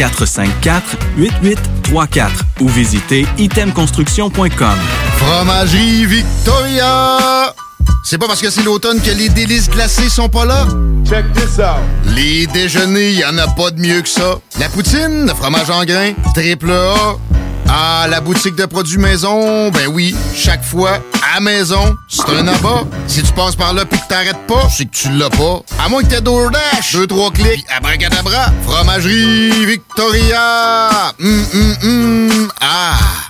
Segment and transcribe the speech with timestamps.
[0.00, 4.78] 454-8834 ou visitez itemconstruction.com.
[5.16, 7.54] Fromagerie Victoria!
[8.02, 10.66] C'est pas parce que c'est l'automne que les délices glacées sont pas là?
[11.06, 11.80] Check this out!
[12.14, 14.38] Les déjeuners, y en a pas de mieux que ça.
[14.58, 17.16] La poutine, le fromage en grains, triple A.
[17.72, 20.98] Ah, la boutique de produits maison, ben oui, chaque fois,
[21.36, 22.84] à maison, c'est un abat.
[23.06, 25.62] Si tu passes par là pis que t'arrêtes pas, c'est que tu l'as pas.
[25.78, 31.12] À moins que t'aies DoorDash, deux, trois clics, pis abracadabra, fromagerie Victoria!
[31.20, 33.29] Hum, hum, hum, ah!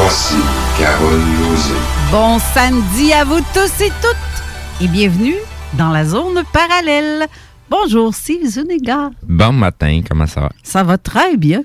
[0.00, 0.36] Voici
[0.78, 1.74] Carole Lozé.
[2.12, 5.34] Bon samedi à vous tous et toutes et bienvenue
[5.76, 7.26] dans la zone parallèle.
[7.68, 9.10] Bonjour, Steve Zuniga.
[9.24, 10.50] Bon matin, comment ça va?
[10.62, 11.64] Ça va très bien.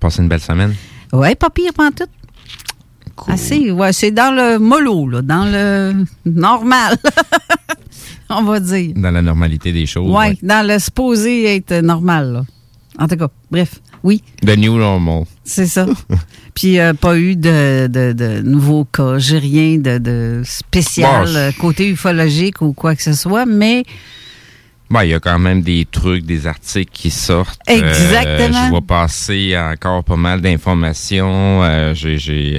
[0.00, 0.74] Passez une belle semaine?
[1.12, 2.08] Ouais, pas pire, pas tout.
[3.28, 6.96] Assez, ouais, c'est dans le mollo, là, dans le normal,
[8.28, 8.92] on va dire.
[8.96, 10.10] Dans la normalité des choses.
[10.10, 12.42] Ouais, dans le supposé être normal, là.
[12.98, 14.22] En tout cas, bref, oui.
[14.44, 15.24] The new normal.
[15.44, 15.86] C'est ça.
[16.58, 19.18] Puis, euh, pas eu de, de, de nouveaux cas.
[19.18, 23.84] J'ai rien de, de spécial Bon, euh, côté ufologique ou quoi que ce soit, mais
[24.90, 27.60] Bon, il y a quand même des trucs, des articles qui sortent.
[27.70, 28.68] Euh, Exactement.
[28.70, 31.62] je vais passer encore pas mal d'informations.
[31.62, 32.58] Euh, j'ai,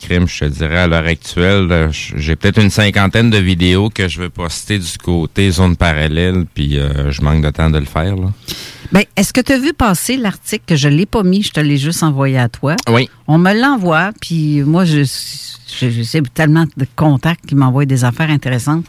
[0.00, 4.20] crime, je te dirais, à l'heure actuelle, j'ai peut-être une cinquantaine de vidéos que je
[4.20, 8.16] vais poster du côté zone parallèle, puis euh, je manque de temps de le faire.
[8.16, 8.32] Là.
[8.92, 11.50] Ben, est-ce que tu as vu passer l'article que je ne l'ai pas mis, je
[11.50, 12.76] te l'ai juste envoyé à toi?
[12.88, 13.08] Oui.
[13.26, 18.04] On me l'envoie, puis moi, je, je, je sais tellement de contacts qui m'envoient des
[18.04, 18.86] affaires intéressantes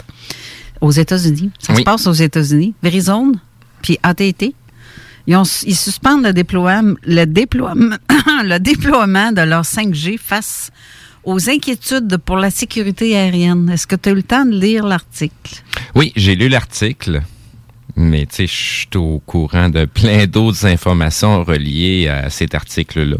[0.81, 1.51] aux États-Unis.
[1.59, 2.73] Ça se passe aux États-Unis.
[2.83, 3.33] Verizon,
[3.81, 4.53] puis AT&T.
[5.27, 7.97] Ils, ont, ils suspendent le déploiement, le, déploiement,
[8.43, 10.71] le déploiement de leur 5G face
[11.27, 13.69] aux inquiétudes pour la sécurité aérienne.
[13.69, 15.61] Est-ce que tu as eu le temps de lire l'article?
[15.93, 17.21] Oui, j'ai lu l'article,
[17.97, 23.17] mais tu sais, je suis au courant de plein d'autres informations reliées à cet article-là.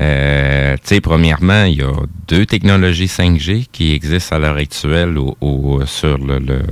[0.00, 1.92] Euh, tu sais, premièrement, il y a
[2.28, 6.62] deux technologies 5G qui existent à l'heure actuelle au, au- sur le, le-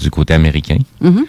[0.00, 0.78] du côté américain.
[1.00, 1.24] Mhm.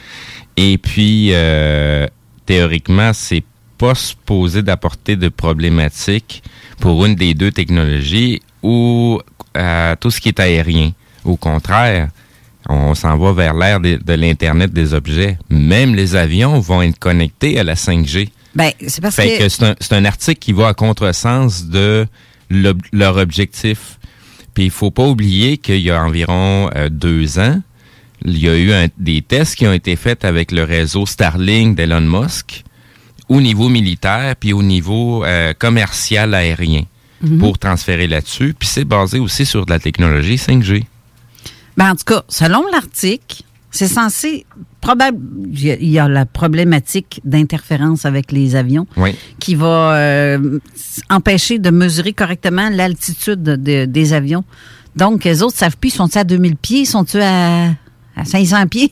[0.57, 2.05] Et puis, euh,
[2.45, 3.43] théoriquement, c'est
[3.77, 6.43] pas supposé d'apporter de problématiques
[6.79, 9.19] pour une des deux technologies ou
[9.55, 10.91] euh, tout ce qui est aérien.
[11.23, 12.09] Au contraire,
[12.69, 15.37] on s'en va vers l'ère de, de l'Internet des objets.
[15.49, 18.29] Même les avions vont être connectés à la 5G.
[18.55, 19.43] Ben, c'est parce Fait que...
[19.43, 22.07] que c'est un, c'est un article qui va à contresens de
[22.49, 23.99] l'ob- leur objectif.
[24.53, 27.61] Puis il faut pas oublier qu'il y a environ euh, deux ans,
[28.25, 31.75] il y a eu un- des tests qui ont été faits avec le réseau Starlink
[31.75, 32.63] d'Elon Musk
[33.29, 36.83] au niveau militaire puis au niveau euh, commercial aérien
[37.21, 37.39] Mhm.
[37.39, 38.53] pour transférer là-dessus.
[38.57, 40.83] Puis c'est basé aussi sur de la technologie 5G.
[41.75, 43.41] Ben, en tout cas, selon l'article,
[43.71, 44.45] c'est censé
[44.81, 45.17] probable
[45.51, 49.15] il y a- il y a la problématique d'interférence avec les avions Oui.
[49.39, 50.59] qui va euh,
[51.09, 54.43] empêcher de mesurer correctement l'altitude de- des avions.
[54.95, 57.69] Donc, les autres savent plus, sont-ils à 2000 pieds, sont-ils à,
[58.15, 58.91] à 500 pieds?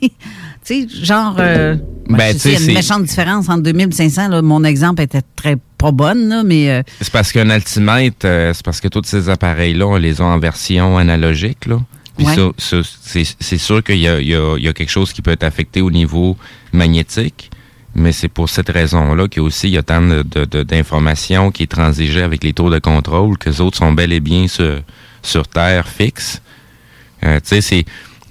[0.66, 1.76] Tu sais, genre, euh,
[2.10, 4.28] Ben, je tu sais, il y a une méchante différence entre 2000 et 500.
[4.30, 4.42] là.
[4.42, 8.64] Mon exemple était très pas bonne, là, mais euh, C'est parce qu'un altimètre, euh, c'est
[8.66, 11.66] parce que tous ces appareils-là, on les a en version analogique.
[11.68, 11.80] Là.
[12.18, 12.36] Puis Ouais.
[12.36, 14.30] ça, ça, c'est c'est sûr qu'il y y, a, il
[14.64, 16.38] y a quelque chose qui peut être affecté au niveau
[16.72, 17.52] magnétique,
[17.94, 20.46] mais c'est pour cette raison-là qu'il y a aussi il y a tant de- de-
[20.46, 24.14] de- d'informations qui est transigée avec les tours de contrôle, que les autres sont bel
[24.14, 24.82] et bien sur,
[25.22, 26.42] sur Terre fixe.
[27.24, 27.86] Euh, tu sais, c'est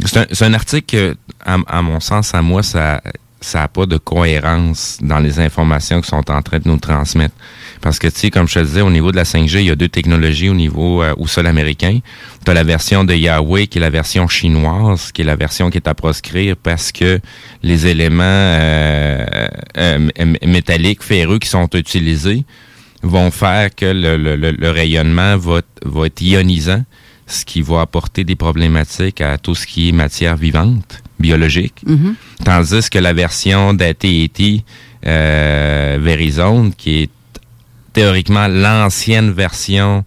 [0.05, 3.03] c'est un, c'est un article que, à, à mon sens, à moi, ça
[3.41, 7.35] ça n'a pas de cohérence dans les informations qui sont en train de nous transmettre.
[7.83, 9.71] Parce que, tu sais, comme je te disais, au niveau de la 5G, il y
[9.71, 11.99] a deux technologies au niveau euh, au sol américain.
[12.43, 15.69] Tu as la version de Yahweh, qui est la version chinoise, qui est la version
[15.69, 17.21] qui est à proscrire parce que
[17.63, 19.27] les éléments euh,
[19.77, 20.09] euh,
[20.47, 22.45] métalliques, ferreux qui sont utilisés
[23.03, 26.83] vont faire que le, le- le- le rayonnement va, va être ionisant,
[27.27, 31.83] ce qui va apporter des problématiques à tout ce qui est matière vivante, biologique.
[31.87, 32.15] Mhm.
[32.45, 34.65] Tandis que la version d'AT&T
[35.07, 37.11] euh, Verizon, qui est
[37.93, 40.05] théoriquement l'ancienne version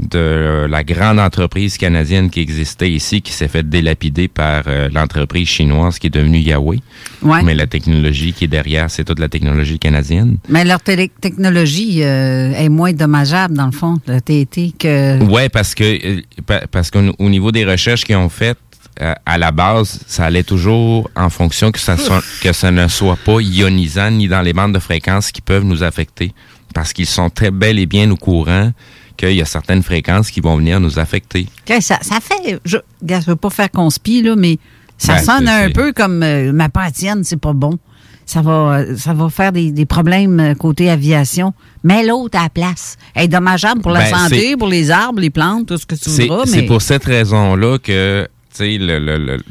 [0.00, 5.46] de la grande entreprise canadienne qui existait ici, qui s'est fait délapider par euh, l'entreprise
[5.48, 6.78] chinoise qui est devenue Yahweh.
[7.22, 7.42] Ouais.
[7.44, 10.38] Mais la technologie qui est derrière, c'est toute la technologie canadienne.
[10.48, 15.22] mais leur technologie euh, est moins dommageable, dans le fond, le TET, que...
[15.22, 18.58] Ouais, parce que euh, pa- parce qu'au au niveau des recherches qu'ils ont faites,
[19.02, 22.86] euh, à la base, ça allait toujours en fonction que ça, soit- que ça ne
[22.88, 26.32] soit pas ionisant ni dans les bandes de fréquences qui peuvent nous affecter.
[26.74, 28.72] Parce qu'ils sont très bel et bien au courant
[29.16, 31.46] qu'il y a certaines fréquences qui vont venir nous affecter.
[31.80, 32.58] Ça, ça fait.
[32.64, 34.58] Je ne veux pas faire conspi, là, mais
[34.98, 37.78] ça Ben, sonne un peu comme euh, ma tienne, c'est pas bon.
[38.26, 41.52] Ça va, euh, ça va faire des, des problèmes côté aviation.
[41.82, 42.96] Mais l'autre à la place.
[43.14, 45.94] Elle est dommageable pour la Ben, santé, pour les arbres, les plantes, tout ce que
[45.94, 46.42] tu voudras.
[46.46, 48.26] c'est Mais pour cette raison-là que
[48.60, 49.42] le, le- le- le-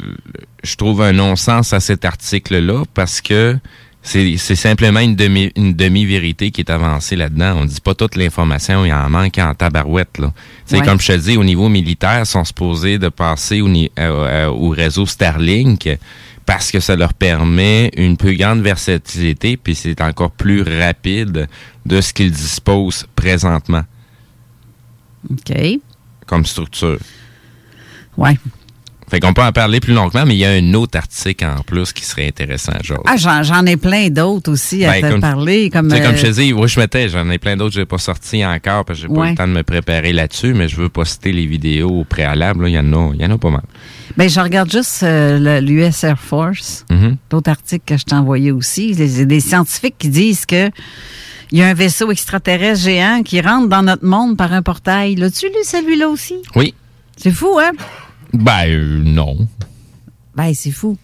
[0.63, 3.57] je trouve un non-sens à cet article-là parce que
[4.01, 7.59] c'est simplement une demi une demi-vérité qui est avancée là-dedans.
[7.61, 10.17] On dit pas toute l'information, il en manque en tabarouette.
[10.17, 10.33] Là.
[10.71, 10.81] Ouais.
[10.81, 14.47] Comme je te dis, au niveau militaire, ils sont supposés de passer au, euh, euh,
[14.47, 15.89] au réseau Starlink
[16.45, 21.47] parce que ça leur permet une plus grande versatilité, puis c'est encore plus rapide
[21.85, 23.83] de ce qu'ils disposent présentement
[25.29, 25.53] OK.
[26.27, 26.99] comme structure.
[28.17, 28.37] Ouais.
[29.13, 31.61] Fait qu'on peut en parler plus longuement, mais il y a un autre article en
[31.61, 33.03] plus qui serait intéressant, genre.
[33.05, 35.69] Ah, j'en ai plein d'autres aussi à Ben, te comme- parler.
[35.69, 37.85] Comme, comme euh, je te dis, oui, je mettais, j'en ai plein d'autres que j'ai
[37.85, 39.29] pas sortis encore parce que j'ai pas eu Ouais.
[39.29, 42.67] le temps de me préparer là-dessus, mais je veux poster les vidéos au préalable.
[42.67, 43.61] Il y en a, y en a pas mal.
[44.17, 47.17] Ben, je regarde juste euh, l'US Air Force, Mhm.
[47.29, 48.95] d'autres articles que je t'ai envoyés aussi.
[48.95, 50.71] C'est des scientifiques qui disent que
[51.51, 55.13] il y a un vaisseau extraterrestre géant qui rentre dans notre monde par un portail.
[55.13, 56.37] L'as-tu lu celui-là aussi?
[56.55, 56.73] Oui.
[57.15, 57.73] C'est fou, hein?
[58.33, 59.47] Ben, euh, non.
[60.35, 60.97] Ben, c'est fou.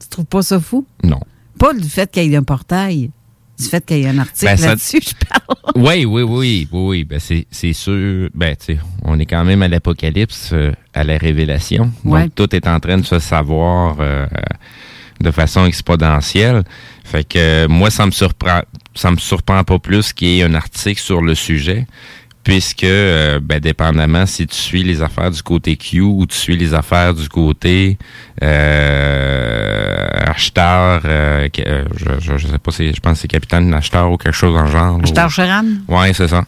[0.00, 0.86] Tu trouves pas ça fou?
[1.04, 1.20] Non.
[1.58, 3.10] Pas du fait qu'il y ait un portail,
[3.58, 5.58] du fait qu'il y ait un article Ben, ça- là-dessus, je parle.
[5.76, 7.04] Oui, oui, oui, oui, oui.
[7.04, 8.30] Ben, c'est, sûr.
[8.34, 11.92] Ben, tu sais, on est quand même à l'apocalypse, euh, à la révélation.
[12.04, 12.22] Ouais.
[12.24, 14.26] Donc, tout est en train de se savoir euh,
[15.20, 16.64] de façon exponentielle.
[17.04, 18.62] Fait que moi, ça me surprend,
[18.94, 21.86] ça me surprend pas plus qu'il y ait un article sur le sujet.
[22.42, 26.56] Puisque, euh, ben, dépendamment si tu suis les affaires du côté Q ou tu suis
[26.56, 27.98] les affaires du côté
[28.42, 33.72] euh, acheteur, euh, euh, je, je, je sais pas, si, je pense que c'est capitaine
[33.74, 34.98] acheteur ou quelque chose en genre.
[35.02, 35.64] Acheteur Cheran?
[35.88, 36.44] Ouais, c'est ça.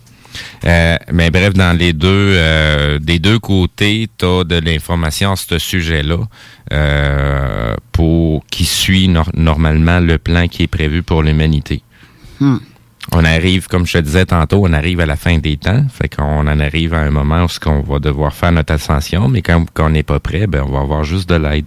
[0.65, 5.37] Euh, mais bref, dans les deux, euh, des deux côtés, tu as de l'information à
[5.37, 6.17] ce sujet-là
[6.73, 11.83] euh, pour qui suit nor- normalement le plan qui est prévu pour l'humanité.
[12.41, 12.57] Hmm.
[13.11, 15.85] On arrive, comme je te disais tantôt, on arrive à la fin des temps.
[15.93, 19.29] Fait qu'on en arrive à un moment où ce qu'on va devoir faire notre ascension,
[19.29, 21.67] mais quand, quand on n'est pas prêt, ben on va avoir juste de l'aide.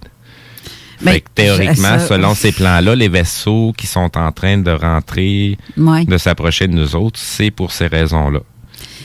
[1.02, 4.72] Mais Fait que théoriquement, ça- selon ces plans-là, les vaisseaux qui sont en train de
[4.72, 6.06] rentrer, Ouais.
[6.06, 8.40] de s'approcher de nous autres, c'est pour ces raisons-là.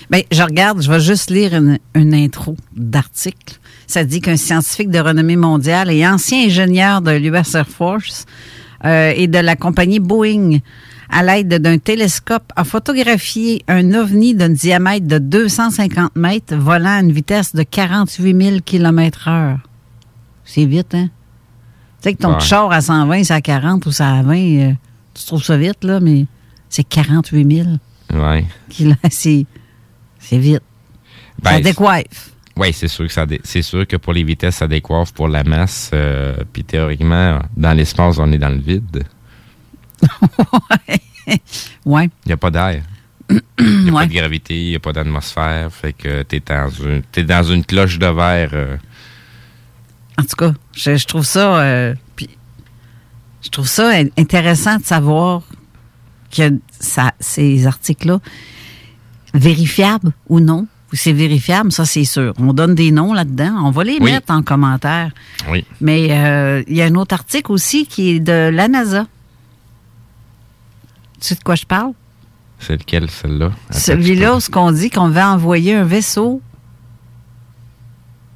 [0.08, 3.58] Ben, je regarde, je vais juste lire une, une intro d'article.
[3.88, 8.24] Ça dit qu'un scientifique de renommée mondiale et ancien ingénieur de l'US Air Force
[8.84, 10.58] euh, et de la compagnie Boeing,
[11.10, 17.00] à l'aide d'un télescope, a photographié un ovni d'un diamètre de 250 mètres volant à
[17.00, 19.58] une vitesse de 48 000 km heure.
[20.44, 21.08] C'est vite, hein?
[22.00, 22.40] sais que ton Ouais.
[22.40, 24.72] char à 120, c'est à 40 ou c'est à 20, euh,
[25.14, 26.26] tu trouves ça vite, là, mais
[26.68, 27.68] c'est 48 000.
[28.14, 28.44] Ouais.
[29.10, 29.46] c'est
[30.32, 30.62] vite.
[31.44, 32.30] ça Ben, décoiffe.
[32.56, 35.44] Oui, c'est sûr que ça c'est sûr que pour les vitesses, ça décoiffe pour la
[35.44, 35.90] masse.
[35.94, 39.04] euh, Puis théoriquement, dans l'espace, on est dans le vide.
[41.84, 42.10] Ouais.
[42.24, 42.82] Il n'y a pas d'air.
[43.58, 44.02] Il n'y a Ouais.
[44.02, 45.70] pas de gravité, il n'y a pas d'atmosphère.
[45.72, 48.50] Fait que t'es dans une, t'es dans une cloche de verre.
[48.54, 48.76] euh,
[50.18, 51.60] En tout cas, je, je trouve ça.
[51.60, 52.28] euh, puis
[53.42, 55.42] je trouve ça in- intéressant de savoir
[56.34, 58.18] que ça, ces articles-là,
[59.34, 62.34] vérifiables ou non, ou c'est vérifiable, ça c'est sûr.
[62.38, 63.54] On donne des noms là-dedans.
[63.64, 64.10] On va les Oui.
[64.12, 65.12] mettre en commentaire.
[65.48, 65.64] Oui.
[65.80, 69.06] Mais euh, il y a un autre article aussi qui est de la NASA.
[71.20, 71.92] Tu sais de quoi je parle?
[72.58, 73.52] C'est lequel, celle-là?
[73.70, 76.42] Celui-là, où ce qu'on dit qu'on va envoyer un vaisseau.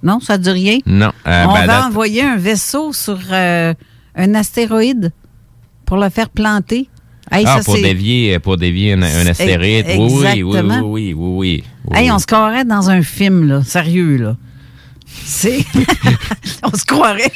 [0.02, 0.78] Non, ça ne dit rien?
[0.86, 1.12] Non.
[1.26, 3.74] euh, On ben, va envoyer un vaisseau sur euh,
[4.14, 5.12] un astéroïde
[5.86, 6.88] pour le faire planter.
[7.30, 9.86] Hey, ah, ça, pour dévier, pour dévier un, astéroïde.
[9.88, 11.96] Oui, oui, oui, oui, oui, oui, oui, oui.
[11.96, 13.62] Hey, on se croirait dans un film, là.
[13.62, 14.36] Sérieux, là.
[15.06, 15.64] C'est.
[16.62, 17.32] on se croirait.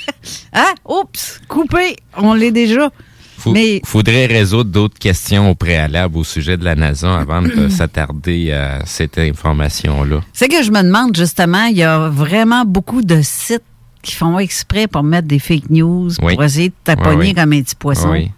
[0.52, 0.74] Hein?
[0.86, 1.40] Oups!
[1.48, 1.96] Coupé!
[2.16, 2.90] On l'est déjà.
[3.38, 7.68] Faut- Mais- faudrait résoudre d'autres questions au préalable au sujet de la NASA avant de
[7.70, 10.20] s'attarder à cette information-là.
[10.32, 13.62] C'est que je me demande, justement, il y a vraiment beaucoup de sites
[14.02, 16.34] qui font exprès pour mettre des fake news, Oui.
[16.34, 17.34] pour essayer de taponner Oui, oui.
[17.34, 18.10] comme un petit poisson.
[18.10, 18.30] Oui.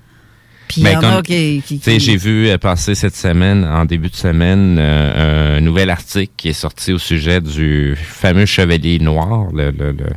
[0.69, 1.63] Puis il y Ben, en comme- a qui.
[1.67, 5.57] qui- Tu sais, qui- j'ai vu euh, passer cette semaine, en début de semaine, euh,
[5.59, 10.13] un nouvel article qui est sorti au sujet du fameux chevalier noir, le- le- le-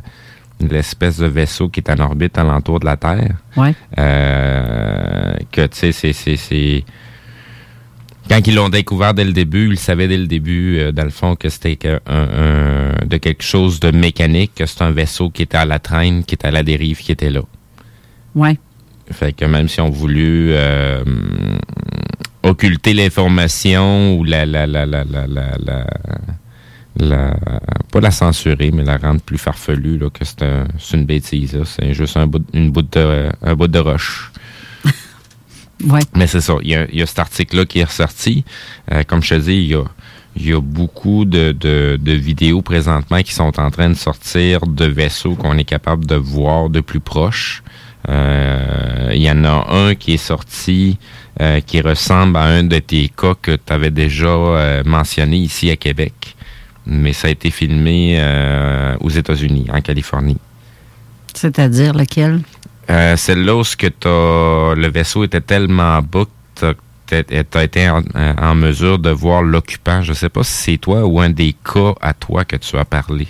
[0.60, 3.36] l'espèce de vaisseau qui est en orbite alentour de la Terre.
[3.56, 3.74] Ouais.
[3.98, 6.84] Euh, que, tu sais, c'est-
[8.28, 11.10] Quand ils l'ont découvert dès le début, ils savaient dès le début, euh, dans le
[11.10, 15.42] fond, que c'était un- un- de quelque chose de mécanique, que c'est un vaisseau qui
[15.42, 17.42] était à la traîne, qui était à la dérive, qui était là.
[18.34, 18.58] Ouais.
[19.10, 21.04] Fait que même si on voulu euh,
[22.42, 25.86] occulter l'information ou la, la, la, la, la, la, la-
[26.98, 27.36] la-
[27.92, 31.58] pas la censurer, mais la rendre plus farfelue, là, que c'est un- c'est une bêtise.
[31.64, 34.30] C'est juste un bout, une bout de, un bout de roche.
[35.86, 36.00] Ouais.
[36.14, 36.54] Mais c'est ça.
[36.62, 38.44] Il y a, il y a cet article-là qui est ressorti.
[38.92, 39.82] Euh, comme je te dis, il y a,
[40.36, 44.60] il y a beaucoup de, de, de vidéos présentement qui sont en train de sortir
[44.66, 47.62] de vaisseaux qu'on est capable de voir de plus proche.
[48.08, 50.98] Euh, il y en a un qui est sorti
[51.40, 55.70] euh, qui ressemble à un de tes cas que tu avais déjà euh, mentionné ici
[55.70, 56.33] à Québec.
[56.86, 60.36] Mais ça a été filmé euh, aux États-Unis, en Californie.
[61.34, 62.40] C'est-à-dire lequel?
[62.90, 66.24] Euh, Celle-là où que le vaisseau était tellement bas
[66.54, 66.74] que
[67.22, 70.02] tu as été en, en mesure de voir l'occupant.
[70.02, 72.84] Je sais pas si c'est toi ou un des cas à toi que tu as
[72.84, 73.26] parlé.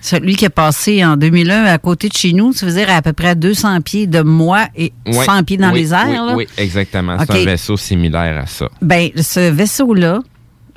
[0.00, 3.02] Celui qui est passé en 2001 à côté de chez nous, ça veut dire à
[3.02, 6.06] peu près 200 pieds de moi et Oui, 100 pieds dans oui, les airs.
[6.08, 6.34] Oui, là?
[6.36, 7.16] oui, exactement.
[7.18, 8.68] C'est un vaisseau similaire à ça.
[8.80, 10.20] Ben, ce vaisseau-là,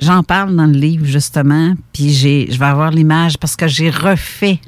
[0.00, 3.90] j'en parle dans le livre, justement, puis j'ai, je vais avoir l'image parce que j'ai
[3.90, 4.58] refait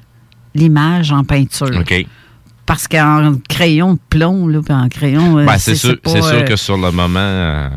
[0.55, 1.71] l'image en peinture.
[1.79, 2.07] OK.
[2.65, 5.39] Parce qu'en crayon de plomb, là, puis en crayon.
[5.39, 7.69] euh, Ben, c'est sûr, pas, c'est sûr euh, que sur le moment, euh,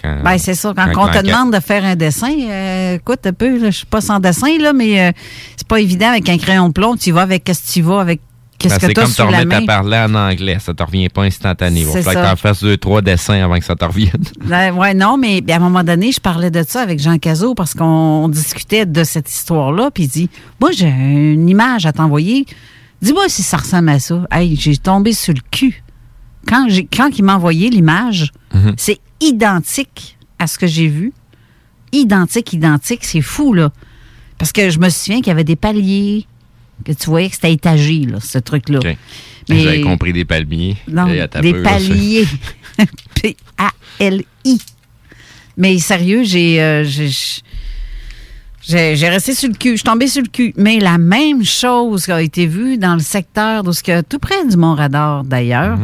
[0.00, 0.72] quand, Ben, c'est ça.
[0.76, 3.86] Quand, quand on te demande de faire un dessin, euh, écoute un peu, je suis
[3.86, 5.12] pas sans dessin, là, mais
[5.56, 6.96] c'est pas évident avec un crayon de plomb.
[6.96, 8.20] Tu vas avec qu'est-ce que tu vas avec
[8.62, 10.58] qu'est-ce Ben, que comme te remettre à parler en anglais.
[10.60, 11.80] Ça te revient pas instantané.
[11.80, 14.22] Il va falloir que tu en fasses deux, trois dessins avant que ça te revienne.
[14.44, 17.18] Ben, ouais, non, mais ben, à un moment donné, je parlais de ça avec Jean
[17.18, 19.90] Cazot parce qu'on on discutait de cette histoire-là.
[19.92, 22.46] Puis il dit Moi, j'ai une image à t'envoyer.
[23.00, 24.26] Dis-moi si ça ressemble à ça.
[24.30, 25.82] Hey, j'ai tombé sur le cul.
[26.48, 28.74] Quand, j'ai, quand il m'a envoyé l'image, Mhm.
[28.76, 31.12] c'est identique à ce que j'ai vu.
[31.92, 33.04] Identique, identique.
[33.04, 33.70] C'est fou, là.
[34.38, 36.26] Parce que je me souviens qu'il y avait des paliers,
[36.82, 38.80] que tu voyais que c'était étagé, là, ce truc-là.
[38.84, 38.96] Mais-
[39.48, 40.76] J'avais compris des palmiers.
[40.88, 42.26] Non, Et à ta des peu, paliers.
[43.22, 44.58] P-A-L-I.
[45.56, 47.10] Mais sérieux, j'ai, euh, j'ai,
[48.96, 49.70] j'ai, resté sur le cul.
[49.72, 50.54] Je suis tombée sur le cul.
[50.56, 54.46] Mais la même chose a été vue dans le secteur, d'où ce que- tout près
[54.48, 55.78] du Mont-Radar, d'ailleurs.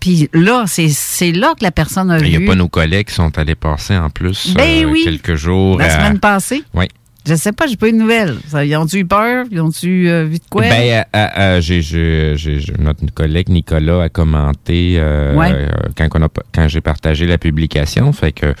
[0.00, 2.24] Puis là, c'est, là que la personne a Mhm.
[2.24, 2.44] Il n'y vu.
[2.44, 5.02] a pas nos collègues qui sont allés passer en plus Ben euh, oui.
[5.04, 5.78] quelques jours.
[5.78, 6.62] La à- semaine passée.
[6.72, 6.86] Oui.
[7.30, 8.38] Je sais pas, j'ai pas eu de nouvelles.
[8.48, 9.46] Ça, Ils ont-tu eu peur?
[9.52, 10.62] Ils ont-tu euh, vu de quoi?
[10.62, 15.52] Ben, euh, euh, j'ai, j'ai- j'ai- j'ai- notre collègue Nicolas a commenté euh, Ouais.
[15.52, 18.12] euh, quand, on a- quand j'ai partagé la publication.
[18.12, 18.52] Fait que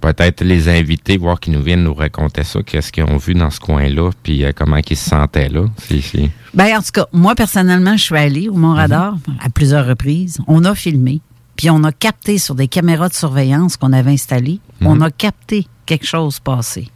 [0.00, 3.50] peut-être les inviter, voir qu'ils nous viennent nous raconter ça, qu'est-ce qu'ils ont vu dans
[3.50, 5.64] ce coin-là, puis euh, comment ils se sentaient là.
[5.78, 10.38] C'est- Ben, en tout cas, moi, personnellement, je suis allée au Mont-Radar à plusieurs reprises.
[10.46, 11.20] On a filmé,
[11.56, 15.66] puis on a capté sur des caméras de surveillance qu'on avait installées, on a capté
[15.86, 16.88] quelque chose passer.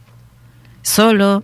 [0.87, 1.41] Ça, là,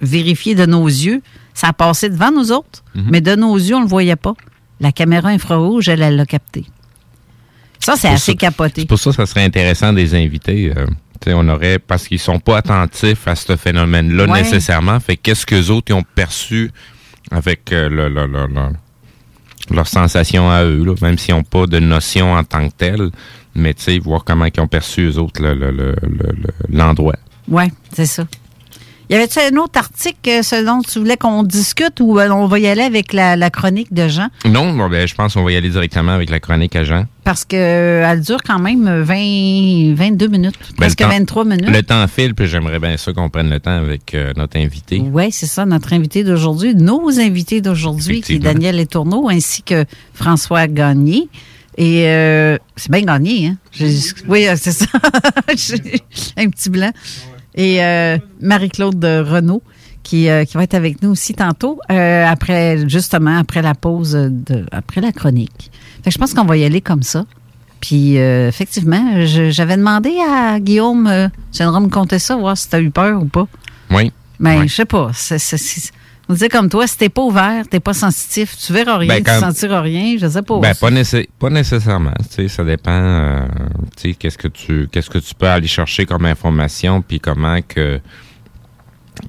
[0.00, 1.20] vérifié de nos yeux,
[1.52, 4.32] ça a passé devant nous autres, mais de nos yeux, on ne le voyait pas.
[4.80, 6.64] la caméra infrarouge, elle, elle l'a capté.
[7.78, 8.80] Ça, c'est assez ça- capoté.
[8.80, 10.72] C'est pour ça que ça serait intéressant des invités.
[10.76, 10.86] euh,
[11.28, 14.42] on aurait parce qu'ils sont pas attentifs à ce phénomène-là Ouais.
[14.42, 14.98] nécessairement.
[14.98, 16.72] Fait qu'est-ce que autres ils ont perçu
[17.30, 21.66] avec euh, le, le- le- le- leur sensation à eux, là, même s'ils n'ont pas
[21.66, 23.10] de notion en tant que telle,
[23.54, 26.76] mais tu sais, voir comment ils ont perçu eux autres le- le- le- le- le-
[26.76, 27.14] l'endroit.
[27.46, 28.24] Oui, c'est ça.
[29.12, 32.46] Y avait-tu un autre article, euh, ce dont tu voulais qu'on discute ou euh, on
[32.46, 34.28] va y aller avec la, la chronique de Jean?
[34.46, 37.04] Non, bon, ben, je pense qu'on va y aller directement avec la chronique à Jean.
[37.22, 41.68] Parce que euh, dure quand même 20, 22 minutes, Ben, presque le temps- 23 minutes.
[41.68, 45.02] Le temps file, puis j'aimerais bien ça qu'on prenne le temps avec euh, notre invité.
[45.12, 48.38] Oui, c'est ça, notre invité d'aujourd'hui, nos invités d'aujourd'hui, qui est.
[48.38, 51.28] Daniel Letourneau, ainsi que François Gagné.
[51.78, 53.56] Et euh, c'est bien gagné, hein?
[54.28, 54.84] Oui, c'est ça.
[56.36, 56.92] Un petit blanc.
[57.54, 59.62] Et euh, Marie-Claude Renaud,
[60.02, 64.12] qui, euh, qui va être avec nous aussi tantôt, euh, après, justement, après la pause,
[64.12, 65.70] de, après la chronique.
[66.02, 67.24] Fait que je pense qu'on va y aller comme ça.
[67.80, 71.28] Puis, effectivement, j'avais demandé à Guillaume, euh,
[71.80, 73.46] me compter ça, voir si tu as eu peur ou pas.
[73.90, 74.12] Oui.
[74.38, 74.68] Mais Ouais.
[74.68, 75.10] je sais pas.
[75.38, 75.92] c'est-
[76.32, 79.18] on disait comme toi, si t'es pas ouvert, t'es pas sensitif, tu verras rien, Ben,
[79.18, 80.58] tu quand- sentiras rien, je sais pas.
[80.60, 82.14] Ben, pas, nécess- pas nécessairement.
[82.30, 82.90] Tu sais, ça dépend.
[82.90, 83.46] euh,
[83.96, 87.60] tu sais, qu'est-ce que tu, qu'est-ce que tu peux aller chercher comme information, puis comment
[87.60, 88.00] que,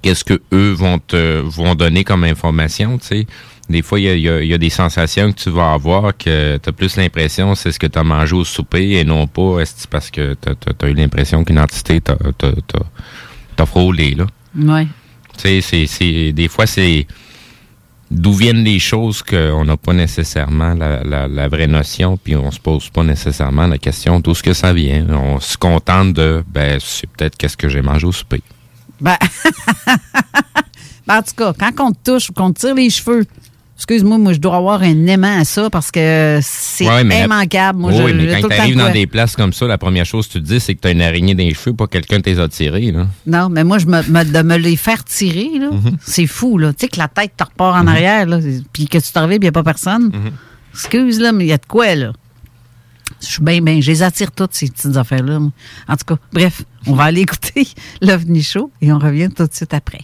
[0.02, 2.98] qu'est-ce que eux vont te, vont donner comme information.
[2.98, 3.28] Tu sais,
[3.70, 5.74] des fois il y a, y a- il y a des sensations que tu vas
[5.74, 9.06] avoir que tu as plus l'impression c'est ce que tu as mangé au souper et
[9.06, 10.50] non pas est parce que tu
[10.86, 14.26] as, eu l'impression qu'une entité t'a, frôlé là.
[14.58, 14.88] Ouais.
[15.38, 17.08] Tu sais, c'est, des fois, c'est
[18.12, 22.90] d'où viennent les choses qu'on n'a pas nécessairement la, vraie notion, puis on se pose
[22.90, 25.06] pas nécessairement la question d'où ce que ça vient.
[25.10, 28.42] On se contente de, ben, c'est peut-être qu'est-ce que j'ai mangé au souper.
[29.02, 29.18] Ben,
[31.08, 33.26] Ben, en tout cas, quand on touche ou qu'on te tire les cheveux,
[33.84, 37.80] excuse-moi, moi, je dois avoir un aimant à ça parce que c'est Ouais, immanquable.
[37.80, 38.92] Moi, oui, je, mais quand tu arrives dans quoi.
[38.94, 40.92] des places comme ça, la première chose que tu te dis, c'est que tu as
[40.92, 42.92] une araignée dans les cheveux, pas quelqu'un te les a tirés.
[42.92, 43.08] Là.
[43.28, 45.98] Non, mais moi, je me, me- de me les faire tirer, là, Mhm.
[46.02, 46.72] c'est fou, là.
[46.72, 48.40] Tu sais, que la tête te repart en arrière, là,
[48.72, 50.06] puis que tu t'arrives, il n'y a pas personne.
[50.06, 50.32] Mhm.
[50.74, 52.14] Excuse, là, mais il y a de quoi, là?
[53.22, 55.38] Je suis bien, bien, je les attire toutes, ces petites affaires-là.
[55.38, 57.68] En tout cas, bref, on va aller écouter
[58.02, 60.02] l'OVNI Show et on revient tout de suite après.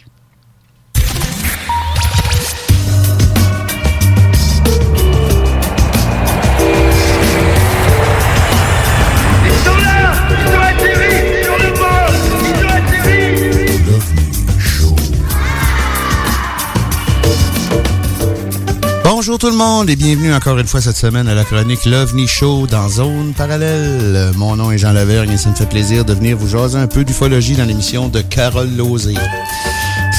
[19.20, 22.26] Bonjour tout le monde et bienvenue encore une fois cette semaine à la chronique l'OVNI
[22.26, 24.32] Show dans Zone Parallèle.
[24.38, 26.88] Mon nom est Jean Lavergne et ça me fait plaisir de venir vous jaser un
[26.88, 29.16] peu d'ufologie dans l'émission de Carole Lozé.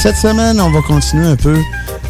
[0.02, 1.58] Cette semaine, on va continuer un peu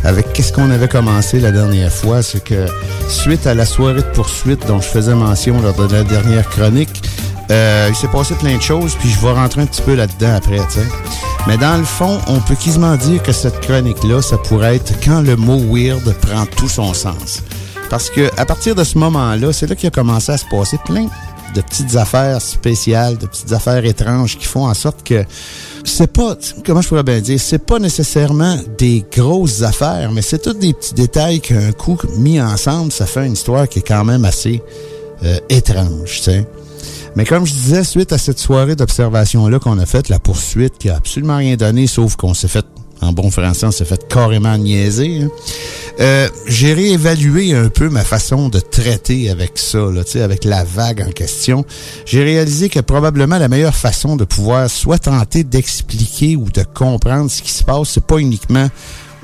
[0.05, 2.23] avec qu'est-ce qu'on avait commencé la dernière fois.
[2.23, 2.67] C'est que
[3.09, 7.03] suite à la soirée de poursuite dont je faisais mention lors de la dernière chronique,
[7.51, 10.37] euh, il s'est passé plein de choses, puis je vais rentrer un petit peu là-dedans
[10.37, 10.87] après, tu sais.
[11.49, 15.21] Mais dans le fond, on peut quasiment dire que cette chronique-là, ça pourrait être quand
[15.23, 17.43] le mot weird prend tout son sens.
[17.91, 20.79] Parce que à partir de ce moment-là, c'est là qu'il a commencé à se passer
[20.85, 21.09] plein
[21.55, 25.25] de petites affaires spéciales, de petites affaires étranges qui font en sorte que
[25.85, 30.43] c'est pas, comment je pourrais bien dire, c'est pas nécessairement des grosses affaires, mais c'est
[30.43, 34.05] tous des petits détails qu'un coup mis ensemble, ça fait une histoire qui est quand
[34.05, 34.63] même assez
[35.25, 36.47] euh, étrange, tu sais.
[37.17, 40.89] Mais comme je disais, suite à cette soirée d'observation-là qu'on a faite, la poursuite qui
[40.91, 42.65] a absolument rien donné, sauf qu'on s'est fait,
[43.01, 45.29] en bon français, on s'est fait carrément niaiser, hein.
[46.01, 51.05] Euh, j'ai réévalué un peu ma façon de traiter avec ça, là, avec la vague
[51.07, 51.65] en question.
[52.07, 57.31] J'ai réalisé que probablement la meilleure façon de pouvoir soit tenter d'expliquer ou de comprendre
[57.31, 58.69] ce qui se passe, c'est pas uniquement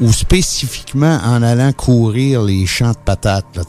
[0.01, 3.63] ou spécifiquement en allant courir les champs de patates, là.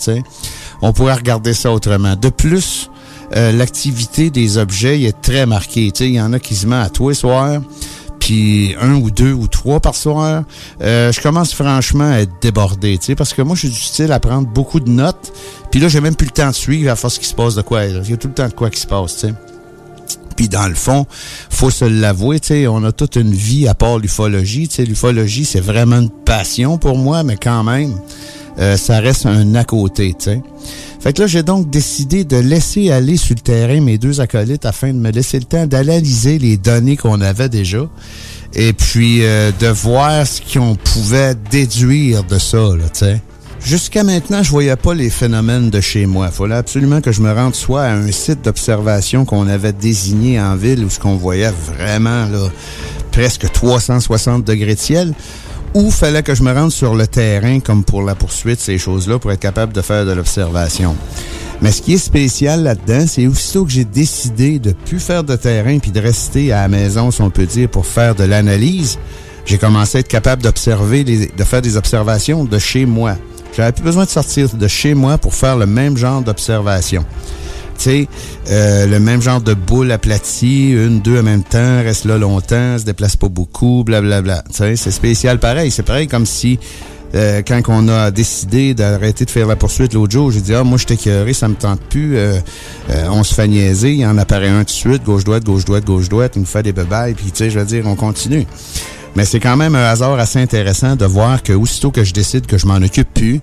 [0.82, 2.16] On pourrait regarder ça autrement.
[2.18, 2.90] De plus,
[3.36, 5.92] euh, l'activité des objets est très marquée.
[6.00, 7.62] Il y en a qui se met à tous les soirs,
[8.80, 10.44] un ou deux ou trois par soir.
[10.82, 13.76] Euh, je commence franchement à être débordé, tu sais, parce que moi, je suis du
[13.76, 15.34] style à prendre beaucoup de notes,
[15.72, 17.62] puis là, j'ai même plus le temps de suivre à force qu'il se passe de
[17.62, 17.86] quoi.
[17.86, 19.34] Il y a tout le temps de quoi qui se passe, tu sais.
[20.36, 21.08] Puis dans le fond,
[21.50, 24.68] faut se l'avouer, tu sais, on a toute une vie à part l'ufologie.
[24.68, 27.98] Tu sais, l'ufologie, c'est vraiment une passion pour moi, mais quand même,
[28.60, 30.44] euh, ça reste un à côté, tu sais.
[31.00, 34.66] Fait que là, j'ai donc décidé de laisser aller sur le terrain mes deux acolytes
[34.66, 37.88] afin de me laisser le temps d'analyser les données qu'on avait déjà
[38.54, 43.06] et puis euh, de voir ce qu'on pouvait déduire de ça, là, tu.
[43.64, 46.28] Jusqu'à maintenant, je voyais pas les phénomènes de chez moi.
[46.32, 50.40] Il fallait absolument que je me rende soit à un site d'observation qu'on avait désigné
[50.40, 52.50] en ville où ce qu'on voyait vraiment là,
[53.12, 55.14] presque 360 degrés de ciel,
[55.78, 59.20] ou fallait que je me rende sur le terrain, comme pour la poursuite, ces choses-là,
[59.20, 60.96] pour être capable de faire de l'observation.
[61.62, 65.36] Mais ce qui est spécial là-dedans, c'est aussitôt que j'ai décidé de plus faire de
[65.36, 68.98] terrain puis de rester à la maison, si on peut dire, pour faire de l'analyse,
[69.46, 73.16] j'ai commencé à être capable d'observer, de faire des observations de chez moi.
[73.56, 77.06] J'avais plus besoin de sortir de chez moi pour faire le même genre d'observation.
[77.78, 78.08] Sais,
[78.50, 82.78] euh, le même genre de boule aplatie, une, deux en même temps, reste là longtemps,
[82.78, 84.44] se déplace pas beaucoup, blablabla.
[84.50, 85.70] Tu sais, c'est spécial pareil.
[85.70, 86.60] C'est pareil comme si
[87.16, 90.64] euh, quand on a décidé d'arrêter de faire la poursuite l'autre jour, j'ai dit ah
[90.64, 92.18] moi je t'écœuré, ça me tente plus.
[92.18, 92.40] Euh,
[93.10, 95.86] on se fait niaiser, il en apparaît un tout de suite, gauche droite, gauche droite,
[95.86, 98.46] gauche droite, il nous fait des bebailles, puis tu je veux dire, on continue.
[99.16, 102.46] Mais c'est quand même un hasard assez intéressant de voir que aussitôt que je décide
[102.46, 103.42] que je m'en occupe plus,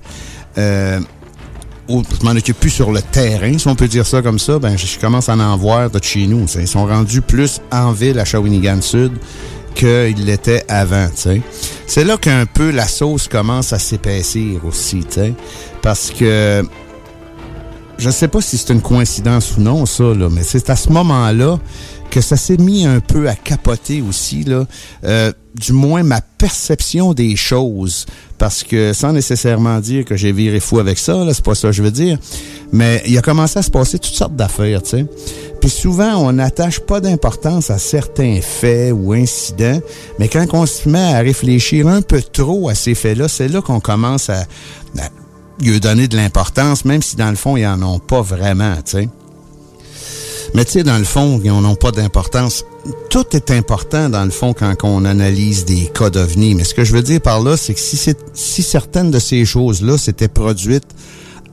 [1.88, 4.76] je m'en occupe plus sur le terrain, si on peut dire ça comme ça, ben
[4.76, 6.46] je commence à en voir de chez nous.
[6.58, 9.12] Ils sont rendus plus en ville à Shawinigan Sud
[9.74, 11.08] qu'ils l'étaient avant.
[11.86, 15.04] C'est là qu'un peu la sauce commence à s'épaissir aussi,
[15.82, 16.64] parce que
[17.98, 20.90] je sais pas si c'est une coïncidence ou non, ça, là, mais c'est à ce
[20.90, 21.58] moment-là
[22.10, 24.66] que ça s'est mis un peu à capoter aussi, là.
[25.04, 28.06] Euh, du moins ma perception des choses.
[28.38, 31.68] Parce que sans nécessairement dire que j'ai viré fou avec ça, là, c'est pas ça
[31.68, 32.18] que je veux dire.
[32.72, 35.06] Mais il a commencé à se passer toutes sortes d'affaires, tu sais.
[35.60, 39.80] Puis souvent, on n'attache pas d'importance à certains faits ou incidents,
[40.18, 43.62] mais quand on se met à réfléchir un peu trop à ces faits-là, c'est là,
[43.62, 44.40] qu'on commence à,
[44.98, 45.08] à
[45.60, 48.92] lui donner de l'importance, même si dans le fond, ils en ont pas vraiment, tu
[48.92, 49.08] sais.
[50.54, 52.64] Mais tu sais, dans le fond, ils n'ont pas d'importance.
[53.10, 56.54] Tout est important, dans le fond, quand on analyse des cas d'OVNI.
[56.54, 57.98] Mais ce que je veux dire par là, c'est que si,
[58.34, 60.86] si certaines de ces choses-là s'étaient produites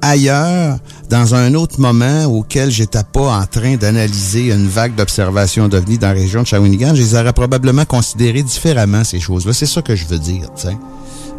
[0.01, 0.77] ailleurs,
[1.09, 6.07] dans un autre moment auquel j'étais pas en train d'analyser une vague d'observation d'OVNI dans
[6.07, 9.53] la région de Shawinigan, je les aurais probablement considérées différemment, ces choses-là.
[9.53, 10.77] C'est ça que je veux dire, tu sais.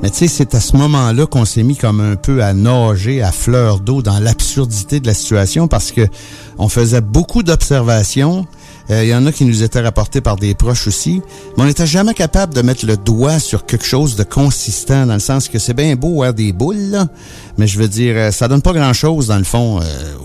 [0.03, 3.23] Mais tu sais, c'est à ce moment-là qu'on s'est mis comme un peu à nager
[3.23, 6.09] à fleur d'eau dans l'absurdité de la situation parce que
[6.59, 8.47] on faisait beaucoup d'observations.
[8.91, 11.23] Euh, il y en a qui nous étaient rapportés par des proches aussi.
[11.57, 15.15] Mais on n'était jamais capable de mettre le doigt sur quelque chose de consistant, dans
[15.15, 16.99] le sens que c'est bien beau avoir des boules,
[17.57, 19.81] mais je veux dire, euh, ça donne pas grand-chose, dans le fond.
[19.81, 19.85] Euh,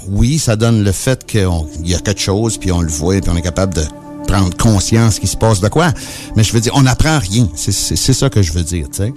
[0.09, 1.47] oui, ça donne le fait qu'il
[1.83, 3.83] y a quelque chose, puis on le voit, puis on est capable de
[4.27, 5.91] prendre conscience qu'il se passe de quoi.
[6.35, 7.47] Mais je veux dire, on n'apprend rien.
[7.55, 8.87] C'est ça que je veux dire.
[8.91, 9.13] sais.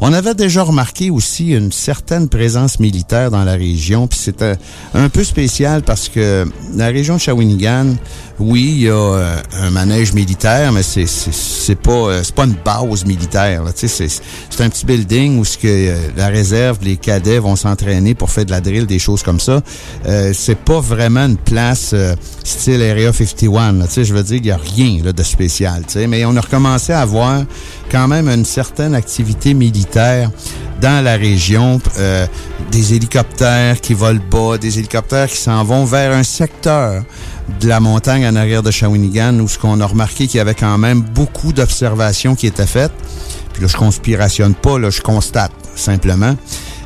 [0.00, 4.56] On avait déjà remarqué aussi une certaine présence militaire dans la région, puis c'était
[4.94, 7.94] un peu spécial parce que la région de Shawinigan,
[8.40, 12.44] oui, il y a euh, un manège militaire, mais c'est c'est pas euh, c'est pas
[12.44, 13.64] une base militaire.
[13.74, 18.14] C'est c'est un petit building où ce que euh, la réserve, les cadets vont s'entraîner
[18.14, 19.60] pour faire de la drill, des choses comme ça.
[20.06, 21.94] Euh, c'est pas vraiment une place
[22.44, 23.86] style Area 51.
[23.88, 25.82] sais, je veux dire, il y a rien là, de spécial.
[26.08, 27.42] Mais on a recommencé à voir
[27.90, 30.30] quand même une certaine activité militaire
[30.80, 31.80] dans la région,
[32.70, 37.02] des hélicoptères qui volent bas, des hélicoptères qui s'en vont vers un secteur
[37.60, 40.54] de la montagne en arrière de Shawinigan, où ce qu'on a remarqué qu'il y avait
[40.54, 42.92] quand même beaucoup d'observations qui étaient faites.
[43.52, 46.36] Puis là, je conspirationne pas, là, je constate simplement.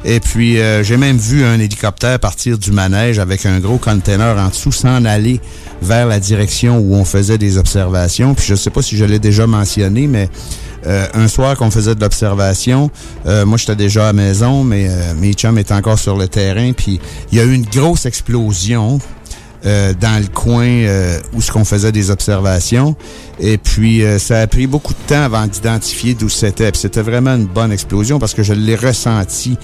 [0.05, 4.37] Et puis, euh, j'ai même vu un hélicoptère partir du manège avec un gros container
[4.37, 5.41] en dessous, s'en aller
[5.81, 8.35] vers la direction où on faisait des observations.
[8.35, 10.29] Puis, je sais pas si je l'ai déjà mentionné, mais
[10.87, 12.91] euh, un soir qu'on faisait de l'observation,
[13.27, 16.73] euh, moi, j'étais déjà à la maison, mais mes chums étaient encore sur le terrain.
[16.73, 18.99] Puis, il y a eu une grosse explosion
[19.65, 22.97] euh, dans le coin euh, où ce qu'on faisait des observations.
[23.39, 26.73] Et puis, euh, ça a pris beaucoup de temps avant d'identifier d'où c'était.
[26.75, 29.57] C'était vraiment une bonne explosion parce que je l'ai ressenti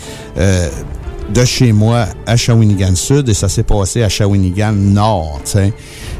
[1.32, 5.40] de chez moi à Shawinigan Sud et ça s'est passé à Shawinigan Nord.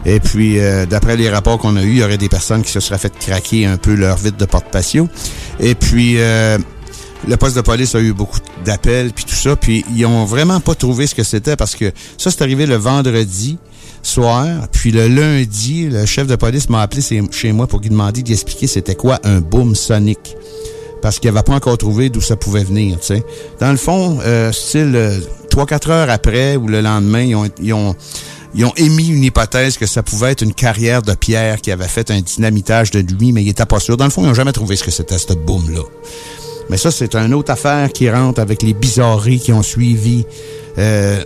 [0.05, 2.81] Et puis, d'après les rapports qu'on a eus, il y aurait des personnes qui se
[2.81, 5.09] seraient fait craquer un peu leur vide de porte-patio.
[5.61, 6.19] Et puis...
[7.27, 10.61] le poste de police a eu beaucoup d'appels puis tout ça, puis ils ont vraiment
[10.61, 13.59] pas trouvé ce que c'était parce que ça c'est arrivé le vendredi
[14.05, 14.47] soir.
[14.71, 18.69] Puis le lundi, le chef de police m'a appelé chez moi pour lui demander d'expliquer
[18.69, 20.37] c'était quoi un boom sonique.
[21.01, 23.25] Parce qu'il n'avait pas encore trouvé d'où ça pouvait venir, tu sais.
[23.61, 25.19] Dans le fond, euh, style, euh,
[25.51, 27.95] trois, quatre heures après ou le lendemain, ils ont, ils ont,
[28.55, 31.89] ils ont émis une hypothèse que ça pouvait être une carrière de pierre qui avait
[31.89, 33.97] fait un dynamitage de nuit, mais ils n'étaient pas sûrs.
[33.97, 35.83] Dans le fond, ils n'ont jamais trouvé ce que c'était, ce boom-là.
[36.71, 40.27] Mais ça, c'est une autre affaire qui rentre avec les bizarreries qui ont suivi
[40.79, 41.25] euh,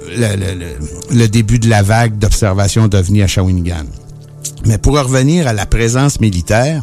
[1.10, 3.84] le, début de la vague d'observation d'OVNI à Shawinigan.
[4.64, 6.82] Mais pour revenir à la présence militaire,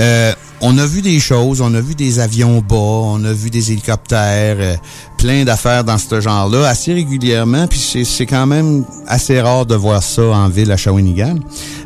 [0.00, 3.50] euh, on a vu des choses, on a vu des avions bas, on a vu
[3.50, 4.76] des hélicoptères, euh,
[5.18, 10.02] plein d'affaires dans ce genre-là, assez régulièrement, puis c'est quand même assez rare de voir
[10.02, 11.36] ça en ville à Shawinigan.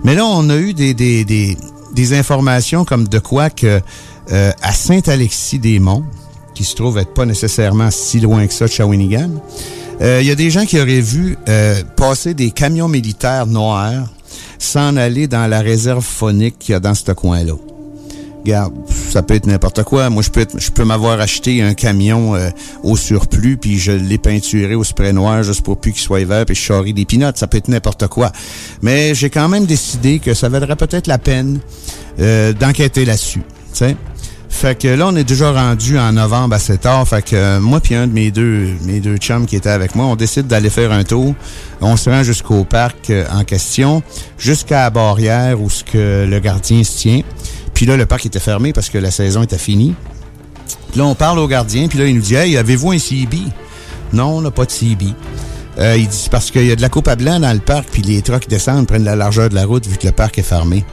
[0.05, 3.81] Mais là, on a eu des, des, des, informations comme de quoi que
[4.33, 6.05] euh, à Saint-Alexis-des-Monts,
[6.55, 9.31] qui se trouve être pas nécessairement si loin que ça de Shawinigan.
[10.01, 11.37] Euh, Il y a des gens qui auraient vu
[11.97, 14.09] passer des camions militaires noirs
[14.59, 17.55] s'en aller dans la réserve phonique qu'il y a dans ce coin-là.
[18.45, 20.09] Regarde, ça peut être n'importe quoi.
[20.09, 22.49] Moi, je peux, être- je peux m'avoir acheté un camion euh,
[22.83, 26.47] au surplus, puis je l'ai peinturé au spray noir juste pour plus qu'il soit vert,
[26.47, 27.37] puis je charrie des pinottes.
[27.37, 28.33] Ça peut être n'importe quoi.
[28.81, 31.61] Mais j'ai quand même décidé que ça vaudrait peut-être la peine
[32.19, 33.41] euh, d'enquêter là-dessus.
[33.41, 33.97] tu sais.
[34.53, 37.07] Fait que là, on est déjà rendu en novembre assez tard.
[37.07, 39.95] Fait que euh, moi puis un de mes deux, mes deux chums qui étaient avec
[39.95, 41.35] moi, on décide d'aller faire un tour.
[41.81, 44.03] On se rend jusqu'au parc euh, en question,
[44.39, 47.21] jusqu'à la barrière où ce que le gardien se tient.
[47.81, 49.95] Puis là, le parc était fermé parce que la saison était finie.
[50.91, 53.39] Puis là, on parle au gardien, puis là, il nous dit Hey, avez-vous un CB
[54.13, 55.07] Non, on n'a pas de CB.
[55.79, 57.89] Euh, il dit parce qu'il y a de la coupe à blanc dans le parc,
[57.91, 60.43] puis les trucks descendent, prennent la largeur de la route vu que le parc est
[60.43, 60.85] fermé.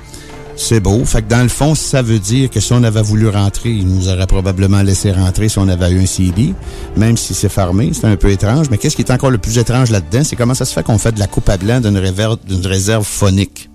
[0.56, 1.04] C'est beau.
[1.04, 3.86] Fait que dans le fond, ça veut dire que si on avait voulu rentrer, il
[3.86, 6.54] nous aurait probablement laissé rentrer si on avait eu un CB,
[6.96, 7.92] même si c'est fermé.
[7.92, 8.68] C'est un peu étrange.
[8.72, 10.98] Mais qu'est-ce qui est encore le plus étrange là-dedans, c'est comment ça se fait qu'on
[10.98, 13.70] fait de la coupe à blanc d'une réserve phonique?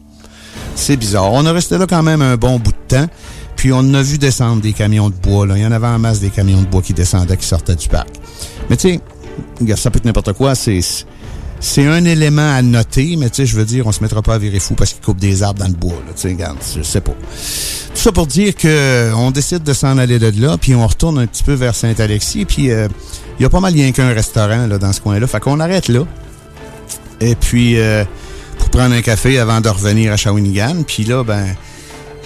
[0.74, 1.32] C'est bizarre.
[1.32, 3.06] On a resté là quand même un bon bout de temps.
[3.56, 5.46] Puis on a vu descendre des camions de bois.
[5.54, 7.88] Il y en avait en masse des camions de bois qui descendaient, qui sortaient du
[7.88, 8.08] parc.
[8.68, 10.54] Mais tu sais, ça peut être n'importe quoi.
[10.54, 14.34] C'est un élément à noter, mais tu sais, je veux dire, on se mettra pas
[14.34, 16.02] à virer fou parce qu'ils coupent des arbres dans le bois.
[16.16, 17.12] Tu sais, regarde, je sais pas.
[17.12, 21.18] Tout ça pour dire que on décide de s'en aller de là, puis on retourne
[21.20, 22.88] un petit peu vers Saint-Alexis, puis euh,
[23.38, 25.26] il y a pas mal rien qu'un restaurant là, dans ce coin-là.
[25.28, 26.04] Fait qu'on arrête là.
[27.20, 28.04] Et puis, euh,
[28.72, 30.82] prendre un café avant de revenir à Shawinigan.
[30.86, 31.46] Puis là, ben,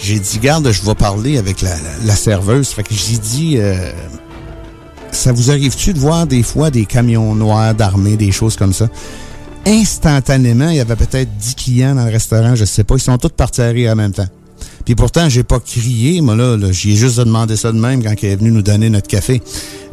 [0.02, 2.68] j'ai dit, garde, je vais parler avec la, la- serveuse.
[2.68, 3.92] Fait que j'ai dit, euh,
[5.12, 8.88] ça vous arrive-tu de voir des fois des camions noirs d'armée, des choses comme ça?
[9.66, 12.94] Instantanément, il y avait peut-être 10 clients dans le restaurant, je sais pas.
[12.94, 14.28] Ils sont tous partis à rire en même temps.
[14.87, 18.03] Puis pourtant, j'ai pas crié, moi là, là j'y ai juste demandé ça de même
[18.05, 19.42] quand il est venu nous donner notre café.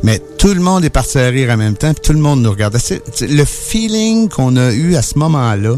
[0.04, 2.44] Mais tout le monde est parti à rire en même temps, puis tout le monde
[2.44, 2.78] nous regardait.
[3.22, 5.78] Le feeling qu'on a eu à ce moment-là,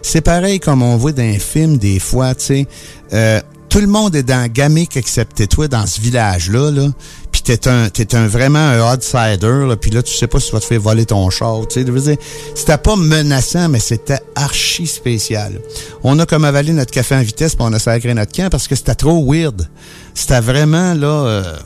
[0.00, 2.66] c'est pareil comme on voit dans un film des fois, tu sais.
[3.12, 6.88] Euh, tout le monde est dans Gamic excepté toi dans ce village-là, là.
[7.34, 9.74] Puis t'es un, t'es un vraiment un outsider, là.
[9.74, 12.18] Puis là, tu sais pas si tu vas te faire voler ton char, tu sais.
[12.54, 15.60] C'était pas menaçant, mais c'était archi spécial.
[16.04, 18.68] On a comme avalé notre café en vitesse, puis on a sacré notre camp parce
[18.68, 19.68] que c'était trop weird.
[20.14, 21.08] C'était vraiment, là...
[21.08, 21.56] euh,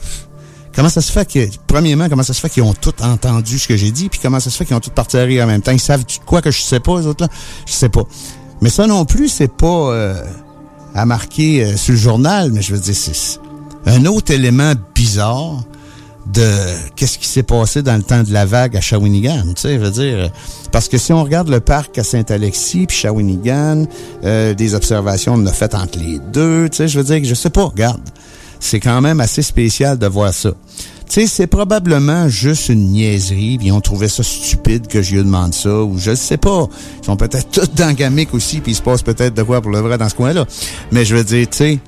[0.75, 3.69] Comment ça se fait que, premièrement, comment ça se fait qu'ils ont tout entendu ce
[3.69, 5.61] que j'ai dit, puis comment ça se fait qu'ils ont tout parti à en même
[5.61, 5.73] temps?
[5.73, 7.31] Ils savent de quoi que je sais pas, les autres là?
[7.67, 8.05] Je sais pas.
[8.63, 10.25] Mais ça non plus, c'est pas euh,
[10.95, 13.39] à marquer euh, sur le journal, mais je veux dire, c'est
[13.87, 15.64] un autre élément bizarre
[16.33, 16.51] de
[16.95, 19.79] qu'est-ce qui s'est passé dans le temps de la vague à Shawinigan, tu sais, je
[19.79, 20.31] veux dire,
[20.73, 23.87] parce que si on regarde le parc à Saint-Alexis puis Shawinigan,
[24.25, 27.27] euh, des observations on a faites entre les deux, tu sais, je veux dire, que
[27.27, 28.03] je sais pas, regarde,
[28.61, 30.51] c'est quand même assez spécial de voir ça.
[31.09, 35.25] Tu sais, c'est probablement juste une niaiserie, puis ils ont ça stupide que je lui
[35.25, 36.69] demande ça, ou je sais pas.
[37.01, 39.71] Ils sont peut-être tous dans Gamic aussi, puis il se passe peut-être de quoi pour
[39.71, 40.45] le vrai dans ce coin-là.
[40.93, 41.79] Mais je veux dire, tu sais,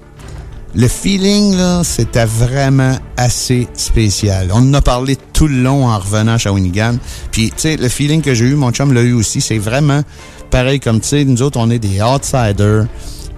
[0.75, 4.51] le feeling, là, c'était vraiment assez spécial.
[4.53, 6.97] On en a parlé tout le long en revenant à Shawinigan.
[7.33, 10.03] Puis, tu sais, le feeling que j'ai eu, mon chum l'a eu aussi, c'est vraiment
[10.51, 12.87] pareil comme, tu sais, nous autres, on est des outsiders.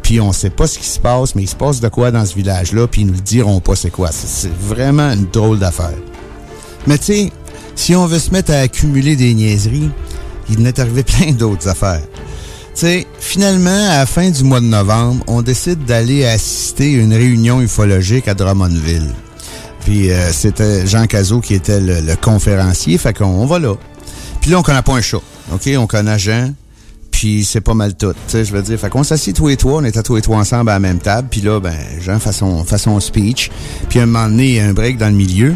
[0.02, 2.26] Puis on sait pas ce qui se passe, mais il se passe de quoi dans
[2.26, 4.10] ce village-là, puis ils nous le diront pas c'est quoi.
[4.12, 5.94] C'est- vraiment une drôle d'affaire.
[6.88, 7.32] Mais tu sais,
[7.76, 9.90] si on veut se mettre à accumuler des niaiseries,
[10.50, 12.02] il en est arrivé plein d'autres affaires.
[12.74, 17.12] Sais, finalement, à la fin du mois de novembre, on décide d'aller assister à une
[17.12, 19.12] réunion ufologique à Drummondville.
[19.84, 23.74] Puis euh, c'était Jean Cazot qui était le, le conférencier, fait qu'on on va là.
[24.40, 25.20] Puis là, on connaît pas un chat,
[25.52, 25.68] OK?
[25.76, 26.54] On connaît Jean,
[27.10, 28.78] puis c'est pas mal tout, tu sais, je veux dire.
[28.78, 30.98] Fait qu'on s'assit tous les trois, on était tous les trois ensemble à la même
[30.98, 33.50] table, puis là, ben, Jean fait son, fait son speech,
[33.88, 35.54] puis à un moment donné, il y a un break dans le milieu.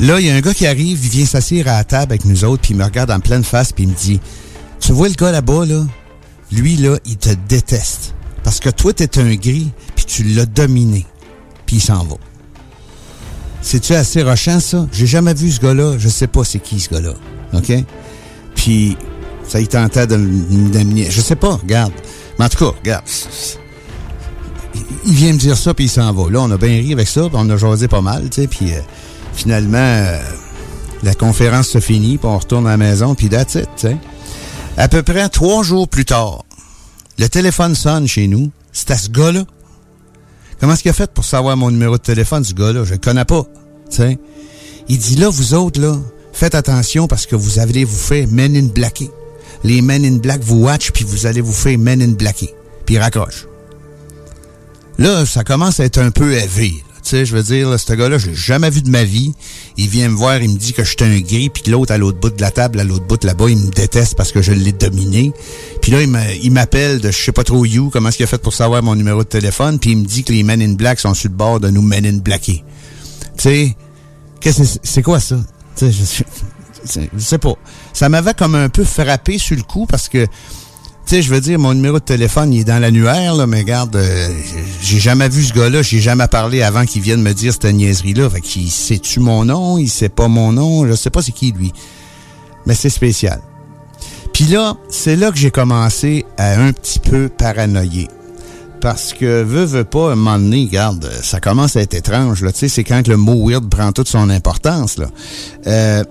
[0.00, 2.24] Là, il y a un gars qui arrive, il vient s'asseoir à la table avec
[2.24, 4.20] nous autres, puis il me regarde en pleine face, puis il me dit,
[4.80, 5.84] tu vois le gars là-bas, là?
[6.52, 8.14] Lui, là, il te déteste.
[8.42, 11.06] Parce que toi, t'es un gris, puis tu l'as dominé.
[11.66, 12.16] Puis il s'en va.
[13.62, 14.86] C'est-tu assez rochant, ça?
[14.92, 15.96] J'ai jamais vu ce gars-là.
[15.98, 17.14] Je sais pas c'est qui, ce gars-là.
[17.54, 17.72] OK?
[18.54, 18.96] Puis,
[19.48, 21.10] ça il tentait de m'amener.
[21.10, 21.92] Je sais pas, regarde.
[22.38, 23.04] Mais en tout cas, regarde.
[25.06, 26.30] Il- vient me dire ça, puis il s'en va.
[26.30, 28.46] Là, on a bien ri avec ça, puis on a jasé pas mal, tu sais.
[28.48, 28.80] Puis, euh,
[29.32, 30.18] finalement, euh,
[31.02, 33.96] la conférence se finit, puis on retourne à la maison, puis that's it, tu sais.
[34.76, 36.44] À peu près trois jours plus tard,
[37.18, 38.50] le téléphone sonne chez nous.
[38.72, 39.44] C'est à ce gars-là.
[40.58, 42.84] Comment est-ce qu'il a fait pour savoir mon numéro de téléphone, ce gars-là?
[42.84, 43.44] Je le connais pas.
[43.88, 44.18] tu sais.
[44.88, 45.96] Il dit là, vous autres, là,
[46.32, 49.10] faites attention parce que vous allez vous faire Men in Blacker.
[49.62, 52.52] Les Men in Black vous watch, puis vous allez vous faire Men in Blacker.
[52.84, 53.46] Puis raccroche.
[54.98, 56.74] Là, ça commence à être un peu élevé.
[57.04, 59.34] Tu sais, je veux dire, ce gars-là, je l'ai jamais vu de ma vie.
[59.76, 61.98] Il vient me voir, il me dit que je suis un gris, puis l'autre à
[61.98, 64.52] l'autre bout de la table, à l'autre bout là-bas, il me déteste parce que je
[64.52, 65.32] l'ai dominé.
[65.82, 68.24] Puis là, il m'a- il m'appelle de je sais pas trop you, comment est-ce qu'il
[68.24, 70.62] a fait pour savoir mon numéro de téléphone, puis il me dit que les Men
[70.62, 72.64] in Black sont sur le bord de nous Men in Blacker.
[73.36, 73.76] Tu sais,
[74.40, 75.36] qu'est-ce que c'est- quoi ça?
[75.76, 76.24] Tu sais,
[76.86, 77.52] je- je sais pas.
[77.92, 80.26] Ça m'avait comme un peu frappé sur le coup parce que
[81.06, 83.58] tu sais, je veux dire, mon numéro de téléphone, il est dans l'annuaire, là, mais
[83.58, 84.28] regarde, euh,
[84.80, 88.30] j'ai jamais vu ce gars-là, j'ai jamais parlé avant qu'il vienne me dire cette niaiserie-là.
[88.30, 91.52] Fait qu'il sait-tu mon nom, il sait pas mon nom, je sais pas c'est qui,
[91.52, 91.72] lui.
[92.64, 93.42] Mais c'est spécial.
[94.32, 98.08] Puis là, c'est là que j'ai commencé à un petit peu paranoïer.
[98.80, 102.42] Parce que, veux, veux pas, à un moment donné, regarde, ça commence à être étrange,
[102.42, 102.52] là.
[102.52, 105.06] Tu sais, c'est quand le mot weird prend toute son importance, là.
[105.66, 106.04] Euh,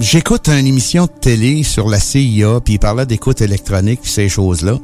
[0.00, 4.28] j'écoute une émission de télé sur la CIA, puis il parlait d'écoute électronique, puis ces
[4.28, 4.78] choses-là.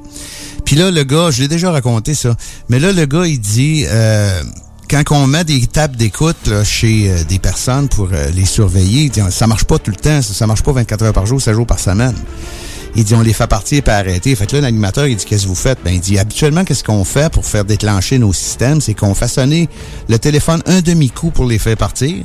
[0.65, 2.37] Puis là, le gars, je l'ai déjà raconté ça,
[2.69, 4.43] mais là, le gars, il dit, euh,
[4.89, 9.11] quand on met des tables d'écoute chez euh, des personnes pour euh, les surveiller, il
[9.11, 11.41] dit, ça marche pas tout le temps, ça, ça marche pas 24 heures par jour,
[11.41, 12.15] 7 jours par semaine.
[12.97, 14.35] Il dit, on les fait partir et arrêter.
[14.37, 15.79] Fait que là, l'animateur, il dit, qu'est-ce que vous faites?
[15.85, 18.81] Ben, il dit, habituellement, qu'est-ce qu'on fait pour faire déclencher nos systèmes?
[18.81, 19.69] C'est qu'on fait sonner
[20.09, 22.25] le téléphone un demi-coup pour les faire partir.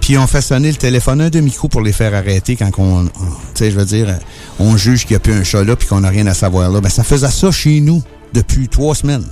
[0.00, 3.10] Puis on fait sonner le téléphone un demi-coup pour les faire arrêter quand on, tu
[3.54, 4.18] sais, je veux dire,
[4.58, 6.70] on juge qu'il n'y a plus un chat là puis qu'on n'a rien à savoir
[6.70, 6.80] là.
[6.80, 9.26] Ben, ça faisait ça chez nous depuis trois semaines.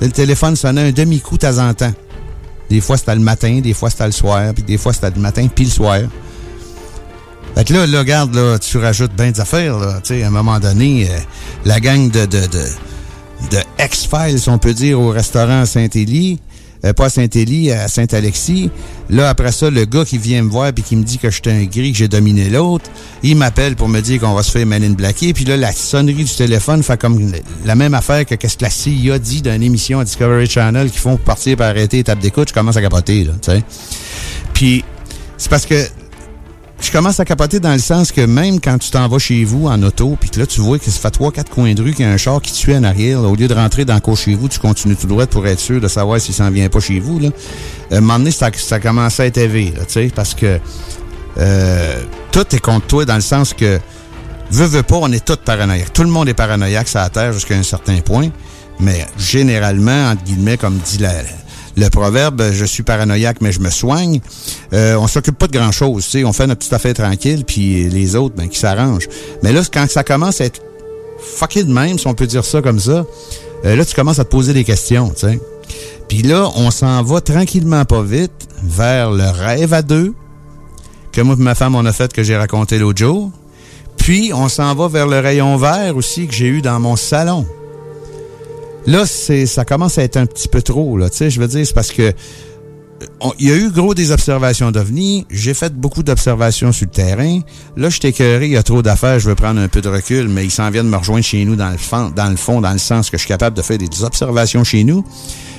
[0.00, 1.92] Le téléphone sonnait un demi-coup de temps en temps.
[2.70, 5.20] Des fois, c'était le matin, des fois, c'était le soir, puis des fois, c'était le
[5.20, 6.00] matin puis le soir.
[7.54, 10.00] Fait que là, là, regarde, là, tu rajoutes bien des affaires, là.
[10.02, 11.18] Tu sais, à un moment donné, euh,
[11.64, 12.64] la gang de, de, de,
[13.50, 16.40] de X-Files, on peut dire, au restaurant Saint-Élie,
[16.84, 18.70] euh, pas à Saint-Élie, à Saint-Alexis.
[19.10, 21.50] Là, après ça, le gars qui vient me voir puis qui me dit que j'étais
[21.50, 22.90] un gris, que j'ai dominé l'autre,
[23.22, 25.32] il m'appelle pour me dire qu'on va se faire Man in Blacker.
[25.32, 27.32] Puis là, la sonnerie du téléphone fait comme
[27.64, 30.98] la même affaire que qu'est-ce que la CIA dit d'une émission à Discovery Channel qui
[30.98, 32.48] font partir pour arrêter tables d'écoute.
[32.48, 33.62] Je commence à capoter, là, tu sais.
[34.52, 34.84] Puis,
[35.36, 35.86] c'est parce que
[36.80, 39.66] je commence à capoter dans le sens que même quand tu t'en vas chez vous
[39.66, 41.92] en auto, puis que là, tu vois que ça fait trois, quatre coins de rue
[41.92, 44.00] qu'il y a un char qui suit en arrière, au lieu de rentrer dans le
[44.00, 46.68] cours chez vous, tu continues tout droit pour être sûr de savoir s'il s'en vient
[46.68, 47.18] pas chez vous.
[47.18, 47.28] Là.
[47.92, 50.60] Euh, à un moment ça, ça commence à être là, tu sais, parce que
[51.38, 53.80] euh, tout est contre toi dans le sens que,
[54.50, 55.92] veux, veux pas, on est tous paranoïaques.
[55.92, 58.30] Tout le monde est paranoïaque, ça à terre jusqu'à un certain point,
[58.78, 61.12] mais généralement, entre guillemets, comme dit la,
[61.78, 64.20] le proverbe, je suis paranoïaque, mais je me soigne.
[64.72, 66.24] Euh, on s'occupe pas de grand-chose, tu sais.
[66.24, 69.08] On fait notre petite affaire tranquille, puis les autres, ben, qui s'arrangent.
[69.42, 70.60] Mais là, quand ça commence à être
[71.20, 73.04] fucké de même, si on peut dire ça comme ça,
[73.64, 75.40] euh, là, tu commences à te poser des questions, tu sais.
[76.08, 80.14] Puis là, on s'en va tranquillement pas vite vers le rêve à deux
[81.12, 83.30] que moi et ma femme, on a fait que j'ai raconté l'autre jour.
[83.96, 87.46] Puis, on s'en va vers le rayon vert aussi que j'ai eu dans mon salon.
[88.88, 91.46] Là, c'est, ça commence à être un petit peu trop, là, tu sais, je veux
[91.46, 92.12] dire, c'est parce que
[93.20, 95.26] on- il y a eu gros des observations d'OVNI.
[95.30, 97.40] J'ai fait beaucoup d'observations sur le terrain.
[97.76, 99.88] Là, je suis écœuré, il y a trop d'affaires, je veux prendre un peu de
[99.88, 102.60] recul, mais ils s'en viennent me rejoindre chez nous dans le, fond, dans le fond,
[102.60, 105.04] dans le sens que je suis capable de faire des observations chez nous.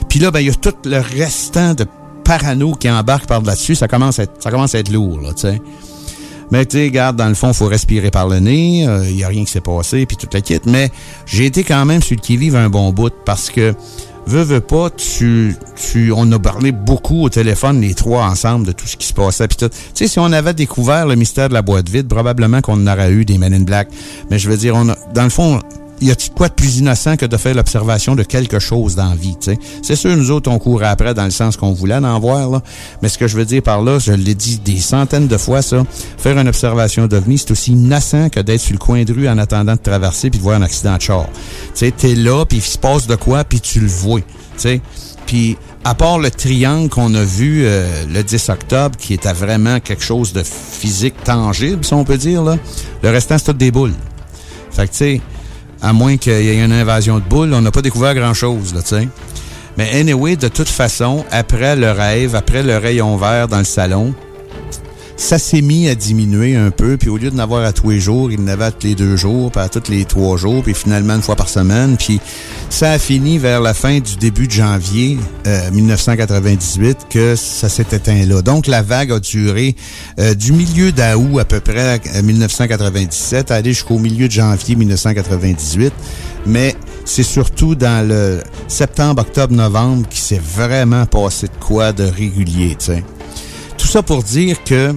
[0.09, 1.85] Puis là, ben, il y a tout le restant de
[2.25, 3.75] parano qui embarque par là-dessus.
[3.75, 5.61] Ça commence à être, ça commence à être lourd, là, tu sais.
[6.51, 8.87] Mais tu sais, regarde, dans le fond, faut respirer par le nez.
[9.09, 10.59] Il y a rien qui s'est passé, puis toute la kit.
[10.65, 10.91] Mais
[11.25, 13.73] j'ai été quand même le qui-vive un bon bout parce que,
[14.25, 18.71] veux, veux pas, tu, tu, on a parlé beaucoup au téléphone, les trois ensemble, de
[18.71, 19.47] tout ce qui se passait.
[19.47, 23.11] Tu sais, si on avait découvert le mystère de la boîte vide, probablement qu'on aurait
[23.11, 23.89] eu des Men in Black.
[24.29, 25.59] Mais je veux dire, on a, dans le fond,
[26.01, 29.15] y a-tu quoi de plus innocent que de faire l'observation de quelque chose dans la
[29.15, 29.35] vie?
[29.81, 32.61] C'est sûr, nous autres, on courait après dans le sens qu'on voulait en voir, là.
[33.01, 35.61] Mais ce que je veux dire par là, je l'ai dit des centaines de fois,
[35.61, 35.83] ça.
[36.17, 39.37] Faire une observation d'OVNI, c'est aussi innocent que d'être sur le coin de rue en
[39.37, 41.25] attendant de traverser puis de voir un accident de char.
[41.75, 44.21] Tu t'es là, puis il se passe de quoi, puis tu le vois,
[44.57, 44.81] tu?
[45.25, 49.79] Puis, à part le triangle qu'on a vu euh, le 10 octobre, qui était vraiment
[49.79, 52.57] quelque chose de physique tangible, si on peut dire, là,
[53.03, 53.93] le restant, c'est tout des boules.
[54.71, 55.21] Fait que, tu sais,
[55.81, 58.81] à moins qu'il y ait une invasion de boules, on n'a pas découvert grand-chose, là,
[58.81, 59.07] tu sais.
[59.77, 64.13] Mais anyway, de toute façon, après le rêve, après le rayon vert dans le salon,
[65.19, 67.99] ça s'est mis à diminuer un peu, puis au lieu de n'avoir à tous les
[67.99, 70.73] jours, il n'avait à tous les deux jours, puis à tous les trois jours, puis
[70.73, 72.21] finalement une fois par semaine, puis
[72.69, 77.87] ça a fini vers la fin du début de janvier euh, 1998 que ça s'est
[77.91, 78.41] éteint là.
[78.41, 79.75] Donc la vague a duré
[80.19, 84.77] euh, du milieu d'août à peu près euh, 1997 à aller jusqu'au milieu de janvier
[84.77, 85.93] 1998,
[86.45, 88.39] mais c'est surtout dans le
[88.69, 93.03] septembre, octobre, novembre qui s'est vraiment passé de quoi de régulier, tu sais.
[93.77, 94.93] Tout ça pour dire que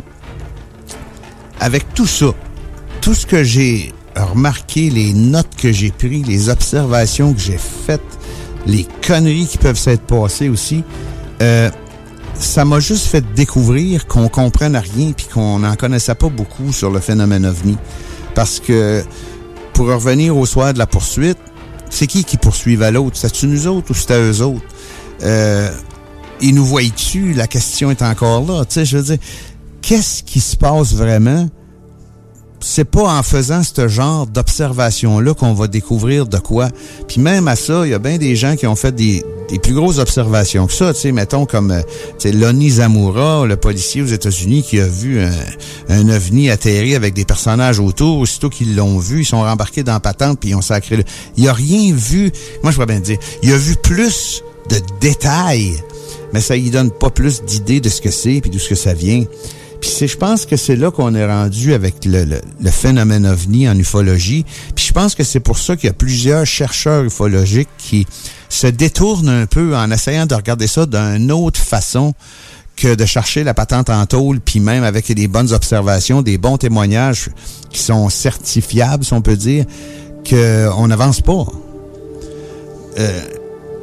[1.63, 2.27] avec tout ça,
[3.01, 8.01] tout ce que j'ai remarqué, les notes que j'ai prises, les observations que j'ai faites
[8.67, 10.83] les conneries qui peuvent s'être passées aussi.
[11.41, 11.71] Euh,
[12.35, 16.91] ça m'a juste fait découvrir qu'on comprenne rien puis qu'on n'en connaissait pas beaucoup sur
[16.91, 17.79] le phénomène ovni.
[18.35, 19.05] Parce que,
[19.73, 21.39] pour revenir au soir de la poursuite,
[21.91, 23.17] c'est qui qui poursuivait l'autre?
[23.17, 24.67] C'est-tu nous autres ou c'était eux autres?
[25.23, 25.71] Euh,
[26.41, 27.35] ils nous voient-tu?
[27.35, 28.65] La question est encore là.
[28.65, 29.19] Tu sais, je veux dire,
[29.83, 31.49] qu'est-ce qui se passe vraiment?
[32.63, 36.69] c'est pas en faisant ce genre d'observation-là qu'on va découvrir de quoi.
[37.09, 39.59] Puis même à ça, il y a bien des gens qui ont fait des, des
[39.59, 40.95] plus grosses observations que ça.
[40.95, 45.33] Tu sais, mettons comme euh, Lonnie Zamora, le policier aux États-Unis qui a vu un,
[45.89, 48.19] un ovni atterri avec des personnages autour.
[48.19, 51.05] Aussitôt qu'ils l'ont vu, ils sont rembarqués dans patente puis ils ont sacré le...
[51.37, 52.31] Il a rien vu.
[52.63, 55.83] Moi, je pourrais bien dire, il a vu plus de détails,
[56.33, 58.75] mais ça y donne pas plus d'idées de ce que c'est puis de ce que
[58.75, 59.25] ça vient.
[59.83, 63.69] Puis c'est, je pense que c'est là qu'on est rendu avec le, le, phénomène ovni
[63.69, 64.47] en ufologie.
[64.77, 68.07] Puis je pense que c'est pour ça qu'il y a plusieurs chercheurs ufologiques qui
[68.49, 72.15] se détournent un peu en essayant de regarder ça d'une autre façon
[72.77, 76.59] que de chercher la patente en tôle, puis même avec des bonnes observations, des bons
[76.59, 77.31] témoignages
[77.71, 79.65] qui sont certifiables, si on peut dire,
[80.31, 81.45] qu'on n'avance pas.
[83.01, 83.21] Euh,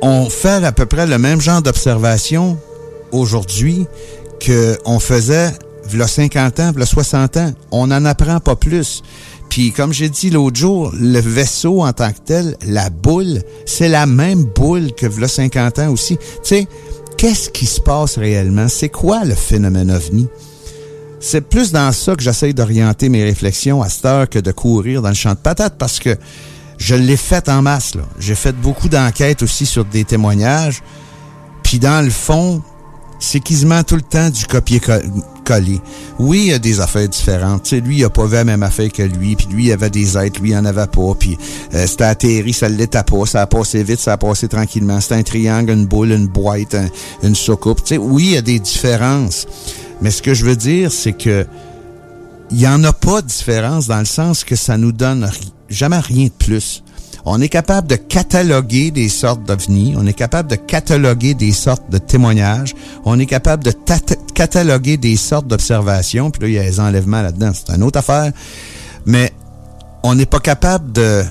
[0.02, 2.58] on fait à peu près le même genre d'observation
[3.12, 3.86] aujourd'hui
[4.40, 5.52] qu'on faisait
[5.90, 7.52] v'là 50 ans, v'là 60 ans.
[7.72, 9.02] On n'en apprend pas plus.
[9.50, 13.90] Puis comme j'ai dit l'autre jour, le vaisseau en tant que tel, la boule, c'est
[13.90, 16.18] la même boule que v'là 50 ans aussi.
[16.18, 16.68] Tu sais,
[17.18, 18.68] qu'est-ce qui se passe réellement?
[18.68, 20.28] C'est quoi le phénomène ovni?
[21.20, 25.02] C'est plus dans ça que j'essaye d'orienter mes réflexions à cette heure que de courir
[25.02, 26.16] dans le champ de patates parce que
[26.78, 27.94] je l'ai fait en masse.
[28.20, 30.82] J'ai fait beaucoup d'enquêtes aussi sur des témoignages.
[31.62, 32.64] Puis dans le fond,
[33.20, 35.82] c'est quasiment tout le temps du copier-coller.
[36.20, 37.68] Oui, il y a des affaires différentes.
[37.68, 39.90] sais, lui, il a pas vu la même affaire que lui, puis lui, il avait
[39.90, 41.38] des êtres, lui, il en avait pas, puis
[41.74, 45.02] euh, c'était atterri, ça l'était pas, ça a passé vite, ça a passé tranquillement.
[45.02, 46.76] C'était un triangle, une boule, une boîte,
[47.22, 47.82] une soucoupe.
[47.84, 49.48] sais, oui, il y a des différences.
[50.02, 51.46] Mais ce que je veux dire, c'est que
[52.52, 55.30] il y en a pas de différence dans le sens que ça nous donne
[55.70, 56.84] jamais rien de plus.
[57.26, 61.90] On est capable de cataloguer des sortes d'ovnis, on est capable de cataloguer des sortes
[61.90, 63.74] de témoignages, on est capable de
[64.34, 68.00] cataloguer des sortes d'observations, puis là, il y a les enlèvements là-dedans, c'est une autre
[68.00, 68.32] affaire.
[69.06, 69.34] Mais
[70.04, 71.24] on n'est pas capable de...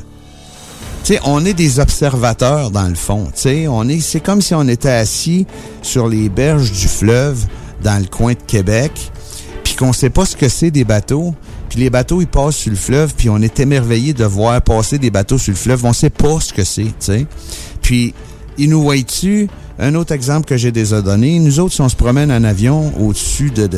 [1.04, 3.26] Tu sais, on est des observateurs dans le fond.
[3.34, 5.46] Tu sais, on est, c'est comme si on était assis
[5.80, 7.46] sur les berges du fleuve
[7.82, 8.92] dans le coin de Québec,
[9.64, 11.34] puis qu'on sait pas ce que c'est des bateaux,
[11.68, 14.98] puis les bateaux, ils passent sur le fleuve, puis on est émerveillé de voir passer
[14.98, 15.84] des bateaux sur le fleuve.
[15.84, 17.26] On sait pas ce que c'est, tu sais.
[17.82, 18.14] Puis,
[18.56, 19.48] ils nous voient-tu?
[19.80, 22.92] Un autre exemple que j'ai déjà donné, nous autres, si on se promène en avion
[22.98, 23.68] au-dessus de,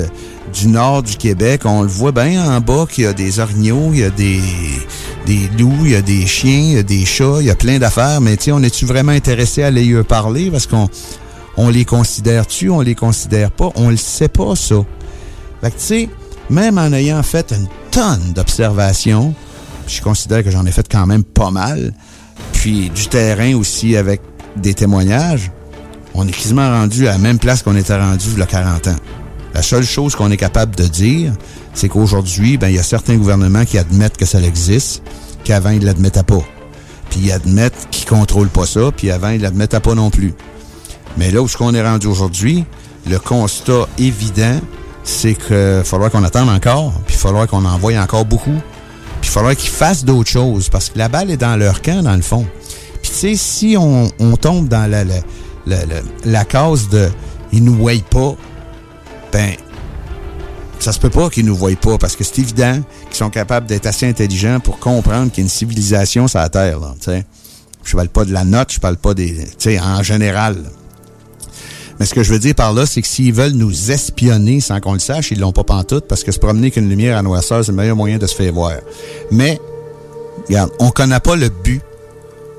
[0.55, 3.91] du nord du Québec, on le voit bien en bas qu'il y a des orignaux,
[3.93, 4.41] il y a des,
[5.26, 7.55] des loups, il y a des chiens, il y a des chats, il y a
[7.55, 10.51] plein d'affaires, mais tu on est-tu vraiment intéressé à aller eux parler?
[10.51, 10.88] Parce qu'on
[11.59, 14.76] on les considère-tu, on les considère pas, on le sait pas, ça.
[15.61, 16.09] Fait que tu sais,
[16.51, 19.34] même en ayant fait une tonne d'observations,
[19.86, 21.92] je considère que j'en ai fait quand même pas mal,
[22.53, 24.20] puis du terrain aussi avec
[24.57, 25.51] des témoignages,
[26.14, 28.88] on est quasiment rendu à la même place qu'on était rendu il y a 40
[28.88, 28.96] ans.
[29.55, 31.32] La seule chose qu'on est capable de dire,
[31.74, 35.03] c'est qu'aujourd'hui, ben, il y a certains gouvernements qui admettent que ça existe,
[35.44, 36.42] qu'avant, ils l'admettaient pas.
[37.11, 40.34] Puis ils admettent qu'ils contrôlent pas ça, puis avant, ils l'admettaient pas non plus.
[41.16, 42.64] Mais là où ce qu'on est rendu aujourd'hui,
[43.09, 44.61] le constat évident,
[45.11, 48.58] c'est qu'il faudra qu'on attende encore, puis il faudra qu'on envoie encore beaucoup,
[49.20, 52.02] puis il faudra qu'ils fassent d'autres choses, parce que la balle est dans leur camp,
[52.02, 52.46] dans le fond.
[53.02, 55.16] Puis tu sais, si on, tombe dans la, la,
[56.24, 57.08] la, case de
[57.52, 58.34] «ils nous voient pas»,
[59.32, 59.54] ben,
[60.78, 63.66] ça se peut pas qu'ils nous voient pas, parce que c'est évident qu'ils sont capables
[63.66, 67.24] d'être assez intelligents pour comprendre qu'il y a une civilisation sur la Terre, tu sais.
[67.82, 69.34] Je parle pas de la note, je parle pas des...
[69.58, 70.56] Tu sais, en général,
[72.01, 74.80] mais ce que je veux dire par là, c'est que s'ils veulent nous espionner sans
[74.80, 77.62] qu'on le sache, ils l'ont pas pantoute parce que se promener qu'une lumière à noirceur,
[77.62, 78.72] c'est le meilleur moyen de se faire voir.
[79.30, 79.61] Mais,
[80.48, 81.82] regarde, on connaît pas le but.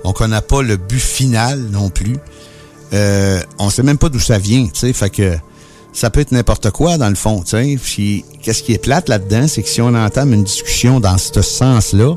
[0.03, 2.17] On connaît pas le but final non plus.
[2.93, 4.93] Euh, on sait même pas d'où ça vient, tu sais.
[4.93, 5.35] Fait que
[5.91, 7.79] ça peut être n'importe quoi dans le fond, tu sais.
[7.81, 11.41] Puis qu'est-ce qui est plate là-dedans, c'est que si on entame une discussion dans ce
[11.41, 12.15] sens-là,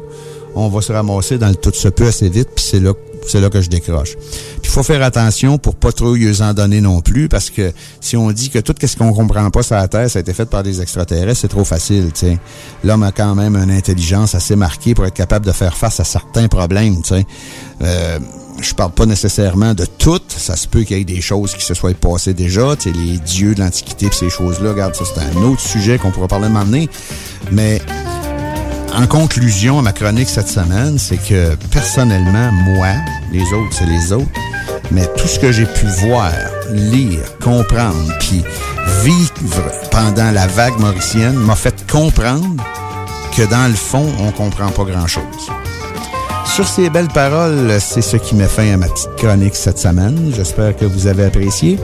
[0.55, 2.93] on va se ramasser dans le tout ce peu assez vite, puis c'est là
[3.27, 4.17] c'est là que je décroche.
[4.17, 7.73] Puis il faut faire attention pour pas trop y en donner non plus, parce que
[8.01, 10.33] si on dit que tout ce qu'on comprend pas sur la Terre, ça a été
[10.33, 12.39] fait par des extraterrestres, c'est trop facile, sais.
[12.83, 16.05] L'homme a quand même une intelligence assez marquée pour être capable de faire face à
[16.05, 17.25] certains problèmes, sais.
[17.83, 18.19] Euh,
[18.61, 20.21] je parle pas nécessairement de tout.
[20.29, 22.77] Ça se peut qu'il y ait des choses qui se soient passées déjà.
[22.77, 24.71] Tu sais, les dieux de l'Antiquité ces choses-là.
[24.71, 26.85] Regarde, ça, c'est un autre sujet qu'on pourra parler maintenant.
[27.51, 27.81] Mais
[28.97, 32.89] en conclusion à ma chronique cette semaine, c'est que personnellement, moi,
[33.33, 34.29] les autres, c'est les autres,
[34.91, 36.31] Mais tout ce que j'ai pu voir,
[36.71, 38.45] lire, comprendre, puis
[39.03, 42.63] vivre pendant la vague mauricienne m'a fait comprendre
[43.35, 45.51] que dans le fond, on comprend pas grand-chose.
[46.45, 50.33] Sur ces belles paroles, c'est ce qui met fin à ma petite chronique cette semaine.
[50.37, 51.79] J'espère que vous avez apprécié.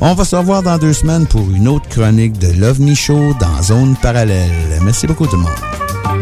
[0.00, 3.62] On va se revoir dans deux semaines pour une autre chronique de l'OVNI Show dans
[3.62, 4.50] Zone Parallèle.
[4.82, 6.19] Merci beaucoup tout le monde.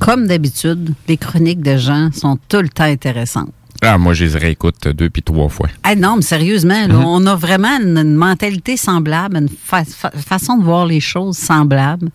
[0.00, 3.52] Comme d'habitude, les chroniques de gens sont tout le temps intéressantes.
[3.82, 5.68] Ah, moi, je les réécoute deux puis trois fois.
[5.84, 7.04] Ah non, mais sérieusement, là, Mhm.
[7.04, 11.36] on a vraiment une, une mentalité semblable, une fa- fa- façon de voir les choses
[11.36, 12.08] semblable.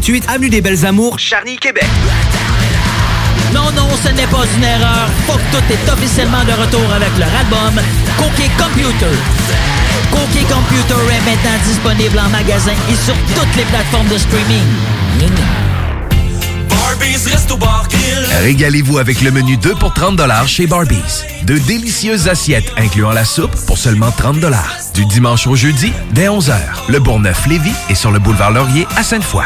[0.00, 1.86] 3648 Avenue des Belles Amours, Charny, Québec.
[3.52, 5.08] Non, non, ce n'est pas une erreur.
[5.26, 7.80] Faut que tout est officiellement de retour avec leur album
[8.18, 9.14] Cookie Computer.
[10.10, 14.64] Cookie Computer est maintenant disponible en magasin et sur toutes les plateformes de streaming.
[18.40, 21.24] Régalez-vous avec le menu 2 pour 30 chez Barbies.
[21.44, 24.36] De délicieuses assiettes incluant la soupe pour seulement 30
[24.94, 26.54] Du dimanche au jeudi, dès 11h,
[26.88, 29.44] le Bourgneuf-Lévis est sur le boulevard Laurier à Sainte-Foy.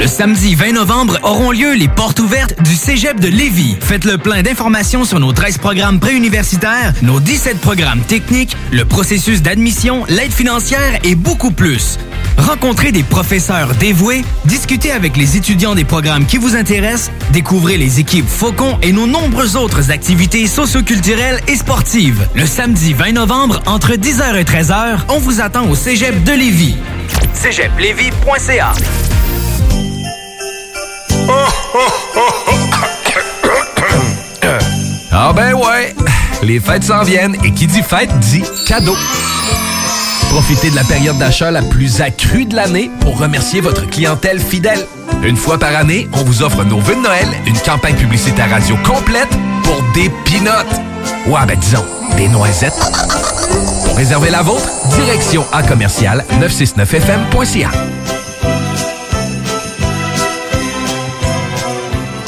[0.00, 3.76] Le samedi 20 novembre auront lieu les portes ouvertes du Cégep de Lévis.
[3.80, 9.42] Faites le plein d'informations sur nos 13 programmes préuniversitaires, nos 17 programmes techniques, le processus
[9.42, 11.98] d'admission, l'aide financière et beaucoup plus.
[12.38, 18.00] Rencontrez des professeurs dévoués, discutez avec les étudiants des programmes qui vous intéressent, découvrez les
[18.00, 22.28] équipes Faucon et nos nombreuses autres activités socioculturelles et sportives.
[22.34, 26.76] Le samedi 20 novembre, entre 10h et 13h, on vous attend au Cégep de Lévis.
[27.32, 28.72] cégeplévis.ca
[35.12, 35.94] Ah ben ouais,
[36.42, 38.96] les fêtes s'en viennent et qui dit fête dit cadeau.
[40.34, 44.84] Profitez de la période d'achat la plus accrue de l'année pour remercier votre clientèle fidèle.
[45.22, 48.76] Une fois par année, on vous offre nos vœux de Noël, une campagne publicitaire radio
[48.78, 49.28] complète
[49.62, 50.80] pour des pinottes.
[51.28, 51.84] Ouais, ben disons,
[52.16, 52.74] des noisettes.
[53.84, 57.70] Pour réserver la vôtre, direction à commercial 969fm.ca.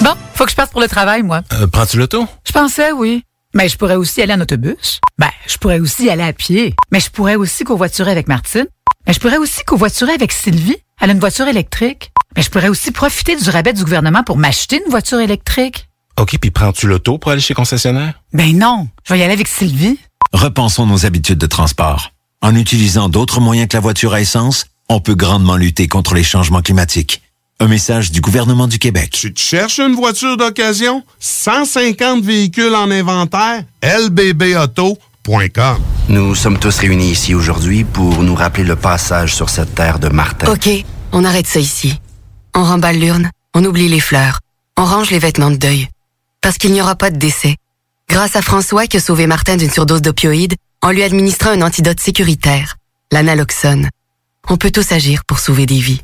[0.02, 1.40] Bon, faut que je parte pour le travail, moi.
[1.54, 2.24] Euh, Prends-tu l'auto?
[2.46, 3.24] Je pensais, oui.
[3.56, 5.00] Mais je pourrais aussi aller en autobus.
[5.18, 6.74] Ben, je pourrais aussi aller à pied.
[6.92, 8.66] Mais je pourrais aussi covoiturer avec Martine.
[9.06, 10.76] Mais je pourrais aussi covoiturer avec Sylvie.
[11.00, 12.12] Elle a une voiture électrique.
[12.36, 15.88] Mais je pourrais aussi profiter du rabais du gouvernement pour m'acheter une voiture électrique.
[16.20, 18.20] OK, puis prends-tu l'auto pour aller chez concessionnaire?
[18.34, 19.98] Ben non, je vais y aller avec Sylvie.
[20.34, 22.10] Repensons nos habitudes de transport.
[22.42, 26.24] En utilisant d'autres moyens que la voiture à essence, on peut grandement lutter contre les
[26.24, 27.22] changements climatiques.
[27.58, 29.12] Un message du gouvernement du Québec.
[29.12, 31.02] Tu te cherches une voiture d'occasion?
[31.20, 33.64] 150 véhicules en inventaire?
[33.82, 35.78] lbbauto.com
[36.10, 40.08] Nous sommes tous réunis ici aujourd'hui pour nous rappeler le passage sur cette terre de
[40.08, 40.52] Martin.
[40.52, 40.68] OK,
[41.12, 41.98] on arrête ça ici.
[42.54, 44.40] On remballe l'urne, on oublie les fleurs,
[44.76, 45.88] on range les vêtements de deuil.
[46.42, 47.56] Parce qu'il n'y aura pas de décès.
[48.10, 52.00] Grâce à François qui a sauvé Martin d'une surdose d'opioïdes en lui administrant un antidote
[52.00, 52.76] sécuritaire,
[53.12, 53.88] l'analoxone.
[54.50, 56.02] On peut tous agir pour sauver des vies.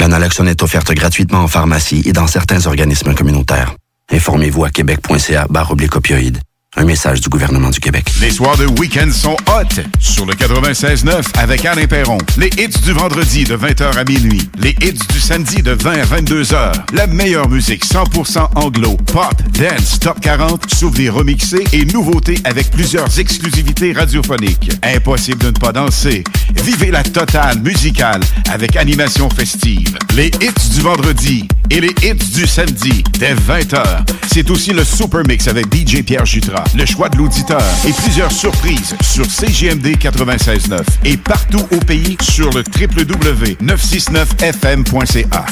[0.00, 3.74] L'analoxone est offerte gratuitement en pharmacie et dans certains organismes communautaires.
[4.10, 6.40] Informez-vous à québec.ca barre opioïdes.
[6.76, 8.06] Un message du gouvernement du Québec.
[8.20, 12.18] Les soirs de week-end sont hot sur le 96.9 avec Alain Perron.
[12.36, 14.48] Les hits du vendredi de 20h à minuit.
[14.56, 16.72] Les hits du samedi de 20 à 22h.
[16.92, 23.18] La meilleure musique 100% anglo, pop, dance, top 40, souvenirs remixés et nouveautés avec plusieurs
[23.18, 24.70] exclusivités radiophoniques.
[24.84, 26.22] Impossible de ne pas danser.
[26.64, 29.98] Vivez la totale musicale avec animation festive.
[30.14, 34.04] Les hits du vendredi et les hits du samedi dès 20h.
[34.32, 38.32] C'est aussi le Super Mix avec DJ Pierre Jutras le choix de l'auditeur et plusieurs
[38.32, 45.46] surprises sur CGMD 96.9 et partout au pays sur le www.969fm.ca.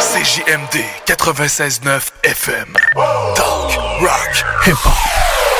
[0.00, 2.66] CJMD 96.9 FM.
[3.36, 5.59] Talk, rock, hip-hop.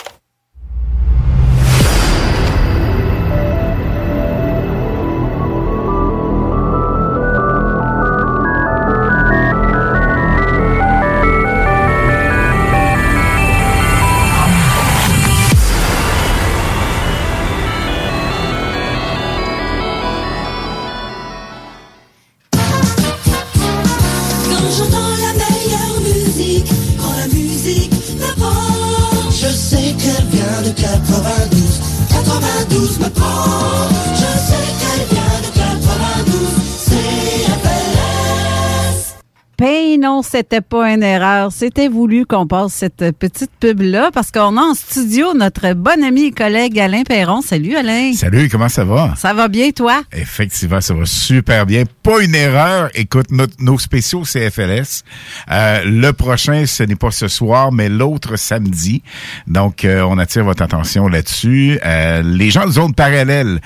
[40.31, 41.51] C'était pas une erreur.
[41.51, 46.27] C'était voulu qu'on passe cette petite pub-là parce qu'on a en studio notre bon ami
[46.27, 47.41] et collègue Alain Perron.
[47.41, 48.13] Salut Alain.
[48.13, 49.13] Salut, comment ça va?
[49.17, 50.03] Ça va bien, toi?
[50.13, 51.83] Effectivement, ça va super bien.
[52.03, 52.89] Pas une erreur.
[52.95, 55.03] Écoute, notre- nos spéciaux CFLS,
[55.51, 59.01] euh, le prochain, ce n'est pas ce soir, mais l'autre samedi.
[59.47, 61.77] Donc, euh, on attire votre attention là-dessus.
[61.85, 63.59] Euh, les gens de zone parallèle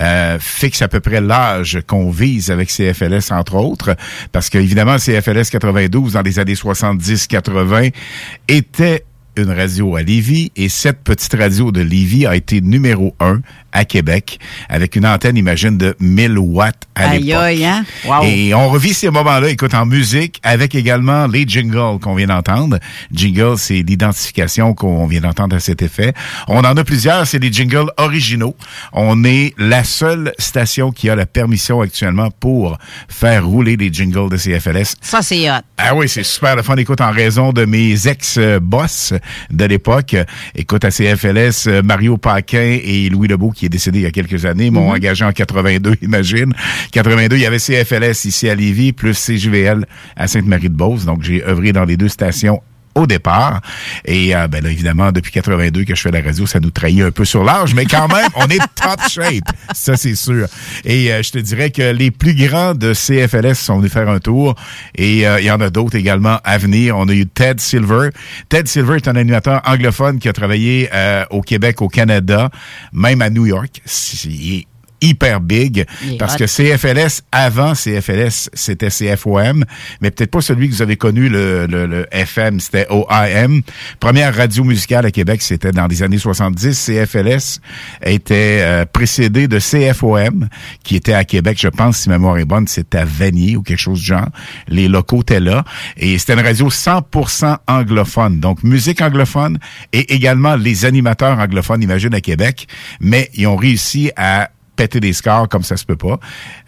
[0.00, 3.94] euh, fixent à peu près l'âge qu'on vise avec CFLS, entre autres,
[4.32, 7.92] parce que évidemment, CFLS 92, dans les années 70-80,
[8.48, 9.04] était
[9.36, 13.40] une radio à Lévis et cette petite radio de Lévis a été numéro un
[13.78, 17.60] à Québec avec une antenne, imagine, de 1000 watts à l'époque.
[17.62, 17.84] hein?
[18.04, 18.24] Wow.
[18.24, 22.78] Et on revit ces moments-là, écoute, en musique, avec également les jingles qu'on vient d'entendre.
[23.12, 26.12] Jingle, c'est l'identification qu'on vient d'entendre à cet effet.
[26.48, 28.56] On en a plusieurs, c'est des jingles originaux.
[28.92, 32.76] On est la seule station qui a la permission actuellement pour
[33.08, 34.96] faire rouler des jingles de CFLS.
[35.00, 35.54] Ça, c'est hot.
[35.76, 36.74] Ah oui, c'est super le fun.
[36.76, 39.14] Écoute, en raison de mes ex-boss
[39.50, 40.16] de l'époque,
[40.56, 44.44] écoute, à CFLS, Mario Paquin et Louis Lebeau, qui est décédé il y a quelques
[44.44, 44.96] années, m'ont Mhm.
[44.96, 46.52] engagé en 82, imagine.
[46.92, 51.04] 82, il y avait CFLS ici à Lévis, plus CJVL à Sainte-Marie-de-Beauce.
[51.04, 52.60] Donc, j'ai œuvré dans les deux stations
[52.98, 53.60] au départ.
[54.04, 57.02] Et euh, ben là, évidemment, depuis 82 que je fais la radio, ça nous trahit
[57.02, 59.44] un peu sur l'âge, mais quand même, on est top shape.
[59.74, 60.46] Ça, c'est sûr.
[60.84, 64.18] Et euh, je te dirais que les plus grands de CFLS sont venus faire un
[64.18, 64.54] tour.
[64.94, 66.96] Et euh, il y en a d'autres également à venir.
[66.98, 68.10] On a eu Ted Silver.
[68.48, 72.50] Ted Silver est un animateur anglophone qui a travaillé euh, au Québec, au Canada,
[72.92, 73.82] même à New York.
[75.00, 75.86] Hyper big
[76.18, 76.38] parce hot.
[76.38, 79.64] que CFLS, avant CFLS, c'était CFOM,
[80.00, 83.60] mais peut-être pas celui que vous avez connu, le, le, le FM, c'était OIM.
[84.00, 86.72] Première radio musicale à Québec, c'était dans les années 70.
[86.86, 87.60] CFLS
[88.02, 90.48] était euh, précédé de CFOM,
[90.82, 93.62] qui était à Québec, je pense, si ma mémoire est bonne, c'était à Vanier ou
[93.62, 94.28] quelque chose du genre.
[94.68, 95.64] Les locaux étaient là.
[95.96, 98.40] Et c'était une radio 100% anglophone.
[98.40, 99.58] Donc, musique anglophone
[99.92, 102.66] et également les animateurs anglophones, imagine, à Québec.
[103.00, 106.18] Mais ils ont réussi à péter des scores comme ça se peut pas.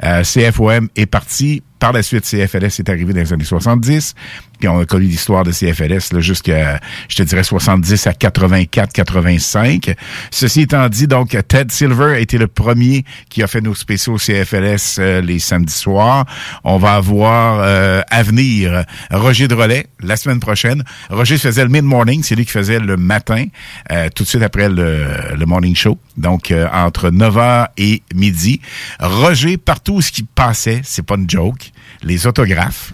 [0.04, 1.62] Euh, CFOM est parti.
[1.78, 4.14] Par la suite, CFLS est arrivé dans les années 70.
[4.60, 9.94] Puis on a connu l'histoire de CFLS jusqu'à, je te dirais, 70 à 84, 85.
[10.30, 14.16] Ceci étant dit, donc, Ted Silver a été le premier qui a fait nos spéciaux
[14.16, 16.26] CFLS euh, les samedis soirs.
[16.62, 20.84] On va avoir euh, à venir Roger Drolet la semaine prochaine.
[21.08, 23.46] Roger faisait le mid-morning, c'est lui qui faisait le matin,
[23.90, 25.06] euh, tout de suite après le,
[25.36, 25.98] le morning show.
[26.16, 28.60] Donc, euh, entre 9h et midi.
[29.00, 32.92] Roger, partout où ce qui passait, c'est pas une joke, les autographes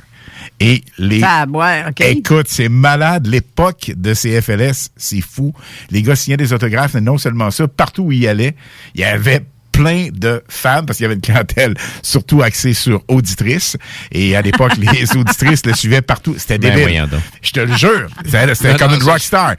[0.60, 1.20] et les...
[1.22, 2.00] Ah, ouais, OK.
[2.00, 3.26] Écoute, c'est malade.
[3.26, 5.52] L'époque de CFLS, c'est fou.
[5.90, 8.56] Les gars signaient des autographes, et non seulement ça, partout où ils allaient,
[8.94, 9.44] il y avait
[9.76, 13.76] plein de femmes, parce qu'il y avait une clientèle surtout axée sur auditrices.
[14.12, 16.34] Et à l'époque, les auditrices le suivaient partout.
[16.38, 17.08] C'était Ben, débile.
[17.42, 18.08] Je te le jure.
[18.24, 19.54] C'était comme non, une rockstar.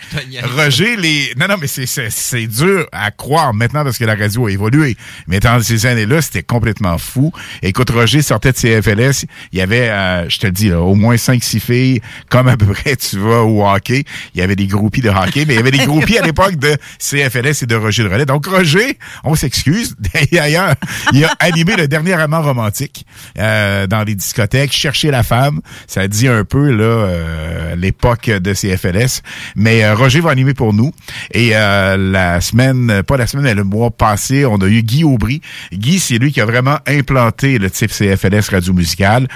[0.55, 1.33] Roger, les...
[1.39, 4.95] Non, non, mais c'est- dur à croire maintenant parce que la radio a évolué.
[5.27, 7.31] Mais dans ces années-là, c'était complètement fou.
[7.61, 9.25] Écoute, Roger sortait de CFLS.
[9.51, 12.57] Il y avait, euh, je te le dis, là, au moins 5-6 filles, comme à
[12.57, 14.03] peu près tu vas au hockey.
[14.33, 16.55] Il y avait des groupies de hockey, mais il y avait des groupies à l'époque
[16.57, 18.25] de CFLS et de Roger de Relais.
[18.25, 19.95] Donc, Roger, on s'excuse.
[20.31, 20.75] D'ailleurs,
[21.13, 23.05] il a animé le dernier amant romantique
[23.37, 25.61] euh, dans les discothèques, chercher la femme.
[25.87, 29.21] Ça dit un peu là euh, l'époque de CFLS.
[29.55, 30.91] Mais euh, Roger va animer pour nous.
[31.31, 35.03] Et euh, la semaine, pas la semaine, mais le mois passé, on a eu Guy
[35.03, 35.41] Aubry.
[35.73, 39.27] Guy, c'est lui qui a vraiment implanté le type CFLS radio musical.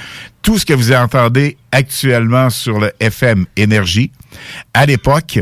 [0.41, 4.11] Tout ce que vous entendez actuellement sur le FM Énergie,
[4.73, 5.39] à l'époque,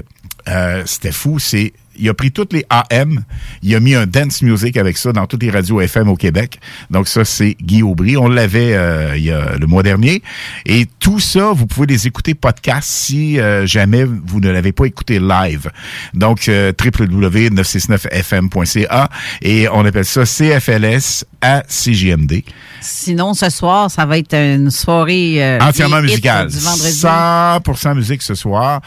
[0.47, 1.39] euh, c'était fou.
[1.39, 3.23] C'est il a pris toutes les AM,
[3.61, 6.59] il a mis un dance music avec ça dans toutes les radios FM au Québec.
[6.89, 8.17] Donc ça, c'est Guy Aubry.
[8.17, 10.21] On l'avait euh, il y a le mois dernier.
[10.65, 14.85] Et tout ça, vous pouvez les écouter podcast si euh, jamais vous ne l'avez pas
[14.85, 15.69] écouté live.
[16.13, 19.09] Donc euh, www.969fm.ca
[19.41, 22.43] et on appelle ça CFLS à CJMD.
[22.81, 26.49] Sinon, ce soir, ça va être une soirée Entièrement des hits musical.
[26.49, 27.01] du vendredi.
[27.01, 28.81] 100% musique ce soir,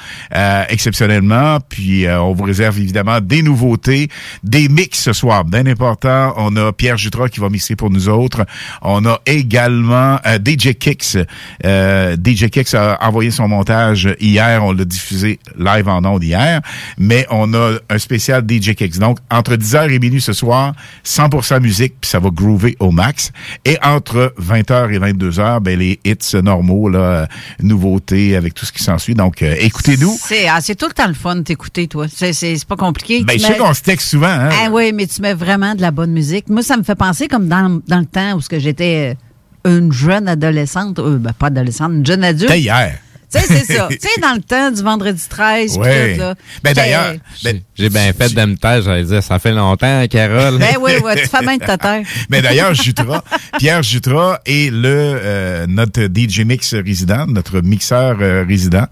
[0.68, 1.58] exceptionnellement.
[1.68, 4.08] Puis on vous réserve évidemment des nouveautés,
[4.42, 6.34] des mix ce soir, bien important.
[6.36, 8.44] On a Pierre Jutras qui va mixer pour nous autres.
[8.82, 11.18] On a également euh, DJ Kicks.
[11.64, 14.64] Euh, DJ Kicks a envoyé son montage hier.
[14.64, 16.60] On l'a diffusé live en ondes hier.
[16.98, 18.98] Mais on a un spécial DJ Kicks.
[18.98, 20.74] Donc, entre 10h et minuit ce soir,
[21.04, 23.32] 100% musique, puis ça va groover au max.
[23.64, 27.28] Et entre 20h et 22h, ben, les hits normaux, là,
[27.62, 29.14] nouveautés avec tout ce qui s'ensuit.
[29.14, 30.16] Donc, euh, écoutez-nous.
[30.20, 32.06] C'est ah, c'est tout le temps le fun de t'écouter, toi.
[32.08, 32.91] C'est c'est pas compliqué.
[33.26, 34.50] Ben, Tu je sais qu'on se texte souvent, hein.
[34.64, 36.48] Ah oui, mais tu mets vraiment de la bonne musique.
[36.48, 39.16] Moi, ça me fait penser comme dans, dans le temps où j'étais
[39.66, 42.50] euh, une jeune adolescente, euh, ben, pas adolescente, une jeune adulte.
[42.50, 42.98] C'était hier.
[43.32, 43.88] Tu sais, c'est ça.
[43.90, 46.14] tu sais, dans le temps du vendredi 13, pis Ouais.
[46.14, 46.34] tout, là.
[46.62, 50.58] Ben, d'ailleurs, J'ai- J'ai bien fait de me taire, j'allais dire, ça fait longtemps, Carole.
[50.58, 52.02] Ben oui, oui, tu fais bien de ta terre.
[52.30, 53.24] Mais d'ailleurs, Jutra,
[53.58, 54.80] Pierre Jutra est le
[55.22, 58.86] euh, notre DJ mix résident, notre mixeur euh, résident,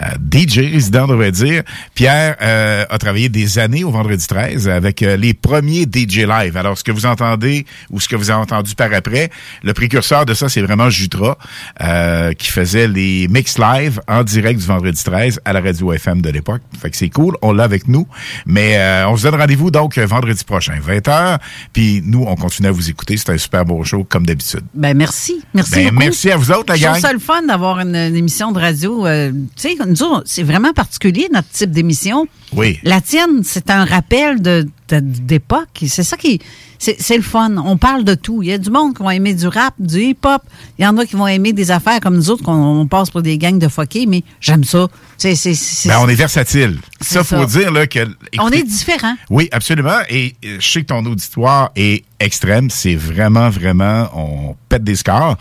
[0.00, 1.62] euh, DJ résident, on devrait dire.
[1.94, 6.56] Pierre euh, a travaillé des années au Vendredi 13 avec euh, les premiers DJ live.
[6.56, 9.30] Alors, ce que vous entendez ou ce que vous avez entendu par après,
[9.62, 11.36] le précurseur de ça, c'est vraiment Jutra
[11.82, 16.20] euh, qui faisait les mix live en direct du Vendredi 13 à la radio FM
[16.22, 16.62] de l'époque.
[16.80, 18.06] Fait que c'est cool, on l'a avec nous.
[18.46, 21.38] Mais euh, on se donne rendez-vous donc euh, vendredi prochain, 20h.
[21.72, 23.16] Puis nous, on continue à vous écouter.
[23.16, 24.62] C'est un super beau show, comme d'habitude.
[24.74, 25.42] Ben merci.
[25.54, 25.98] Merci Ben, beaucoup.
[25.98, 26.98] merci à vous autres, la gang.
[27.00, 29.06] ça le fun d'avoir une, une émission de radio.
[29.06, 29.76] euh, tu sais,
[30.24, 32.26] c'est vraiment particulier, notre type d'émission.
[32.52, 32.78] Oui.
[32.82, 35.84] La tienne, c'est un rappel de- d'époque.
[35.86, 36.40] C'est ça qui...
[36.82, 37.56] C'est le fun.
[37.58, 38.42] On parle de tout.
[38.42, 40.40] Il y a du monde qui vont aimer du rap, du hip-hop.
[40.78, 43.10] Il y en a qui vont aimer des affaires comme nous autres, qu'on on passe
[43.10, 44.88] pour des gangs de fuckés, mais j'aime ça.
[45.18, 46.78] C'est- Ben, on est versatile.
[47.02, 47.44] Ça, faut ça.
[47.58, 48.08] dire là, que.
[48.38, 49.14] on est différents.
[49.28, 49.98] Oui, absolument.
[50.08, 52.70] Et euh, je sais que ton auditoire est extrême.
[52.70, 55.36] C'est vraiment, vraiment, on pète des scores.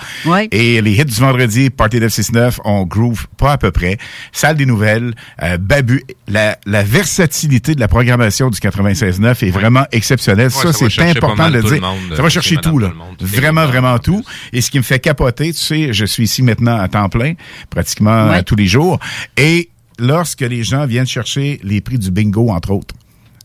[0.51, 3.97] Et les hits du vendredi, Party 969, on groove pas à peu près.
[4.33, 6.03] Salle des nouvelles, euh, Babu.
[6.27, 10.47] La, la versatilité de la programmation du 96.9 est vraiment exceptionnelle.
[10.47, 11.81] Ouais, ça, c'est important de le dire.
[11.81, 12.91] monde, ça va chercher tout, là.
[13.17, 14.23] tout Vraiment, vraiment tout.
[14.53, 17.33] Et ce qui me fait capoter, tu sais, je suis ici maintenant à temps plein,
[17.69, 18.43] pratiquement Ouais.
[18.43, 18.99] tous les jours.
[19.37, 22.95] Et lorsque les gens viennent chercher les prix du bingo, entre autres,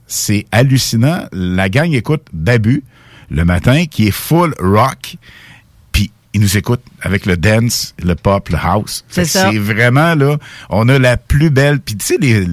[0.07, 1.25] c'est hallucinant.
[1.33, 2.83] La gang écoute Babu
[3.31, 5.17] le matin, qui est full rock,
[6.35, 9.05] ils nous écoutent avec le dance, le pop, le house.
[9.09, 9.51] C'est ça.
[9.51, 10.37] C'est vraiment, là,
[10.69, 11.79] on a la plus belle...
[11.81, 12.47] Puis tu sais, les-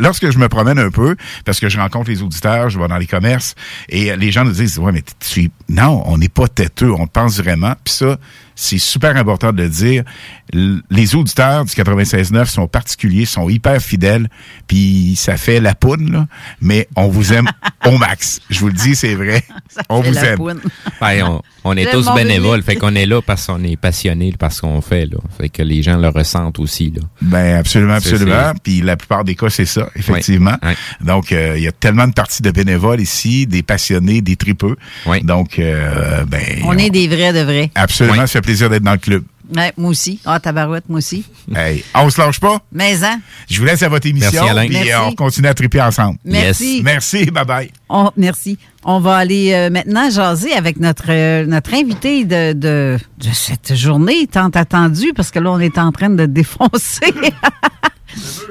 [0.00, 2.98] lorsque je me promène un peu, parce que je rencontre les auditeurs, je vais dans
[2.98, 3.54] les commerces,
[3.88, 5.50] et les gens nous disent, ouais, mais tu.
[5.68, 7.74] Non, on n'est pas têteux, on pense vraiment.
[7.84, 8.18] Puis ça,
[8.54, 10.04] c'est super important de le dire.
[10.52, 14.28] Les auditeurs du 96.9 sont particuliers, sont hyper fidèles,
[14.66, 16.26] puis ça fait la poudre, là,
[16.60, 17.48] mais on vous aime
[17.86, 18.40] au max.
[18.50, 19.44] Je vous le dis, c'est vrai.
[19.88, 20.36] on fait vous la aime.
[20.36, 20.60] poudre.
[21.00, 24.52] Ben, on, on est tous bénévoles, fait qu'on est là parce qu'on est passionné par
[24.52, 25.18] ce qu'on fait, là.
[25.38, 27.02] Fait que les gens le ressentent aussi, là.
[27.20, 28.52] Ben absolument, absolument.
[28.62, 30.56] Puis la plupart des cas, c'est ça, effectivement.
[31.00, 34.76] Donc, euh, il y a tellement de parties de bénévoles ici, des passionnés, des tripeux.
[35.22, 36.40] Donc, euh, ben...
[36.64, 37.70] On est des vrais de vrais.
[37.74, 39.24] Absolument, ça fait plaisir d'être dans le club.
[39.54, 40.18] Ouais, moi aussi.
[40.24, 41.24] Ah, tabarouette, moi aussi.
[41.54, 42.62] Hey, on se lâche pas.
[42.72, 43.20] Mais, hein?
[43.50, 44.30] Je vous laisse à votre émission.
[44.32, 44.66] Merci, Alain.
[44.66, 44.92] Puis Merci.
[44.92, 46.16] euh, on continue à triper ensemble.
[46.24, 46.76] Merci.
[46.76, 46.84] Yes.
[46.84, 47.68] Merci, bye-bye.
[47.90, 48.56] On- merci.
[48.84, 53.74] On va aller euh, maintenant jaser avec notre, euh, notre invité de, de, de cette
[53.76, 57.12] journée tant attendue, parce que là, on est en train de défoncer.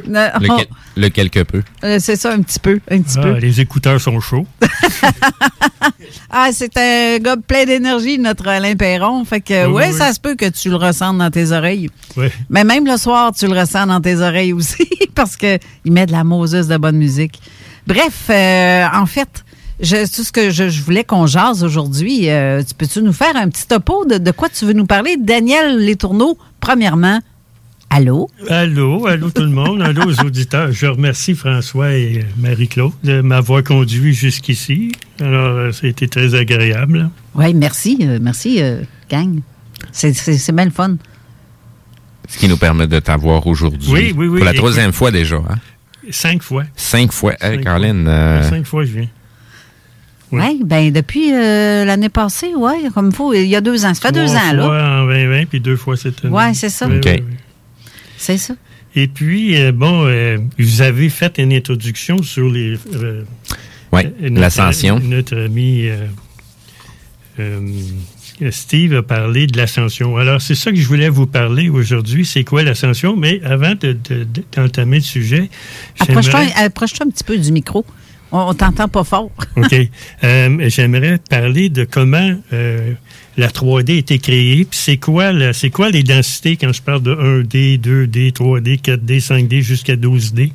[0.08, 1.62] Le, on- quel- le quelque peu.
[1.84, 2.80] euh, c'est ça, un petit peu.
[2.90, 3.32] Un petit Ah, peu.
[3.34, 4.48] les écouteurs sont chauds.
[6.34, 9.24] Ah, c'est un gars plein d'énergie, notre Alain Perron.
[9.26, 11.90] Fait que, Oui, ouais, oui, ça se peut que tu le ressentes dans tes oreilles.
[12.18, 12.28] Oui.
[12.50, 16.06] Mais même le soir, tu le ressens dans tes oreilles aussi, parce que il met
[16.06, 17.40] de la Moses de bonne musique.
[17.86, 19.44] Bref, euh, en fait,
[19.82, 23.36] je, tout ce que je, je voulais qu'on jase aujourd'hui, euh, tu peux-tu nous faire
[23.36, 25.16] un petit topo de, de quoi tu veux nous parler?
[25.20, 27.20] Daniel Létourneau, premièrement,
[27.90, 28.30] allô?
[28.50, 30.72] Allô, allô tout le monde, allô aux auditeurs.
[30.72, 34.92] Je remercie François et Marie-Claude de m'avoir conduit jusqu'ici.
[35.20, 37.10] Alors, euh, ça a été très agréable.
[37.36, 39.40] Oui, merci, euh, merci, euh, gang.
[39.92, 40.96] C'est- C'est c'est bien le fun.
[42.30, 43.92] Ce qui nous permet de t'avoir aujourd'hui.
[43.92, 44.38] Oui, oui, oui.
[44.38, 45.38] Pour la troisième fois déjà.
[45.38, 45.56] Hein?
[46.12, 46.64] Cinq fois.
[46.76, 47.34] Cinq fois.
[47.42, 48.04] Hey, Cinq Caroline.
[48.06, 48.14] fois.
[48.14, 49.08] euh, Cinq fois, je viens.
[50.40, 53.94] Oui, ben depuis euh, l'année passée, ouais, comme il faut, il y a deux ans.
[53.94, 54.64] Ça fait deux ans, là.
[54.64, 56.34] fois en 2020, puis deux fois cette année.
[56.34, 56.88] Ouais, c'est ça.
[56.88, 57.04] Oui, OK.
[57.06, 57.36] oui, oui.
[58.18, 58.54] C'est ça.
[58.96, 62.78] Et puis, euh, bon, euh, vous avez fait une introduction sur les...
[62.96, 63.24] euh,
[63.92, 65.00] Ouais, notre- l'ascension.
[65.04, 66.06] Notre ami euh,
[67.40, 67.60] euh,
[68.52, 70.18] Steve a parlé de l'ascension.
[70.18, 72.26] Alors, c'est ça que je voulais vous parler aujourd'hui.
[72.26, 73.16] C'est quoi l'ascension?
[73.16, 75.50] Mais avant de- de- de- d'entamer le sujet,
[76.00, 77.86] Approche-toi approche-toi un petit peu du micro.
[78.32, 79.30] On, on t'entend pas fort.
[79.58, 79.76] OK.
[80.24, 82.94] Euh, J'aimerais parler de comment euh,
[83.38, 84.66] la 3D a été créée.
[84.66, 89.20] Puis c'est quoi, la- quoi les densités quand je parle de 1D, 2D, 3D, 4D,
[89.26, 90.52] 5D jusqu'à 12D?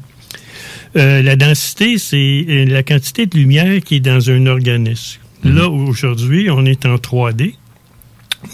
[0.97, 5.21] Euh, la densité, c'est la quantité de lumière qui est dans un organisme.
[5.45, 7.55] Là, aujourd'hui, on est en 3D,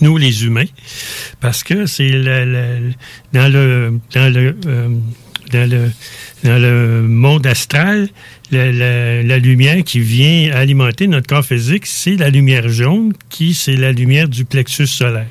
[0.01, 0.66] nous les humains,
[1.41, 2.79] parce que c'est la- la-
[3.33, 4.89] dans le dans le euh,
[5.53, 5.91] dans le
[6.43, 8.09] dans le monde astral,
[8.53, 13.55] la, la- la lumière qui vient alimenter notre corps physique, c'est la lumière jaune, qui
[13.55, 15.26] c'est la lumière du plexus solaire.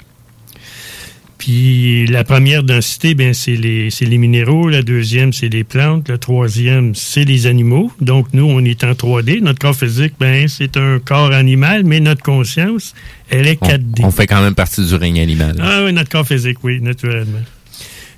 [1.38, 4.70] Puis la première densité, ben c'est les, c'est les minéraux.
[4.70, 6.08] La deuxième, c'est les plantes.
[6.08, 7.92] La troisième, c'est les animaux.
[8.00, 9.42] Donc, nous, on est en 3D.
[9.42, 12.94] Notre corps physique, ben c'est un corps animal, mais notre conscience,
[13.32, 14.04] elle est on, 4D.
[14.04, 15.56] on fait quand même partie du règne animal.
[15.60, 17.40] Ah oui, notre corps physique, oui, naturellement.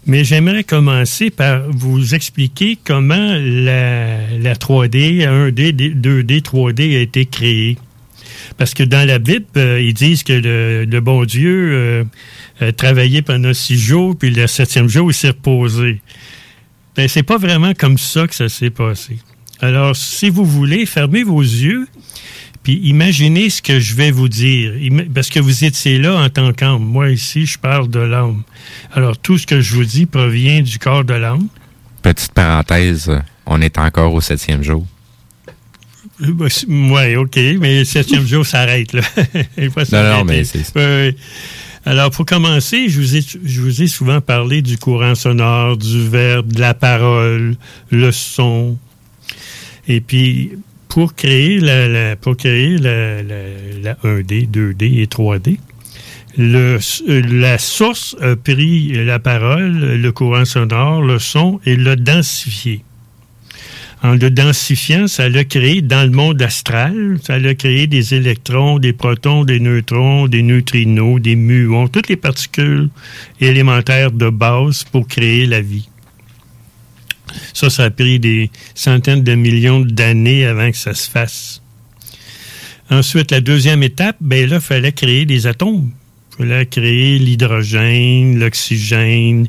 [0.06, 7.26] Mais j'aimerais commencer par vous expliquer comment la, la 3D, 1D, 2D, 3D a été
[7.26, 7.78] créée.
[8.58, 12.04] Parce que dans la Bible, euh, ils disent que le, bon Dieu euh,
[12.60, 16.02] a travaillé pendant six jours, puis le septième jour, il s'est reposé.
[16.96, 19.18] Ben, c'est pas vraiment comme ça que ça s'est passé.
[19.60, 21.88] Alors, si vous voulez, fermez vos yeux,
[22.64, 24.74] puis imaginez ce que je vais vous dire.
[25.14, 26.84] Parce que vous étiez là en tant qu'âme.
[26.84, 28.44] Moi, ici, je parle de l'âme.
[28.94, 31.48] Alors, tout ce que je vous dis provient du corps de l'âme.
[32.02, 33.12] Petite parenthèse,
[33.46, 34.86] on est encore au septième jour.
[36.22, 39.02] Oui, OK, mais le septième jour s'arrête, là.
[39.92, 41.16] Non, non, mais c'est-.
[41.86, 46.08] Alors, pour commencer, je vous, ai, je vous ai souvent parlé du courant sonore, du
[46.08, 47.58] verbe, de la parole,
[47.90, 48.78] le son.
[49.90, 50.52] Et puis,
[50.94, 53.36] pour créer la, pour créer la, la-
[53.82, 55.58] la 1D, 2D et 3D,
[56.38, 56.78] le,
[57.10, 62.84] euh, la source a pris la parole, le courant sonore, le son et l'a densifié.
[64.04, 68.78] En le densifiant, ça l'a créé dans le monde astral, ça l'a créé des électrons,
[68.78, 72.90] des protons, des neutrons, des neutrinos, des muons, toutes les particules
[73.42, 75.90] élémentaires de base pour créer la vie.
[77.54, 81.62] Ça, ça a pris des centaines de millions d'années avant que ça se fasse.
[82.90, 85.90] Ensuite, la deuxième étape, ben là, il fallait créer des atomes.
[86.40, 89.48] Il fallait créer l'hydrogène, l'oxygène,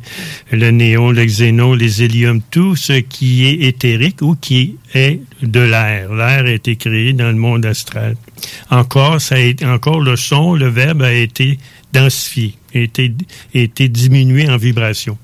[0.53, 5.61] le néon, le xénon, les héliums, tout ce qui est éthérique ou qui est de
[5.61, 6.12] l'air.
[6.12, 8.16] L'air a été créé dans le monde astral.
[8.70, 11.59] Encore, le son, le verbe a été
[11.93, 15.18] densifié, a a été diminué en vibration.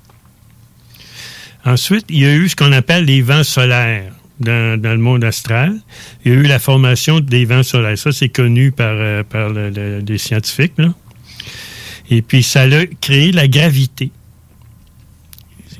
[1.65, 5.77] Ensuite, il y a eu ce qu'on appelle les vents solaires dans, le monde astral.
[6.25, 7.99] Il y a eu la formation des vents solaires.
[7.99, 10.73] Ça, c'est connu par, euh, les scientifiques.
[12.11, 14.11] Et puis, ça a créé la gravité.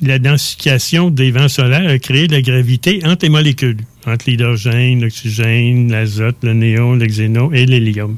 [0.01, 3.77] La densification des vents solaires a créé la gravité entre les molécules,
[4.07, 8.17] entre l'hydrogène, l'oxygène, l'azote, le néon, le xénon et l'hélium.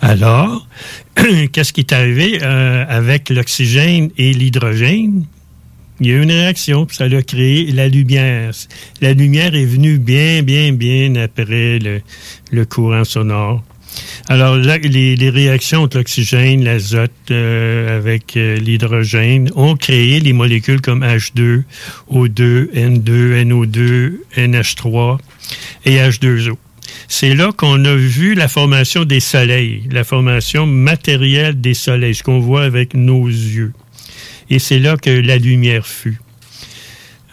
[0.00, 0.66] Alors,
[1.52, 5.24] qu'est-ce qui est arrivé euh, avec l'oxygène et l'hydrogène?
[6.00, 8.50] Il y a eu une réaction, puis ça a créé la lumière.
[9.00, 13.62] La lumière est venue bien, bien, bien après le, courant sonore.
[14.28, 20.34] Alors, là, les, les réactions entre l'oxygène, l'azote euh, avec euh, l'hydrogène ont créé les
[20.34, 21.62] molécules comme H2,
[22.10, 25.18] O2, N2, NO2, NH3
[25.86, 26.56] et H2O.
[27.08, 32.22] C'est là qu'on a vu la formation des soleils, la formation matérielle des soleils, ce
[32.22, 33.72] qu'on voit avec nos yeux.
[34.50, 36.18] Et c'est là que la lumière fut.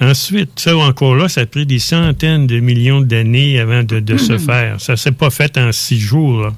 [0.01, 4.18] Ensuite, ça encore là, ça a pris des centaines de millions d'années avant de, de
[4.18, 4.82] se faire.
[4.82, 6.41] Ça s'est pas fait en six jours.
[6.41, 6.53] là.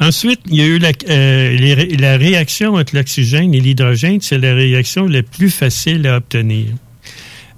[0.00, 4.38] Ensuite, il y a eu la, euh, les la réaction entre l'oxygène et l'hydrogène, c'est
[4.38, 6.66] la réaction la plus facile à obtenir.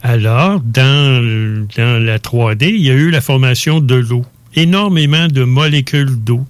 [0.02, 4.24] Alors, dans, dans la 3D, il y a eu la formation de l'eau.
[4.56, 6.46] Énormément de molécules d'eau.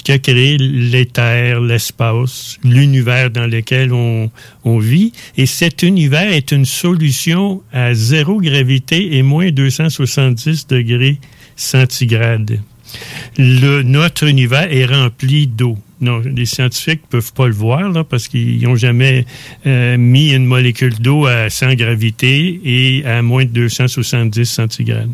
[0.00, 4.30] Ce qui a créé l'éther, l'espace, l'univers dans lequel on,
[4.78, 5.12] vit.
[5.36, 11.18] Et cet univers est une solution à zéro gravité et moins 270 degrés
[11.54, 12.60] centigrades.
[13.36, 15.76] Le, notre univers est rempli d'eau.
[16.00, 19.26] Non, les scientifiques peuvent pas le voir là, parce qu'ils n'ont jamais
[19.66, 25.12] euh, mis une molécule d'eau à 100 gravité et à moins de 270 centigrades.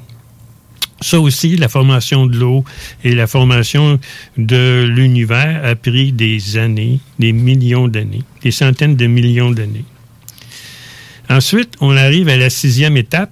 [1.01, 2.64] Ça aussi, la formation de l'eau
[3.05, 4.01] et la formation
[4.38, 9.84] de l'univers a pris des années, des millions d'années, des centaines de millions d'années.
[11.28, 13.30] Ensuite, on arrive à la sixième étape,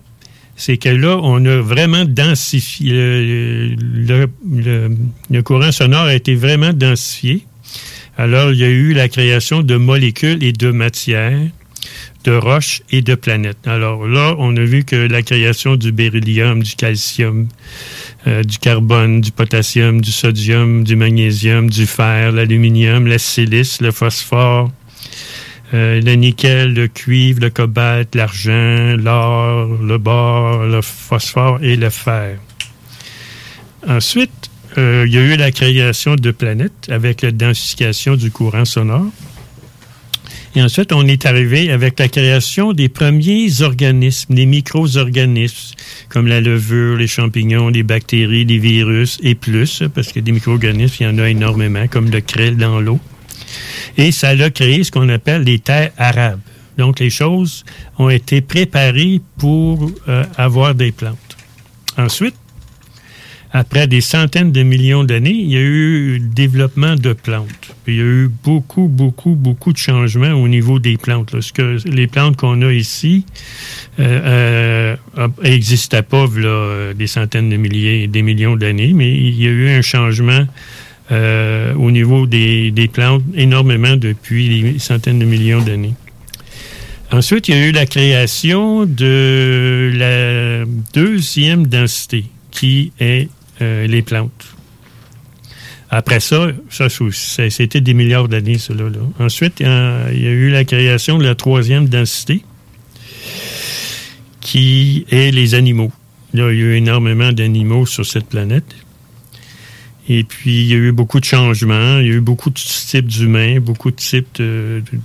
[0.56, 4.26] c'est que là, on a vraiment densifié, le,
[5.42, 7.46] courant sonore a été vraiment densifié.
[8.16, 11.40] Alors, il y a eu la création de molécules et de matières,
[12.24, 13.66] de roches et de planètes.
[13.66, 17.48] Alors là, on a vu que la création du beryllium, du calcium,
[18.26, 23.92] euh, du carbone, du potassium, du sodium, du magnésium, du fer, l'aluminium, la silice, le
[23.92, 24.72] phosphore,
[25.74, 31.90] euh, le nickel, le cuivre, le cobalt, l'argent, l'or, le bore, le phosphore et le
[31.90, 32.38] fer.
[33.86, 38.64] Ensuite, euh, il y a eu la création de planètes avec la densification du courant
[38.64, 39.10] sonore.
[40.57, 45.74] Et ensuite, on est arrivé avec la création des premiers organismes, des micro-organismes,
[46.09, 50.94] comme la levure, les champignons, les bactéries, les virus et plus, parce que des micro-organismes,
[51.00, 53.00] il y en a énormément, comme le krill dans l'eau.
[53.96, 56.40] Et ça a créé ce qu'on appelle les terres arabes.
[56.78, 57.64] Donc, les choses
[57.98, 61.18] ont été préparées pour euh, avoir des plantes.
[61.96, 62.34] Ensuite,
[63.57, 67.46] après des centaines de millions d'années, il y a eu le développement de plantes.
[67.86, 71.36] Il y a eu beaucoup, beaucoup, beaucoup de changements au niveau des plantes.
[71.86, 73.24] les plantes qu'on a ici
[74.00, 79.40] euh, euh, n'existaient pas là, euh, des centaines de milliers, des millions d'années, mais il
[79.40, 80.48] y a eu un changement
[81.12, 85.94] euh, au niveau des, des plantes énormément depuis des centaines de millions d'années.
[87.12, 93.28] Ensuite, il y a eu la création de la deuxième densité, qui est
[93.62, 94.55] euh, les plantes.
[95.90, 98.84] Après ça, ça, c'était des milliards d'années, cela.
[99.20, 102.42] Ensuite, il y, a, eu la création de la troisième densité,
[104.40, 105.92] qui est les animaux.
[106.32, 108.74] Il y a eu énormément d'animaux sur cette planète.
[110.09, 111.98] Et puis, il y a eu beaucoup de changements.
[112.00, 114.42] Il y a eu beaucoup de types d'humains, beaucoup de types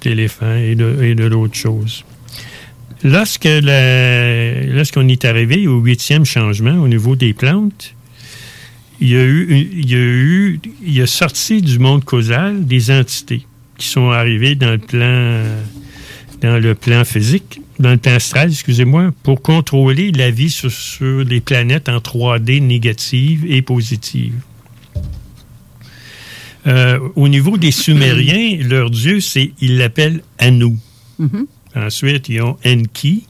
[0.01, 2.03] d'éléphants et de, d'autres choses.
[3.03, 7.93] Lorsque lorsqu'on est arrivé au huitième changement au niveau des plantes,
[9.01, 12.91] il y a eu, il y a eu, il a sorti du monde causal des
[12.91, 13.45] entités
[13.77, 15.43] qui sont arrivées dans le plan,
[16.41, 21.23] dans le plan physique, dans le plan astral, excusez-moi, pour contrôler la vie sur, sur
[21.23, 24.41] les planètes en 3D négatives et positives.
[26.67, 30.75] Euh, au niveau des Sumériens, leur dieu, c'est, ils l'appellent Anu.
[31.17, 31.47] Mhm.
[31.75, 33.25] Ensuite, ils ont Enki,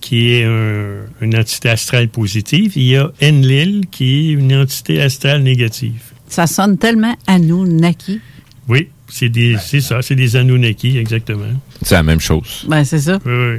[0.00, 2.72] qui est un- une entité astrale positive.
[2.76, 6.00] Il y a Enlil, qui est une entité astrale négative.
[6.28, 8.20] Ça sonne tellement Anunnaki.
[8.68, 11.52] Oui, c'est des, c'est ça, c'est des Anunnaki, exactement.
[11.82, 12.64] C'est la même chose.
[12.68, 13.18] Ben, c'est ça.
[13.26, 13.58] Oui, oui.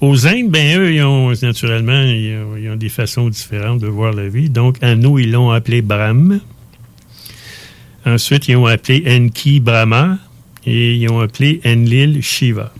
[0.00, 3.86] Aux Indes, ben eux, ils ont, naturellement, ils ont, ils ont des façons différentes de
[3.86, 4.48] voir la vie.
[4.48, 6.40] Donc, Anu, ils l'ont appelé Brahm.
[8.06, 10.18] Ensuite, ils ont appelé Enki Brahma
[10.66, 12.72] et ils ont appelé Enlil Shiva.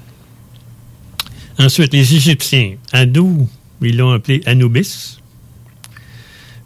[1.60, 3.46] Ensuite, les Égyptiens, Anu,
[3.82, 5.20] ils l'ont appelé Anubis.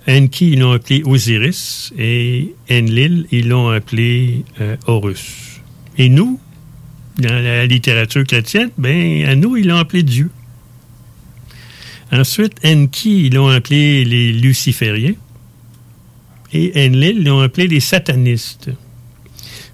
[0.06, 1.92] Enki, ils l'ont appelé Osiris.
[1.98, 5.60] Et Enlil, ils l'ont appelé euh, Horus.
[5.98, 6.38] Et nous,
[7.18, 10.30] dans la littérature chrétienne, ben, à nous, ils l'ont appelé Dieu.
[12.12, 15.14] Ensuite, Enki, ils l'ont appelé les Lucifériens.
[16.52, 18.70] Et Enlil, ils l'ont appelé les satanistes.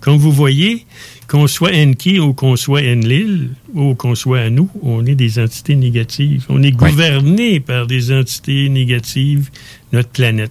[0.01, 0.87] Comme vous voyez,
[1.31, 5.39] qu'on soit Enki ou qu'on soit Enlil ou qu'on soit à nous, on est des
[5.39, 6.45] entités négatives.
[6.49, 9.49] On est gouverné par des entités négatives,
[9.93, 10.51] notre planète.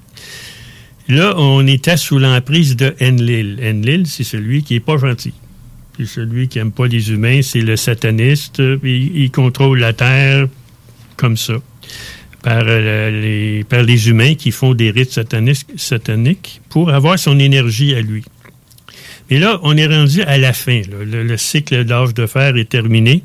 [1.10, 3.60] Là, on était sous l'emprise de Enlil.
[3.62, 5.34] Enlil, c'est celui qui est pas gentil.
[5.98, 8.62] C'est celui qui aime pas les humains, c'est le sataniste.
[8.82, 10.48] Il, il contrôle la Terre
[11.18, 11.56] comme ça.
[12.42, 15.20] Par, euh, les, par les humains qui font des rites
[15.76, 18.24] sataniques pour avoir son énergie à lui.
[19.30, 20.82] Mais là, on est rendu à la fin.
[20.90, 23.24] Le, le cycle d'âge de fer est terminé.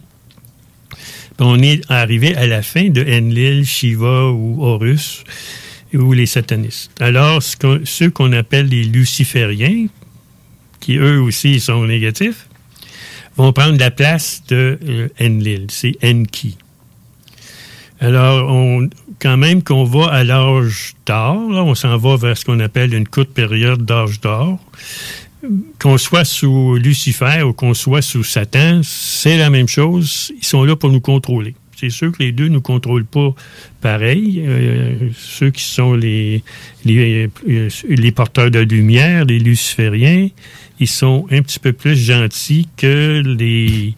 [1.39, 5.25] On est arrivé à la fin de Enlil, Shiva ou Horus
[5.93, 6.91] ou les satanistes.
[7.01, 9.87] Alors, ceux qu'on appelle les lucifériens,
[10.81, 12.49] qui eux aussi sont négatifs,
[13.37, 15.67] vont prendre la place de euh, Enlil.
[15.71, 16.57] C'est Enki.
[18.01, 18.83] Alors,
[19.21, 23.09] quand même qu'on va à l'âge d'or, on s'en va vers ce qu'on appelle une
[23.09, 24.59] courte période d'âge d'or.
[25.79, 30.33] Qu'on soit sous Lucifer ou qu'on soit sous Satan, c'est la même chose.
[30.37, 31.55] Ils sont là pour nous contrôler.
[31.77, 33.35] C'est sûr que les deux ne nous contrôlent pas
[33.81, 34.43] pareil.
[34.47, 36.43] Euh, ceux qui sont les,
[36.85, 40.29] les, euh, les porteurs de lumière, les lucifériens,
[40.81, 43.95] ils sont un petit peu plus gentils que les,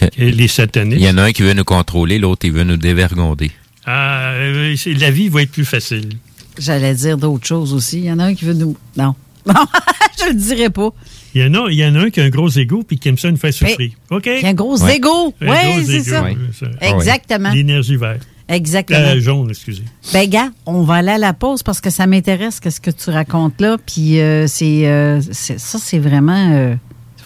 [0.00, 1.00] que les satanistes.
[1.00, 3.50] Il y en a un qui veut nous contrôler, l'autre, il veut nous dévergonder.
[3.86, 6.10] Ah, euh, la vie va être plus facile.
[6.58, 7.98] J'allais dire d'autres choses aussi.
[7.98, 8.76] Il y en a un qui veut nous.
[8.96, 9.14] Non.
[9.46, 9.64] Non,
[10.20, 10.90] je le dirais pas.
[11.34, 12.98] Il y en a, il y en a un qui a un gros ego puis
[12.98, 13.90] qui aime ça nous faire souffrir.
[14.10, 14.22] OK?
[14.22, 14.96] Qui a un gros Ouais.
[14.96, 15.34] ego.
[15.40, 15.46] Un
[15.76, 16.22] Oui, c'est ça.
[16.22, 16.36] ouais.
[16.80, 17.50] Exactement.
[17.50, 18.26] L'énergie verte.
[18.48, 18.98] Exactement.
[19.00, 19.82] Euh, jaune, excusez.
[20.14, 23.10] Ben, gars, on va aller à la pause parce que ça m'intéresse, qu'est-ce que tu
[23.10, 23.76] racontes là.
[23.84, 26.74] Puis, euh, c'est, euh, ça, c'est vraiment, euh,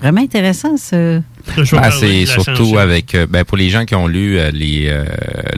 [0.01, 1.21] vraiment intéressant, ce.
[1.57, 5.05] Ben, c'est surtout avec euh, ben, pour les gens qui ont lu euh, les, euh,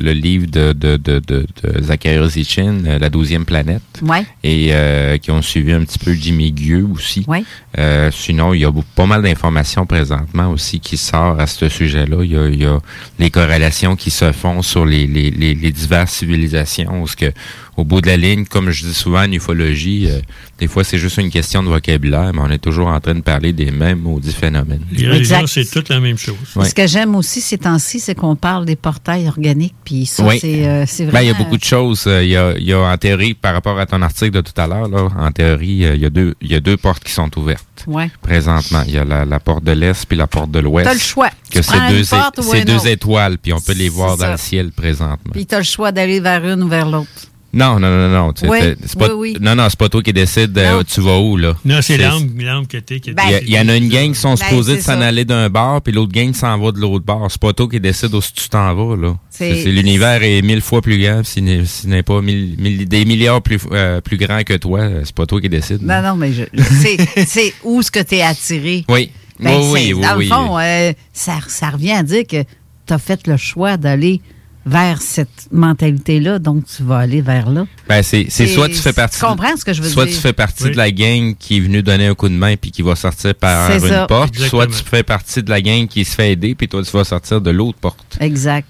[0.00, 4.24] le livre de, de, de, de, Sitchin, euh, La douzième planète, Ouais.
[4.42, 7.24] et euh, qui ont suivi un petit peu Jimmy Gueux aussi.
[7.28, 7.44] Ouais.
[7.78, 12.24] Euh, sinon, il y a pas mal d'informations présentement aussi qui sortent à ce sujet-là.
[12.24, 12.78] Il y a, il y a
[13.18, 17.00] les corrélations qui se font sur les, les, les, les diverses civilisations.
[17.00, 17.32] Parce que,
[17.76, 20.20] au bout de la ligne, comme je dis souvent en ufologie, euh,
[20.60, 23.20] des fois c'est juste une question de vocabulaire, mais on est toujours en train de
[23.20, 24.82] parler des mêmes maudits phénomènes.
[24.92, 26.36] Les religions, c'est toute la même chose.
[26.56, 26.68] Ouais.
[26.68, 29.74] Ce que j'aime aussi ces temps-ci, c'est qu'on parle des portails organiques.
[29.84, 30.38] Puis ça, Oui.
[30.40, 32.04] c'est, euh, c'est Ben, il y a beaucoup de choses.
[32.06, 34.40] Euh, Il y, a, il y a en théorie, par rapport à ton article de
[34.40, 36.76] tout à l'heure, là, en théorie, euh, il y a deux, il y a deux
[36.76, 38.10] portes qui sont ouvertes Ouais.
[38.22, 38.82] présentement.
[38.86, 40.86] Il y a la, la porte de l'est puis la porte de l'ouest.
[40.86, 41.28] T'as le choix.
[41.50, 44.30] Que Tu c'est deux, porte deux étoiles, puis on peut les voir C'est dans ça.
[44.32, 45.32] le ciel présentement.
[45.32, 47.08] Puis tu as le choix d'aller vers une ou vers l'autre.
[47.54, 48.34] Non, non, non, non.
[48.48, 49.36] Oui, c'est- pas, oui, oui.
[49.40, 51.54] Non, non, c'est pas toi qui décide euh, tu vas où, là.
[51.64, 53.00] Non, c'est l'âme, l'âme que t'es.
[53.00, 55.00] qui Ben, Il y, y en a une gang qui sont Ben, supposés de s'en
[55.00, 57.26] aller d'un bar, puis l'autre gang s'en va de l'autre bar.
[57.30, 59.16] C'est pas toi qui décide où tu t'en vas, là.
[59.30, 63.04] C'est- L'univers est mille fois plus grand, s'il n'est s'il n'est pas mille- mille- des
[63.04, 64.80] milliards plus, euh, plus grand que toi.
[65.04, 65.82] C'est pas toi qui décide.
[65.82, 66.42] Non, non, mais je,
[66.82, 66.96] c'est,
[67.26, 68.84] c'est où ce que tu es attiré.
[68.88, 69.10] Oui.
[69.40, 70.24] Ben, oui, c'est- oui, oui, Dans oui.
[70.28, 72.42] le fond, euh, ça, ça revient à dire que
[72.86, 74.20] tu as fait le choix d'aller
[74.66, 77.66] vers cette mentalité-là, donc tu vas aller vers là.
[77.88, 79.18] Ben, c'est soit tu fais partie.
[79.18, 80.14] tu comprends ce que je veux soit dire?
[80.14, 80.70] tu fais partie Oui.
[80.70, 83.34] de la gang qui est venue donner un coup de main puis qui va sortir
[83.34, 84.06] par C'est une ça.
[84.06, 86.90] porte, soit tu fais partie de la gang qui se fait aider puis toi tu
[86.96, 88.16] vas sortir de l'autre porte.
[88.20, 88.66] Exact.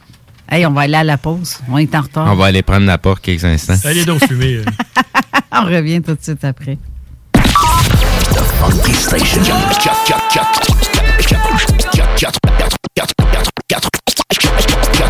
[0.50, 1.58] Hey, on va aller à la pause.
[1.70, 2.26] On est en retard.
[2.30, 3.76] On va aller prendre la porte quelques instants.
[3.84, 4.56] Allez donc fumer.
[4.56, 4.64] euh.
[5.52, 6.76] on revient tout de suite après.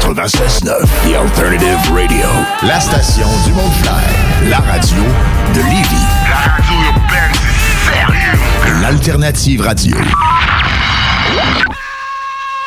[0.04, 0.66] Funky Station.
[0.66, 2.26] 96.9, The Alternative Radio.
[2.62, 4.02] La station du Mont-Clair.
[4.50, 5.02] La radio
[5.54, 6.06] de Lévis.
[6.28, 8.82] La radio urbaine, c'est sérieux.
[8.82, 9.96] L'Alternative Radio.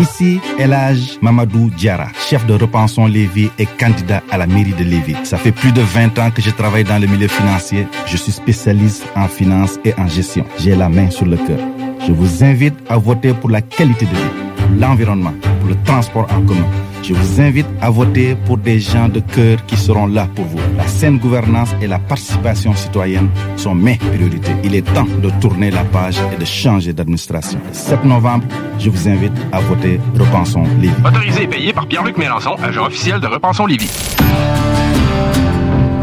[0.00, 5.16] Ici, Elage Mamadou Diara, chef de Repensons Lévis et candidat à la mairie de Lévis.
[5.24, 7.86] Ça fait plus de 20 ans que je travaille dans le milieu financier.
[8.06, 10.46] Je suis spécialiste en finance et en gestion.
[10.58, 11.58] J'ai la main sur le cœur.
[12.06, 16.26] Je vous invite à voter pour la qualité de vie, pour l'environnement, pour le transport
[16.30, 16.66] en commun.
[17.02, 20.58] Je vous invite à voter pour des gens de cœur qui seront là pour vous.
[20.76, 24.52] La saine gouvernance et la participation citoyenne sont mes priorités.
[24.62, 27.58] Il est temps de tourner la page et de changer d'administration.
[27.66, 28.44] Le 7 novembre,
[28.78, 30.94] je vous invite à voter Repensons Lévis.
[31.04, 33.90] Autorisé et payé par Pierre-Luc Mélenchon, agent officiel de Repensons Lévis.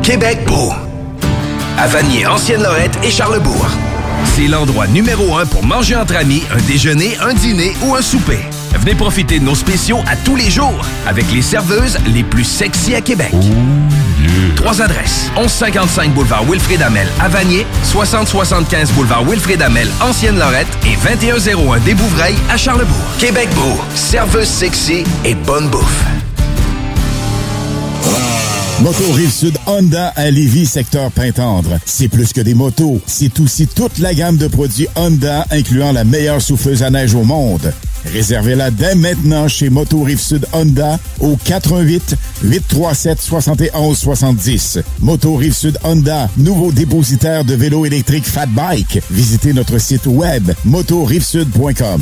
[0.01, 0.71] Québec beau.
[1.77, 3.67] À Vanier, Ancienne-Lorette et Charlebourg.
[4.25, 8.39] C'est l'endroit numéro un pour manger entre amis, un déjeuner, un dîner ou un souper.
[8.73, 12.95] Venez profiter de nos spéciaux à tous les jours avec les serveuses les plus sexy
[12.95, 13.33] à Québec.
[14.55, 15.31] Trois adresses.
[15.37, 22.37] 1155 boulevard Wilfrid Amel à Vanier, 6075 boulevard Wilfrid Amel, Ancienne-Lorette et 2101 des Bouvrailles
[22.49, 22.95] à Charlebourg.
[23.19, 26.03] Québec beau, serveuse sexy et bonne bouffe.
[28.81, 31.79] Moto Rive-Sud Honda à Lévis, secteur Pintendre.
[31.83, 36.03] C'est plus que des motos, c'est aussi toute la gamme de produits Honda, incluant la
[36.03, 37.73] meilleure souffleuse à neige au monde.
[38.11, 44.79] Réservez-la dès maintenant chez Moto Rive-Sud Honda au 88 837 71 70.
[45.01, 49.01] Moto Rive-Sud Honda, nouveau dépositaire de vélos électriques Fat Bike.
[49.11, 52.01] Visitez notre site web motorivesud.com.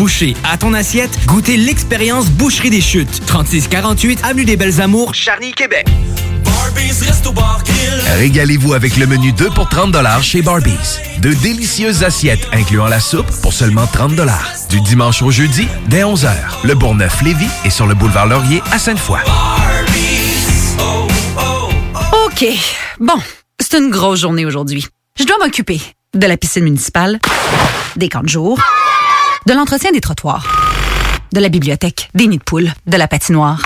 [0.01, 1.11] boucher à ton assiette.
[1.27, 3.23] Goûtez l'expérience Boucherie des chutes.
[3.27, 5.85] 3648 Avenue des Belles Amours, Charny, Québec.
[8.17, 10.97] Régalez-vous avec le menu 2 pour 30 chez Barbies.
[11.19, 14.13] De délicieuses assiettes incluant la soupe pour seulement 30
[14.71, 16.31] Du dimanche au jeudi, dès 11h.
[16.63, 19.19] Le Bourgneuf-Lévis est sur le boulevard Laurier à Sainte-Foy.
[22.25, 22.45] OK.
[22.99, 23.19] Bon,
[23.59, 24.87] c'est une grosse journée aujourd'hui.
[25.19, 25.79] Je dois m'occuper
[26.15, 27.19] de la piscine municipale,
[27.97, 28.59] des camps de jour,
[29.47, 30.45] de l'entretien des trottoirs,
[31.33, 33.59] de la bibliothèque, des nids de poules, de la patinoire,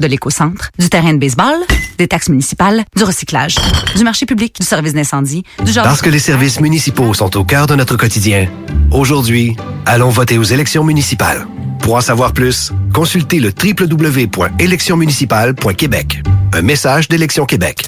[0.00, 1.54] de l'éco-centre, du terrain de baseball,
[1.98, 3.54] des taxes municipales, du recyclage,
[3.94, 5.84] du marché public, du service d'incendie, du genre...
[5.84, 8.48] Parce que les services municipaux sont au cœur de notre quotidien.
[8.90, 11.46] Aujourd'hui, allons voter aux élections municipales.
[11.80, 16.22] Pour en savoir plus, consultez le www.électionsmunicipales.québec.
[16.52, 17.86] Un message d'Élection Québec.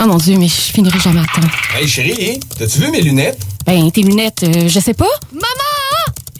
[0.00, 1.40] Oh mon Dieu, mais je finirai jamais à temps.
[1.76, 3.40] Hey chérie, t'as-tu vu mes lunettes?
[3.66, 5.08] Ben, tes lunettes, euh, je sais pas.
[5.32, 5.67] Maman!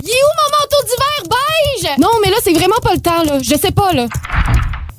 [0.02, 1.98] Il est où mon manteau d'hiver beige?
[1.98, 3.38] Non, mais là, c'est vraiment pas le temps, là.
[3.42, 4.06] Je sais pas, là.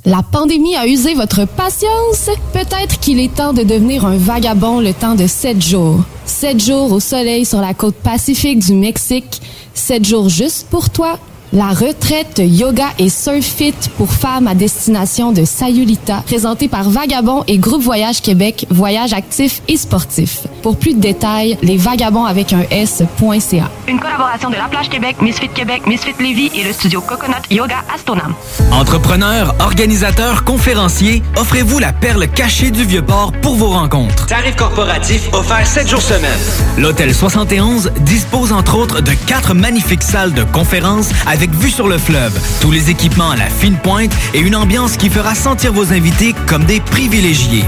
[0.06, 2.30] La pandémie a usé votre patience?
[2.54, 6.00] Peut-être qu'il est temps de devenir un vagabond le temps de sept jours.
[6.26, 9.42] Sept jours au soleil sur la côte pacifique du Mexique.
[9.74, 11.20] Sept jours juste pour toi.
[11.52, 17.44] La retraite yoga et surf fit pour femmes à destination de Sayulita, présentée par Vagabond
[17.48, 20.42] et Groupe Voyage Québec, voyage actif et sportif.
[20.62, 23.72] Pour plus de détails, les vagabonds avec un S.ca.
[23.88, 27.78] Une collaboration de La Plage Québec, Misfit Québec, Misfit Lévis et le studio Coconut Yoga
[27.96, 28.36] Astonam.
[28.72, 34.28] Entrepreneurs, organisateurs, conférenciers, offrez-vous la perle cachée du Vieux-Port pour vos rencontres.
[34.28, 36.30] Tarif corporatif offert 7 jours semaine.
[36.78, 41.10] L'Hôtel 71 dispose entre autres de quatre magnifiques salles de conférences
[41.40, 44.98] avec vue sur le fleuve, tous les équipements à la fine pointe et une ambiance
[44.98, 47.64] qui fera sentir vos invités comme des privilégiés.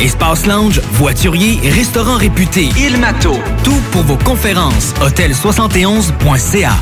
[0.00, 4.94] Espace lounge, voiturier, restaurant réputé, Il Mato, tout pour vos conférences.
[5.00, 6.72] Hôtel71.ca.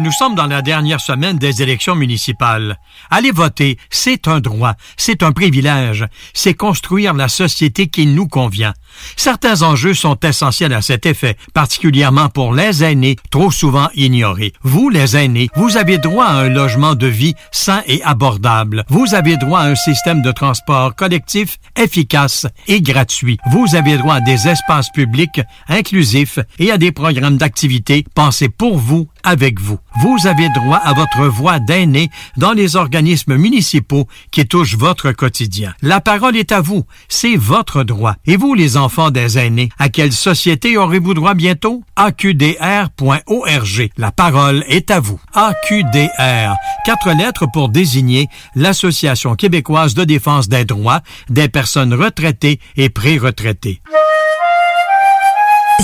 [0.00, 2.78] Nous sommes dans la dernière semaine des élections municipales.
[3.10, 8.72] Aller voter, c'est un droit, c'est un privilège, c'est construire la société qui nous convient.
[9.16, 14.52] Certains enjeux sont essentiels à cet effet, particulièrement pour les aînés, trop souvent ignorés.
[14.62, 18.84] Vous, les aînés, vous avez droit à un logement de vie sain et abordable.
[18.88, 23.38] Vous avez droit à un système de transport collectif efficace et gratuit.
[23.50, 28.78] Vous avez droit à des espaces publics inclusifs et à des programmes d'activité pensés pour
[28.78, 29.78] vous, avec vous.
[30.00, 35.74] Vous avez droit à votre voix d'aîné dans les organismes municipaux qui touchent votre quotidien.
[35.82, 36.84] La parole est à vous.
[37.08, 38.16] C'est votre droit.
[38.26, 41.84] Et vous, les enfants des aînés, à quelle société aurez-vous droit bientôt?
[41.94, 43.90] AQDR.org.
[43.96, 45.20] La parole est à vous.
[45.34, 46.54] AQDR.
[46.84, 48.26] Quatre lettres pour désigner
[48.56, 53.80] l'Association québécoise de défense des droits des personnes retraitées et pré-retraitées.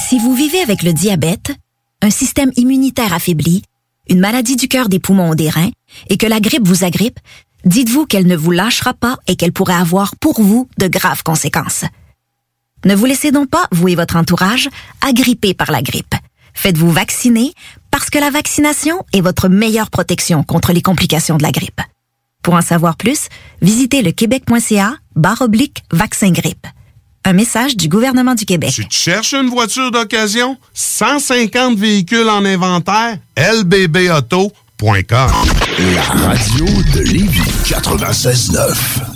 [0.08, 1.52] Si vous vivez avec le diabète,
[2.02, 3.62] un système immunitaire affaibli,
[4.08, 5.70] une maladie du cœur, des poumons ou des reins,
[6.08, 7.18] et que la grippe vous agrippe,
[7.64, 11.84] dites-vous qu'elle ne vous lâchera pas et qu'elle pourrait avoir pour vous de graves conséquences.
[12.86, 14.68] Ne vous laissez donc pas, vous et votre entourage,
[15.00, 16.14] agripper par la grippe.
[16.54, 17.52] Faites-vous vacciner
[17.90, 21.80] parce que la vaccination est votre meilleure protection contre les complications de la grippe.
[22.44, 23.26] Pour en savoir plus,
[23.60, 26.64] visitez le québec.ca barre oblique vaccin grippe.
[27.24, 28.70] Un message du gouvernement du Québec.
[28.72, 30.56] Tu cherches une voiture d'occasion?
[30.74, 33.18] 150 véhicules en inventaire?
[33.36, 34.52] lbbauto.com
[35.92, 39.15] La radio de Lévis 96.9.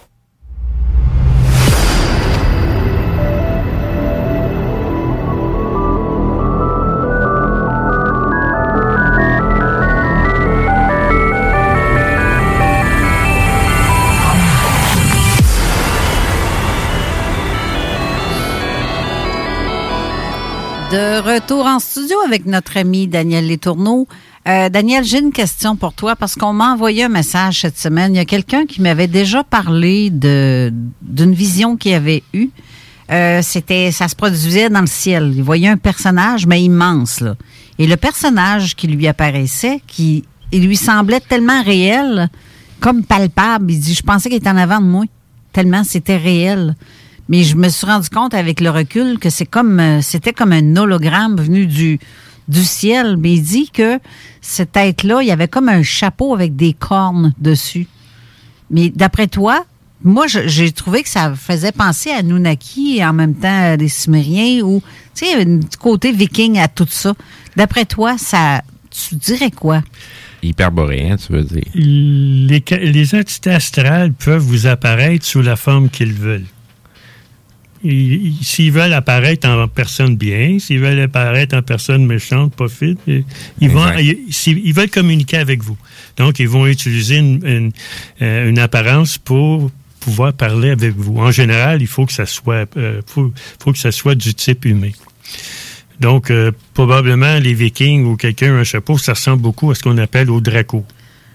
[20.91, 24.09] De retour en studio avec notre ami Daniel Letourneau.
[24.45, 28.13] Euh, Daniel, j'ai une question pour toi parce qu'on m'a envoyé un message cette semaine.
[28.13, 32.49] Il y a quelqu'un qui m'avait déjà parlé de d'une vision qu'il avait eue.
[33.09, 35.31] Euh, c'était, ça se produisait dans le ciel.
[35.33, 37.35] Il voyait un personnage, mais immense là.
[37.79, 42.29] Et le personnage qui lui apparaissait, qui il lui semblait tellement réel,
[42.81, 43.71] comme palpable.
[43.71, 45.05] Il dit, je pensais qu'il était en avant de moi,
[45.53, 46.75] tellement c'était réel.
[47.31, 50.51] Mais je me suis rendu compte avec le recul que c'est comme, euh, c'était comme
[50.51, 51.97] un hologramme venu du
[52.49, 53.15] du ciel.
[53.17, 53.99] Mais il dit que
[54.41, 57.87] cette tête-là, il y avait comme un chapeau avec des cornes dessus.
[58.69, 59.65] Mais d'après toi,
[60.03, 63.87] moi, j'ai trouvé que ça faisait penser à Nunaki et en même temps à des
[63.87, 64.81] Sumériens ou,
[65.15, 67.13] tu sais, un petit côté viking à tout ça.
[67.55, 69.83] D'après toi, ça, tu dirais quoi?
[70.43, 71.63] Hyperboréen, tu veux dire.
[71.75, 76.47] Les, les entités astrales peuvent vous apparaître sous la forme qu'ils veulent.
[77.83, 82.67] Ils- ils- S'ils veulent apparaître en personne bien, s'ils veulent apparaître en personne méchante, pas
[82.69, 83.21] fit, euh,
[83.59, 85.77] ils, vont, ils, veulent communiquer avec vous.
[86.17, 87.71] Donc, ils vont utiliser une, une,
[88.21, 91.17] euh, une apparence pour pouvoir parler avec vous.
[91.17, 93.33] En général, il faut que ça soit, euh, faut,
[93.63, 94.91] faut que ça soit du type humain.
[95.99, 99.97] Donc, euh, probablement, les Vikings ou quelqu'un un chapeau, ça ressemble beaucoup à ce qu'on
[99.99, 100.85] appelle au Draco.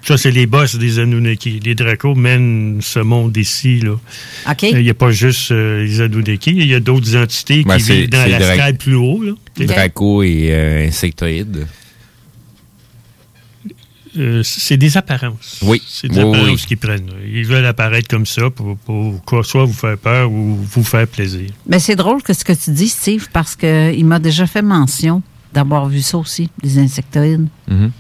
[0.07, 1.59] Ça, c'est les boss des Anunnaki.
[1.65, 3.81] Les Dracos mènent ce monde ici.
[3.81, 3.93] là.
[4.49, 4.65] OK.
[4.65, 7.77] Euh, Il n'y a pas juste euh, les Anunnaki, il y a d'autres entités Ben,
[7.77, 9.23] qui c'est- vivent dans la sky plus haut.
[9.23, 9.33] Là.
[9.67, 11.67] Draco et euh, insectoïde.
[14.19, 15.59] Euh, c'est des apparences.
[15.63, 15.83] Oui.
[15.87, 16.67] C'est des Oui, apparences oui.
[16.69, 17.11] qu'ils prennent.
[17.31, 21.07] Ils veulent apparaître comme ça pour, pour quoi, soit vous faire peur ou vous faire
[21.07, 21.51] plaisir.
[21.67, 25.23] Mais c'est drôle que ce que tu dis, Steve, parce qu'il m'a déjà fait mention
[25.53, 27.49] d'avoir vu ça aussi, les insectoïdes.
[27.69, 27.91] Mhm.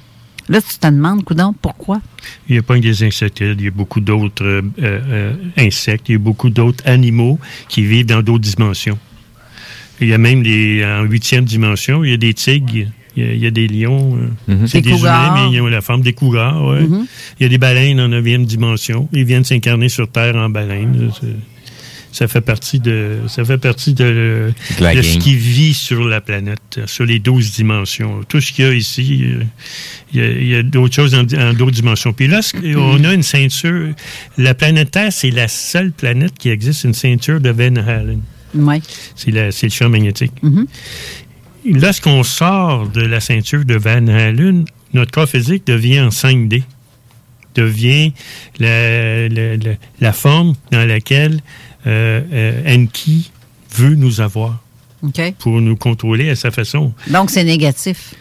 [0.48, 2.00] Là, tu te demandes, coudon, pourquoi?
[2.48, 6.08] Il n'y a pas que des insectoïdes, il y a beaucoup d'autres euh, euh, insectes,
[6.08, 8.98] il y a beaucoup d'autres animaux qui vivent dans d'autres dimensions.
[10.00, 13.28] Il y a même des, en huitième dimension, il y a des tigres, il y
[13.28, 14.18] a, il y a des lions.
[14.48, 14.66] euh, Mhm.
[14.68, 16.62] C'est Des humains, mais ils ont la forme des cougars.
[16.68, 16.82] ouais.
[16.82, 17.06] Mhm.
[17.40, 19.08] Il y a des baleines en neuvième dimension.
[19.12, 21.10] Ils viennent s'incarner sur Terre en baleine.
[22.16, 24.50] Ça fait partie de, ça fait partie de,
[24.96, 28.22] De ce qui vit sur la planète, sur les 12 dimensions.
[28.26, 29.42] Tout ce qu'il y a ici, euh,
[30.14, 32.14] il y a, il y a d'autres choses en, en d'autres dimensions.
[32.14, 33.92] Puis là, ce- on a une ceinture.
[34.38, 38.22] La planète Terre, c'est la seule planète qui existe, une ceinture de Van Halen.
[38.54, 38.80] Oui.
[39.14, 40.32] C'est la- c'est le champ magnétique.
[40.42, 40.66] Mhm.
[41.66, 44.64] Lorsqu'on sort de la ceinture de Van Halen,
[44.94, 46.62] notre corps physique devient en 5D.
[47.54, 48.12] Devient
[48.58, 51.40] la, la- la- la forme dans laquelle
[51.86, 53.30] Enki
[53.74, 54.62] veut nous avoir
[55.38, 56.92] pour nous contrôler à sa façon.
[57.08, 58.14] Donc, c'est négatif.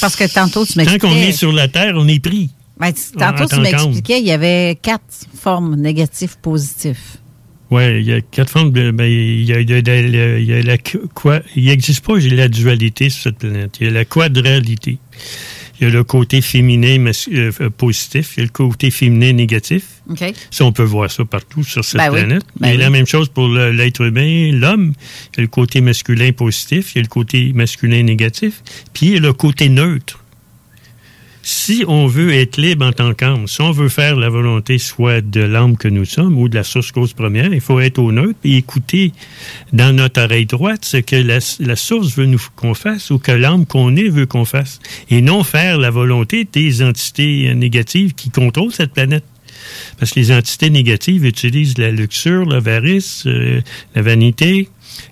[0.00, 1.06] Parce que tantôt, tu Tant m'expliquais...
[1.06, 2.50] qu'on est sur la Terre, on est pris.
[2.78, 5.02] Ben, tantôt, tu tant m'expliquais, il y avait quatre
[5.40, 6.98] formes négatives, positives.
[7.70, 8.90] Oui, il y a quatre formes de.
[8.90, 10.76] ben, il y a, il y a la- il y a la
[11.14, 13.78] quoi, il n'existe pas la dualité sur cette planète.
[13.80, 14.98] Il y a la quadralité.
[15.80, 19.32] Il y a le côté féminin euh, euh, positif, il y a le côté féminin
[19.32, 19.84] négatif.
[20.50, 22.20] Ça, on peut voir ça partout sur cette Ben oui.
[22.20, 22.42] planète.
[22.60, 22.76] Ben a oui.
[22.78, 24.92] la même chose pour l'être humain, l'homme.
[25.32, 28.62] Il y a le côté masculin positif, il y a le côté masculin négatif,
[28.92, 30.20] puis il y a le côté neutre.
[31.48, 35.20] Si on veut être libre en tant qu'âme, si on veut faire la volonté soit
[35.20, 38.10] de l'âme que nous sommes ou de la source cause première, il faut être au
[38.10, 39.12] neutre et écouter
[39.72, 43.64] dans notre oreille droite ce que la, source veut nous qu'on fasse ou que l'âme
[43.64, 44.80] qu'on est veut qu'on fasse.
[45.08, 49.24] Et non faire la volonté des entités négatives qui contrôlent cette planète.
[50.00, 53.60] Parce que les entités négatives utilisent la luxure, l'avarice, euh,
[53.94, 54.68] la vanité,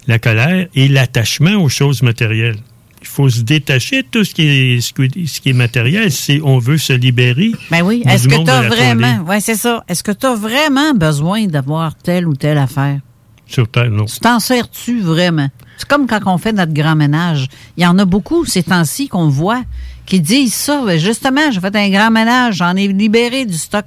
[0.08, 2.58] la colère et l'attachement aux choses matérielles.
[3.04, 6.10] Il faut se détacher de tout ce qui est, ce qui- ce qui est matériel
[6.10, 7.52] si on veut se libérer.
[7.70, 8.02] Ben oui.
[8.06, 9.18] Est-ce que tu as vraiment...
[9.28, 9.84] Oui, c'est ça.
[9.88, 13.00] Est-ce que tu as vraiment besoin d'avoir telle ou telle affaire?
[13.46, 14.06] Sur Terre, non.
[14.06, 15.48] Tu t'en sers-tu vraiment?
[15.76, 17.48] C'est comme quand on fait notre grand ménage.
[17.76, 19.62] Il y en a beaucoup ces temps-ci qu'on voit
[20.06, 20.82] qui disent ça.
[20.86, 23.84] Ben, justement, j'ai fait un grand ménage, j'en ai libéré du stock.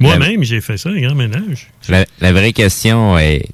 [0.00, 1.68] Moi-même, j'ai fait ça, un grand ménage.
[1.88, 3.46] La, la vraie question est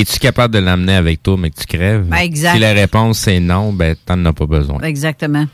[0.00, 2.04] es-tu capable de l'amener avec toi, mais que tu crèves?
[2.04, 2.54] Ben, exact.
[2.54, 4.80] Si la réponse est non, ben t'en as pas besoin.
[4.82, 5.46] Exactement.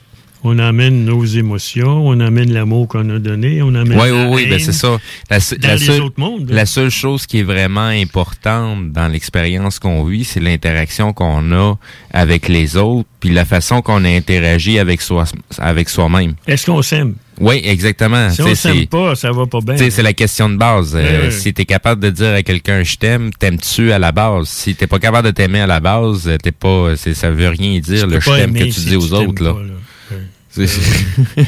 [0.43, 4.45] On amène nos émotions, on amène l'amour qu'on a donné, on amène Oui, la oui,
[4.45, 4.97] oui, ben c'est ça.
[5.29, 6.49] La, dans la les seule, autres mondes.
[6.51, 11.75] la seule chose qui est vraiment importante dans l'expérience qu'on vit, c'est l'interaction qu'on a
[12.15, 15.25] avec les autres, puis la façon qu'on interagit avec soi,
[15.59, 16.35] avec soi-même.
[16.47, 17.17] Est-ce qu'on s'aime?
[17.41, 18.29] Oui, exactement.
[18.31, 19.77] Si on s'aime c'est- pas, ça va pas bien.
[19.91, 20.93] c'est la question de base.
[20.95, 21.31] Euh.
[21.31, 24.47] Si tu es capable de dire à quelqu'un je t'aime, t'aimes-tu à la base?
[24.49, 27.49] Si t'es pas capable de t'aimer à la base, euh, t'es pas, c'est, ça veut
[27.49, 29.43] rien dire, le je t'aime que tu si dis aux autres.
[29.43, 29.55] Là.
[29.55, 30.63] pas,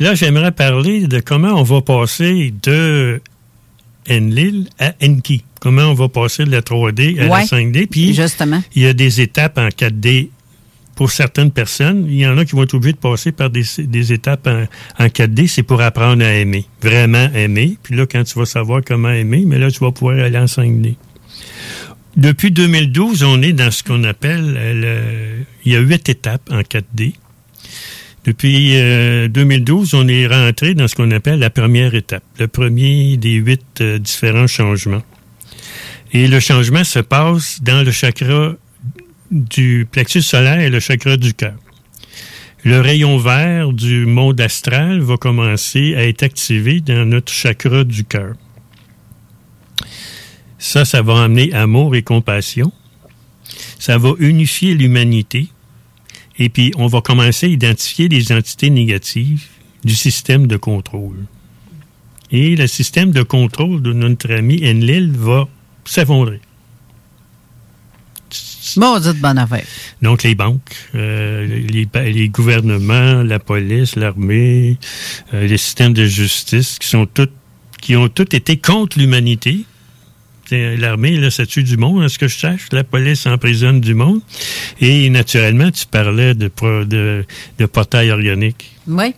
[0.00, 0.14] là.
[0.14, 3.20] J'aimerais parler de comment on va passer de
[4.10, 5.44] Enlil à Enki.
[5.60, 7.44] Comment on va passer de la 3D à la Ouais.
[7.44, 7.86] 5D.
[7.88, 8.62] Puis, Justement.
[8.74, 10.30] il y a des étapes en 4D
[10.98, 12.06] pour certaines personnes.
[12.08, 14.64] Il y en a qui vont être obligés de passer par des, étapes en,
[14.98, 15.46] en 4D.
[15.46, 16.64] C'est pour apprendre à aimer.
[16.82, 17.78] Vraiment aimer.
[17.84, 20.46] Puis là, quand tu vas savoir comment aimer, mais là, tu vas pouvoir aller en
[20.46, 20.96] 5D.
[22.16, 24.56] Depuis 2012, on est dans ce qu'on appelle...
[24.58, 27.12] euh, le- il y a huit étapes en 4D.
[28.24, 33.16] Depuis euh, 2012, on est rentré dans ce qu'on appelle la première étape, le premier
[33.18, 35.04] des huit euh, différents changements.
[36.12, 38.54] Et le changement se passe dans le chakra
[39.30, 41.54] du plexus solaire et le chakra du cœur.
[42.64, 48.04] Le rayon vert du monde astral va commencer à être activé dans notre chakra du
[48.04, 48.34] cœur.
[50.58, 52.72] Ça, ça va amener amour et compassion.
[53.78, 55.48] Ça va unifier l'humanité.
[56.38, 59.46] Et puis, on va commencer à identifier les entités négatives
[59.84, 61.26] du système de contrôle.
[62.30, 65.48] Et le système de contrôle de notre ami Enlil va
[65.84, 66.40] s'effondrer.
[68.76, 69.64] Maudite bonne affaire.
[70.02, 70.60] Donc, les banques,
[70.94, 74.76] euh, les, gouvernements, la police, l'armée,
[75.34, 77.32] euh, les systèmes de justice qui sont toutes,
[77.80, 79.60] qui ont tous été contre l'humanité.
[80.48, 82.68] C'est- L'armée, là, ça tue du monde, à ce que je sache.
[82.72, 84.20] La police emprisonne du monde.
[84.80, 87.24] Et naturellement, tu parlais de, pro- de,
[87.58, 88.70] de portail organique.
[88.86, 89.14] Oui.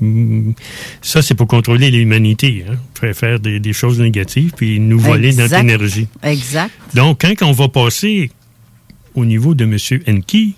[0.00, 0.52] Mm,
[1.00, 2.64] Ça, c'est pour contrôler l'humanité.
[2.68, 2.74] Hein?
[3.00, 6.06] Faire, faire des, des choses négatives, puis nous voler notre énergie.
[6.22, 6.70] Exact.
[6.94, 8.30] Donc, quand on va passer
[9.14, 9.76] au niveau de M.
[10.08, 10.54] Enki,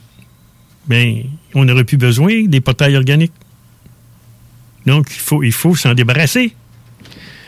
[0.86, 1.22] ben,
[1.54, 3.32] on n'aurait plus besoin des portails organiques.
[4.86, 6.54] Donc, il faut, il faut s'en débarrasser.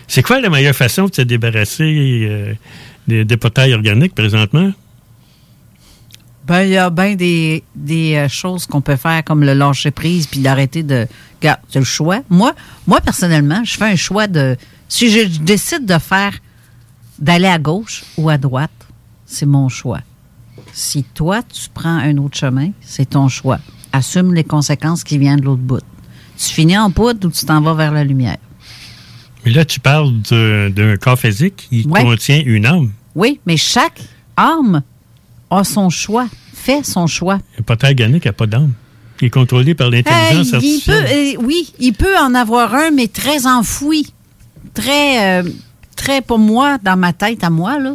[0.09, 2.55] C'est quoi la meilleure façon de se débarrasser euh,
[3.07, 4.73] des, des portails organiques présentement?
[6.47, 9.91] Ben, il y a bien des, des euh, choses qu'on peut faire comme le lâcher
[9.91, 11.07] prise puis d'arrêter de.
[11.41, 12.23] Regarde, c'est le choix.
[12.31, 12.55] Moi,
[12.87, 14.57] moi, personnellement, je fais un choix de.
[14.89, 16.33] Si je décide de faire.
[17.19, 18.71] d'aller à gauche ou à droite,
[19.27, 20.01] c'est mon choix.
[20.73, 23.59] Si toi, tu prends un autre chemin, c'est ton choix.
[23.93, 25.81] Assume les conséquences qui viennent de l'autre bout.
[26.37, 28.37] Tu finis en poudre ou tu t'en vas vers la lumière.
[29.45, 32.03] Mais là, tu parles d'un corps physique qui Ouais.
[32.03, 32.91] contient une âme.
[33.15, 34.01] Oui, mais chaque
[34.37, 34.83] âme
[35.51, 37.39] a son choix, fait son choix.
[37.59, 38.73] Un portail organique n'a pas d'âme.
[39.21, 41.05] Il est contrôlé par l'intelligence il artificielle.
[41.05, 44.13] peut, euh, oui, il peut en avoir un, mais très enfoui.
[44.75, 45.49] Très, euh,
[45.97, 47.95] très, pour moi, dans ma tête à moi, là.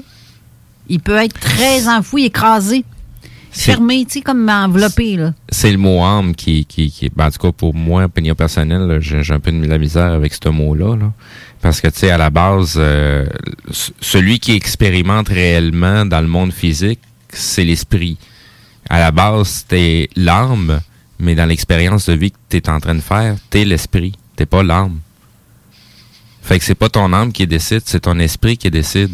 [0.93, 2.85] Il peut être très enfoui, écrasé,
[3.49, 5.33] fermé, tu sais, comme enveloppé, là.
[5.49, 8.99] C'est le mot âme qui, qui, qui ben, en tout cas pour moi, opinion personnelle,
[9.01, 10.95] j'ai un peu de la misère avec ce mot-là.
[10.95, 11.11] là.
[11.61, 13.25] Parce que, tu sais, à la base, euh,
[14.01, 16.99] celui qui expérimente réellement dans le monde physique,
[17.29, 18.19] c'est l'esprit.
[18.87, 20.79] À la base, t'es l'âme,
[21.17, 24.13] mais dans l'expérience de vie que t'es en train de faire, t'es l'esprit.
[24.35, 24.99] T'es pas l'âme.
[26.43, 29.09] Fait que c'est pas ton âme qui décide, c'est ton esprit qui décide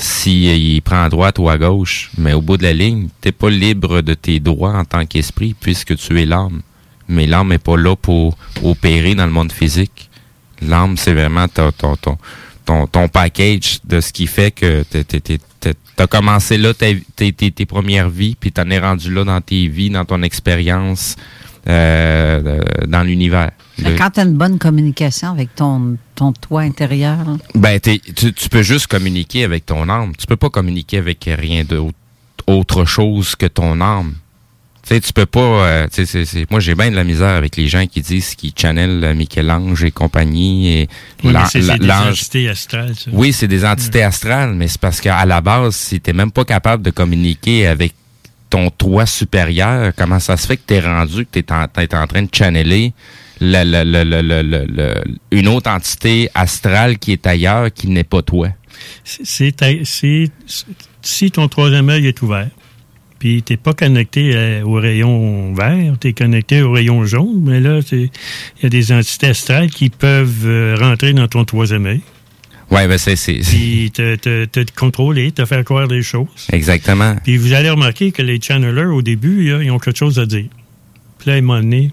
[0.00, 2.10] si euh, il prend à droite ou à gauche.
[2.16, 5.54] Mais au bout de la ligne, t'es pas libre de tes droits en tant qu'esprit
[5.60, 6.62] puisque tu es l'âme.
[7.08, 10.08] Mais l'âme n'est pas là pour opérer dans le monde physique.
[10.62, 11.96] L'âme, c'est vraiment ton, ton,
[12.64, 16.74] ton, ton, package de ce qui fait que t'es- t'es- t'es- t'es- t'as commencé là
[16.74, 20.04] ta- tes, tes, tes premières vies, puis t'en es rendu là dans tes vies, dans
[20.04, 21.16] ton expérience
[21.66, 23.50] euh, dans l'univers.
[23.96, 27.18] Quand tu as une bonne communication avec ton, ton toi intérieur.
[27.54, 30.12] Ben, t'es- tu, tu peux juste communiquer avec ton âme.
[30.18, 31.94] Tu peux pas communiquer avec rien d'autre
[32.46, 34.14] autre chose que ton âme.
[34.82, 35.40] Tu sais, tu peux pas.
[35.40, 38.00] euh, tu sais, c'est- c'est- moi, j'ai bien de la misère avec les gens qui
[38.00, 40.88] disent qu'ils channellent euh, Michel-Ange et compagnie et
[41.22, 43.10] Oui, c'est des entités astrales, ça.
[43.12, 46.44] Oui, c'est des entités astrales, mais c'est parce qu'à la base, si t'es même pas
[46.46, 47.92] capable de communiquer avec
[48.50, 52.06] ton toi supérieur, comment ça se fait que t'es rendu, que t'es en, t'es en
[52.06, 52.92] train de channeler
[53.40, 57.88] le- le- le- le- le- le- le- une autre entité astrale qui est ailleurs, qui
[57.88, 58.48] n'est pas toi?
[59.04, 60.30] C'est-
[61.02, 62.48] si ton troisième œil est ouvert,
[63.18, 67.40] puis tu n'es pas connecté euh, au rayon vert, tu es connecté au rayon jaune,
[67.42, 68.08] mais là, il
[68.62, 72.00] y a des entités astrales qui peuvent euh, rentrer dans ton troisième œil,
[72.70, 76.28] Ouais, ben c'est, puis te, te, te contrôler, te faire croire des choses.
[76.52, 77.16] exactement.
[77.24, 80.26] Puis vous allez remarquer que les channelers, au début, là, ils ont quelque chose à
[80.26, 80.46] dire.
[81.18, 81.92] Puis là, à un moment donné,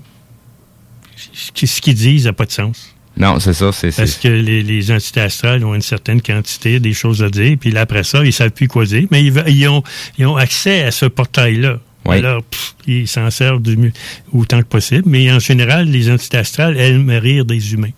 [1.31, 2.93] ce qu'ils disent n'a pas de sens.
[3.17, 6.93] Non, c'est ça, c'est, Parce que les, les entités astrales ont une certaine quantité des
[6.93, 9.67] choses à dire, puis là, après ça, ils savent plus quoi dire, mais ils, ils
[9.69, 9.83] ont,
[10.17, 11.79] ils ont accès à ce portail-là.
[12.03, 12.17] Oui.
[12.17, 13.93] Alors, pff, ils s'en servent du mieux,
[14.33, 17.91] autant que possible, mais en général, les entités astrales aiment rire des humains.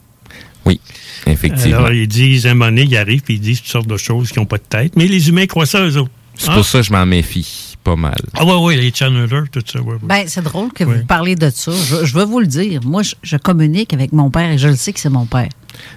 [0.68, 0.80] Oui,
[1.26, 1.78] effectivement.
[1.78, 3.98] Alors, ils disent, à un moment donné, ils arrivent, puis ils disent toutes sortes de
[3.98, 6.12] choses qui n'ont pas de tête, mais les humains croient ça, eux autres.
[6.36, 7.64] C'est Ah, pour ça que je m'en méfie.
[7.84, 8.20] pas mal.
[8.36, 9.80] Ah ouais, oui, les channelers, tout ça.
[9.82, 10.00] Ouais, ouais.
[10.04, 11.72] Ben, c'est drôle que vous parlez de ça.
[11.72, 12.82] Je, je veux vous le dire.
[12.84, 15.48] Moi, je, je communique avec mon père et je le sais que c'est mon père.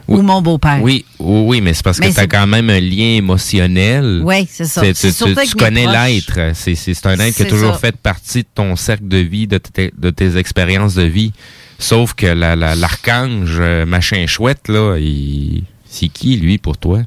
[0.08, 0.78] Ou mon beau-père.
[0.82, 3.16] Oui, oui, oui, mais c'est parce Mais que tu as c'est- quand même un lien
[3.16, 4.22] émotionnel.
[4.24, 4.80] Oui, c'est ça.
[4.82, 5.96] C'est- C'est Tu, surtout tu- connais proches.
[5.96, 6.40] l'être.
[6.54, 7.78] C'est, c'est, c'est un être qui a toujours ça.
[7.80, 11.32] fait partie de ton cercle de vie, de, tes- de tes expériences de vie.
[11.80, 17.00] Sauf que la, la- l'archange, euh, machin chouette, là, il- c'est qui, lui, pour toi?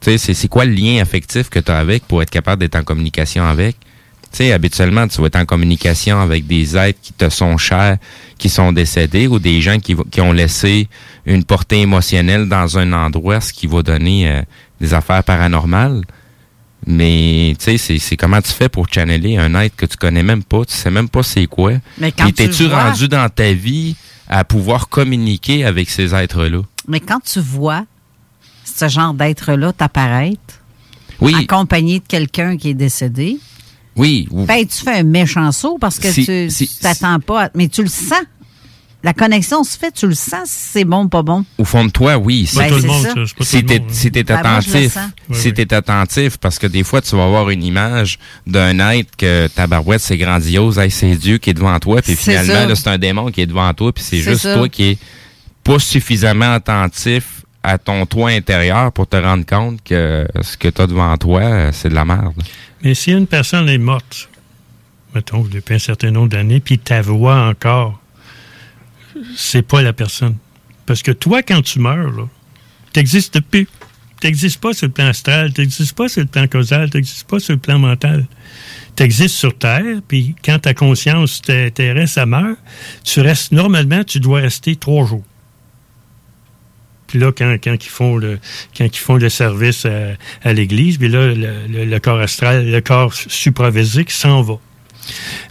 [0.00, 2.60] Tu sais, c'est, c'est quoi le lien affectif que tu as avec pour être capable
[2.60, 3.76] d'être en communication avec?
[4.32, 7.98] Tu sais, habituellement, tu vas être en communication avec des êtres qui te sont chers,
[8.36, 10.88] qui sont décédés, ou des gens qui, qui ont laissé
[11.24, 14.42] une portée émotionnelle dans un endroit, ce qui va donner euh,
[14.80, 16.02] des affaires paranormales.
[16.86, 20.44] Mais, tu sais, c'est, comment tu fais pour channeler un être que tu connais même
[20.44, 21.72] pas, tu sais même pas c'est quoi.
[21.98, 23.96] Mais quand t'es-tu vois- rendu dans ta vie
[24.28, 26.62] à pouvoir communiquer avec ces êtres-là?
[26.86, 27.84] Mais quand tu vois
[28.64, 30.60] ce genre d'être-là t'apparaître,
[31.20, 31.34] Oui.
[31.34, 33.38] accompagné de quelqu'un qui est décédé,
[33.96, 34.28] Oui.
[34.30, 37.44] ou- ben, tu fais un méchant saut parce que Si- tu si- tu t'attends pas.
[37.46, 38.12] à- mais tu le sens.
[39.06, 41.44] La connexion se fait, tu le sens si c'est bon ou pas bon.
[41.58, 42.44] Au fond de toi, oui.
[42.50, 43.14] C'est pas Ben, tout le c'est monde, ça.
[43.14, 44.98] pas Si tout le t'es Ben, moi, attentif,
[45.30, 48.18] si t'es attentif, parce que des fois, tu vas avoir une image
[48.48, 52.16] d'un être que ta barouette, c'est grandiose, hey, c'est Dieu qui est devant toi, puis
[52.16, 54.54] C'est finalement, c'est un démon qui est devant toi, puis c'est C'est juste ça.
[54.56, 54.98] toi qui est
[55.62, 60.82] pas suffisamment attentif à ton toi intérieur pour te rendre compte que ce que tu
[60.82, 62.34] as devant toi, c'est de la merde.
[62.82, 64.28] Mais si une personne est morte,
[65.14, 68.00] mettons, depuis un certain nombre d'années, puis ta voix encore,
[69.36, 70.36] c'est pas la personne.
[70.86, 72.28] Parce que toi, quand tu meurs, là,
[72.92, 73.68] t'existes plus.
[74.20, 77.52] T'existes pas sur le plan astral, t'existes pas sur le plan causal, t'existes pas sur
[77.52, 78.26] le plan mental.
[78.94, 82.58] T'existes sur Terre, puis quand ta conscience ter- terrestre, meurt,
[83.04, 85.24] tu restes, normalement, tu dois rester trois jours.
[87.08, 88.38] Puis là, quand, quand, ils font le,
[88.76, 89.86] quand service
[90.42, 94.58] à, l'Église, puis là, le corps astral, le corps supravésique s'en va.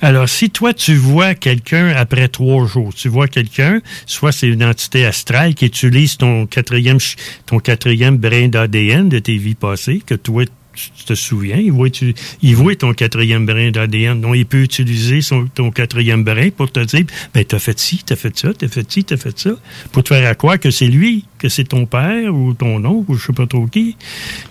[0.02, 4.64] Alors, si toi, tu vois quelqu'un après trois jours, tu vois quelqu'un, soit c'est une
[4.64, 6.98] entité astrale qui utilise ton quatrième,
[7.46, 10.44] ton quatrième brin d'ADN de tes vies passées, que toi,
[10.76, 14.20] tu te souviens, il voit, tu- il voit ton quatrième brin d'ADN.
[14.20, 18.02] Donc, il peut utiliser son, ton quatrième brin pour te dire, ben, t'as fait ci,
[18.06, 19.52] t'as fait ça, t'as fait ci, t'as fait ça,
[19.94, 23.10] pour te faire à croire que c'est lui, que c'est ton père ou ton oncle
[23.12, 23.96] ou je sais pas trop qui.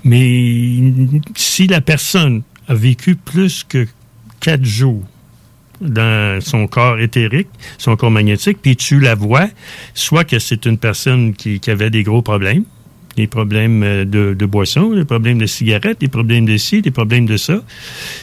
[0.02, 0.80] Mais
[1.36, 3.86] si la personne a vécu plus que
[4.44, 5.02] quatre jours
[5.80, 7.48] dans son corps éthérique,
[7.78, 9.48] son corps magnétique, puis tu la vois,
[9.94, 12.64] soit que c'est une personne qui, avait des gros problèmes,
[13.16, 16.90] des problèmes euh, de, de boisson, des problèmes de cigarettes, des problèmes de ci, des
[16.90, 17.62] problèmes de ça.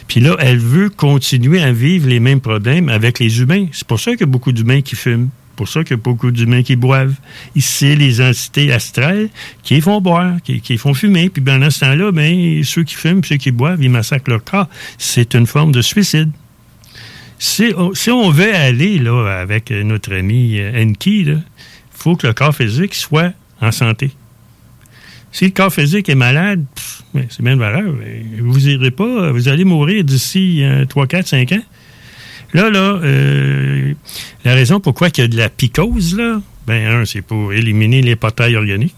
[0.08, 3.66] Puis là, elle veut continuer à vivre les mêmes problèmes avec les humains.
[3.72, 5.30] C'est pour ça qu'il y a beaucoup d'humains qui fument.
[5.62, 7.14] Pour ça qu'il y a beaucoup d'humains qui boivent.
[7.56, 9.30] Ici, les entités astrales
[9.62, 11.30] qui font boire, qui, font fumer.
[11.30, 14.68] Puis pendant ce temps-là, ben, ceux qui fument, ceux qui boivent, ils massacrent leur corps.
[14.98, 16.32] C'est une forme de suicide.
[17.38, 21.44] Si on, veut aller là, avec notre ami euh, Enki, il
[21.92, 24.10] faut que le corps physique soit en santé.
[25.32, 26.66] Si le corps physique est malade,
[27.14, 27.94] ben, c'est bien de valeur.
[28.40, 31.64] Vous irez pas, vous allez mourir d'ici euh, 3, 4, 5 ans.
[32.54, 33.94] Là, là, euh,
[34.44, 38.02] la raison pourquoi il y a de la picose, là, ben, un, c'est pour éliminer
[38.02, 38.96] les portails organiques.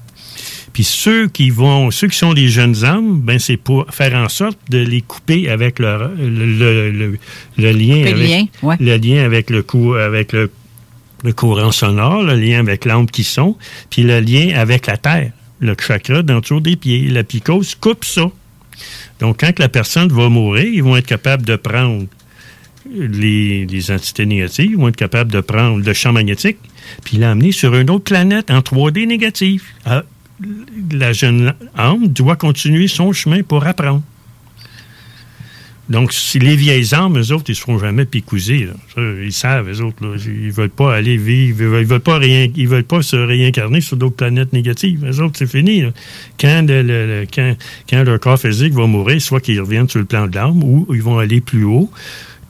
[0.74, 4.28] Puis ceux qui vont, ceux qui sont des jeunes âmes, ben, c'est pour faire en
[4.28, 7.20] sorte de les couper avec leur, le, le, le,
[7.58, 8.76] le lien, Le avec, lien, ouais.
[8.80, 10.50] le lien avec le cou, avec le,
[11.36, 13.56] courant sonore, le lien avec l'âme qui sont,
[13.92, 17.08] puis le lien avec la terre, le chakra dans le des pieds.
[17.08, 18.32] La picose coupe ça.
[19.20, 22.06] Donc, quand la personne va mourir, ils vont être capables de prendre
[22.94, 26.58] les, entités négatives, vont être capables de prendre le champ magnétique,
[27.04, 29.74] puis l'amener sur une autre planète en 3D négatif.
[29.86, 30.04] Ah,
[30.92, 34.04] la jeune âme doit continuer son chemin pour apprendre.
[35.90, 38.70] Donc, si les vieilles âmes, eux autres, ils ne seront jamais picousés.
[38.98, 39.98] ils savent, eux autres.
[40.26, 41.86] Ils ne veulent pas aller vivre, ils veulent,
[42.66, 45.06] veulent pas se réincarner sur d'autres planètes négatives.
[45.06, 45.84] Eux autres, c'est fini.
[46.40, 46.66] quand,
[47.90, 50.88] quand leur corps physique va mourir, soit qu'ils reviennent sur le plan de l'âme ou
[50.94, 51.92] ils vont aller plus haut.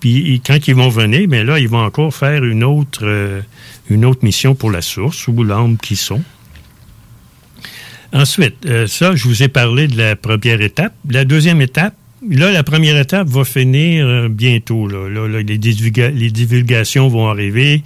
[0.04, 3.40] Puis quand ils vont venir, bien là, ils vont encore faire une autre, euh,
[3.90, 6.22] une autre mission pour la source ou l'âme qui sont.
[8.12, 10.94] Ensuite, euh, ça, je vous ai parlé de la première étape.
[11.10, 11.96] La deuxième étape,
[12.30, 14.90] là, la première étape va finir euh, bientôt.
[14.90, 15.08] Là.
[15.42, 17.82] Les, divulga- les divulgations vont arriver,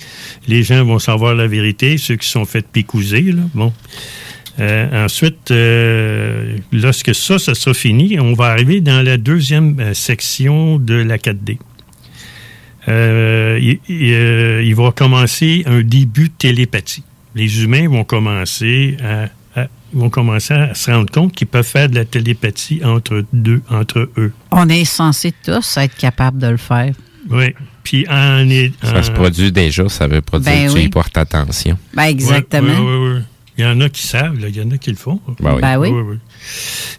[0.47, 3.31] les gens vont savoir la vérité, ceux qui sont faits picouser.
[3.53, 3.71] Bon.
[4.59, 5.53] Ensuite,
[6.71, 11.59] lorsque ça, ça sera fini, on va arriver dans la deuxième section de la 4D.
[12.87, 17.03] Euh, il, il, euh, il va commencer un début de télépathie.
[17.35, 19.27] Les humains vont commencer à,
[19.93, 24.09] vont commencer à se rendre compte qu'ils peuvent faire de la télépathie entre deux, entre
[24.17, 24.33] eux.
[24.51, 26.93] On est censé tous être capable de le faire.
[27.29, 27.53] Oui.
[27.83, 28.45] Puis en,
[28.83, 30.83] Ça se produit déjà, ça veut pas dire Ben que tu oui.
[30.85, 31.77] y portes attention.
[31.93, 32.67] Ben, exactement.
[32.67, 33.21] Oui, oui, oui.
[33.57, 34.49] Il y en a qui savent, là.
[34.49, 35.19] il y en a qui le font.
[35.39, 35.61] Ben oui.
[35.61, 36.17] Ben oui.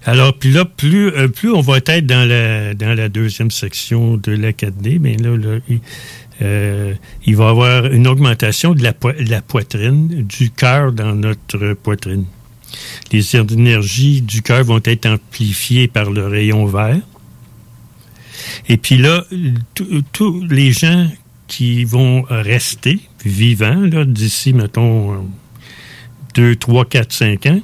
[0.05, 4.17] Alors, puis là, plus, euh, plus on va être dans la, dans la deuxième section
[4.17, 5.81] de l'Académie, mais là, là il,
[6.43, 6.95] euh,
[7.27, 12.25] il va y avoir une augmentation de la, la poitrine, du cœur dans notre poitrine.
[13.13, 16.99] Les énergies du cœur vont être amplifiées par le rayon vert.
[18.69, 19.25] Et puis là,
[20.13, 21.09] tous- les gens
[21.47, 25.27] qui vont rester vivants d'ici, mettons,
[26.39, 27.61] 2, 3, 4, 5 ans,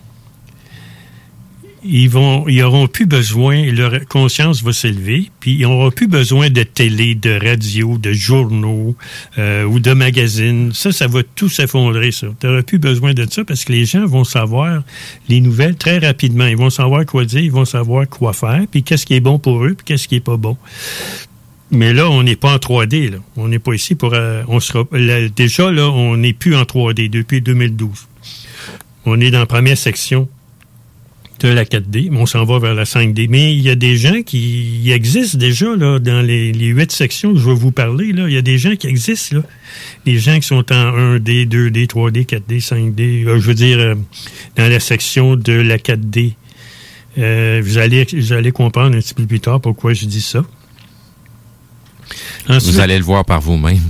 [1.84, 6.50] ils vont, ils auront plus besoin, leur conscience va s'élever, puis ils n'auront plus besoin
[6.50, 8.96] de télé, de radio, de journaux
[9.38, 10.72] euh, ou de magazines.
[10.72, 12.26] Ça, ça va tout s'effondrer, ça.
[12.40, 14.82] Tu n'auras plus besoin de ça parce que les gens vont savoir
[15.28, 16.46] les nouvelles très rapidement.
[16.46, 19.38] Ils vont savoir quoi dire, ils vont savoir quoi faire, puis qu'est-ce qui est bon
[19.38, 20.56] pour eux, puis qu'est-ce qui est pas bon.
[21.70, 23.10] Mais là, on n'est pas en 3D.
[23.10, 23.18] Là.
[23.36, 24.14] On n'est pas ici pour...
[24.14, 24.84] euh, on sera,
[25.36, 28.08] déjà, là, on n'est plus en 3D depuis 2012.
[29.06, 30.28] On est dans la première section
[31.40, 33.26] de la 4D, mais on s'en va vers la 5D.
[33.28, 36.90] Mais il y a des gens qui il existent déjà là, dans les, les huit
[36.92, 38.12] sections que je vais vous parler.
[38.12, 38.28] Là.
[38.28, 39.36] Il y a des gens qui existent.
[39.38, 39.42] Là.
[40.06, 43.26] Des gens qui sont en 1D, 2D, 3D, 4D, 5D.
[43.26, 43.94] euh, je veux dire, euh,
[44.56, 46.34] dans la section de la 4D.
[47.18, 50.44] Euh, vous, allez, vous allez comprendre un petit peu plus tard pourquoi je dis ça.
[52.48, 53.80] Ensuite- Vous allez le voir par vous-même.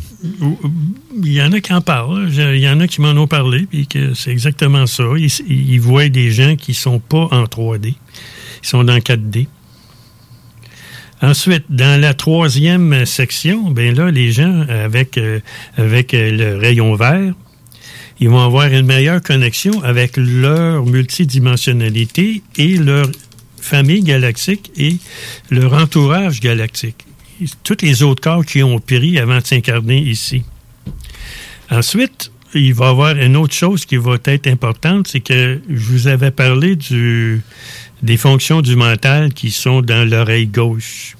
[1.23, 2.29] Il y en a qui en parlent.
[2.31, 5.05] Je- Il y en a qui m'en ont parlé, puis que c'est exactement ça.
[5.17, 7.95] Ils, ils voient des gens qui sont pas en 3D.
[8.63, 9.47] Ils sont dans 4D.
[11.23, 15.41] Ensuite, dans la troisième section, ben là, les gens avec, euh,
[15.77, 17.33] avec euh, le rayon vert,
[18.21, 23.07] ils vont avoir une meilleure connexion avec leur multidimensionnalité et leur
[23.61, 24.97] famille galactique et
[25.51, 27.07] leur entourage galactique.
[27.63, 30.45] Tous les autres corps qui ont péri avant de s'incarner ici.
[31.71, 35.93] Ensuite, il va y avoir une autre chose qui va être importante, c'est que je
[35.93, 36.77] vous avais parlé
[38.03, 41.17] des fonctions du mental qui sont dans l'oreille gauche.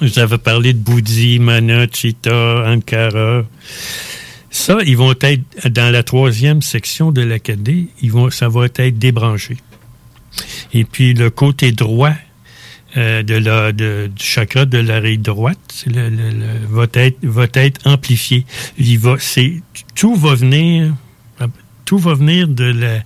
[0.00, 3.44] Vous avais parlé de Bouddhi, Mana, Chitta, Ankara.
[4.50, 8.98] Ça, ils vont être dans la troisième section de l'Académie, ils vont, ça va être
[8.98, 9.56] débranché.
[10.72, 12.14] Et puis le côté droit
[12.96, 17.46] euh, de la, de- du chakra de l'oreille droite le- le- le- va, être, va
[17.54, 18.46] être amplifié.
[18.78, 19.62] Il va, c'est,
[19.94, 20.94] tout va venir.
[21.86, 23.02] Tout va venir de la,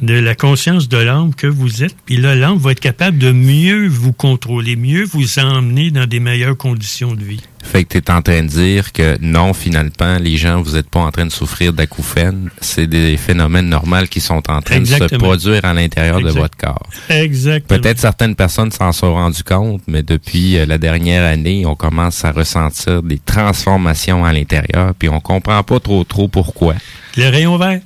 [0.00, 1.94] de la conscience de l'âme que vous êtes.
[2.06, 6.18] Puis là, l'âme va être capable de mieux vous contrôler, mieux vous emmener dans des
[6.18, 7.42] meilleures conditions de vie.
[7.62, 10.90] Fait que tu es en train de dire que non, finalement, les gens, vous n'êtes
[10.90, 12.50] pas en train de souffrir d'acouphènes.
[12.60, 16.56] C'est des phénomènes normaux qui sont en train de se produire à l'intérieur de votre
[16.56, 16.88] corps.
[17.08, 17.80] Exactement.
[17.80, 22.24] Peut-être certaines personnes s'en sont rendues compte, mais depuis euh, la dernière année, on commence
[22.24, 26.74] à ressentir des transformations à l'intérieur, puis on comprend pas trop trop pourquoi.
[27.16, 27.80] Le rayon vert.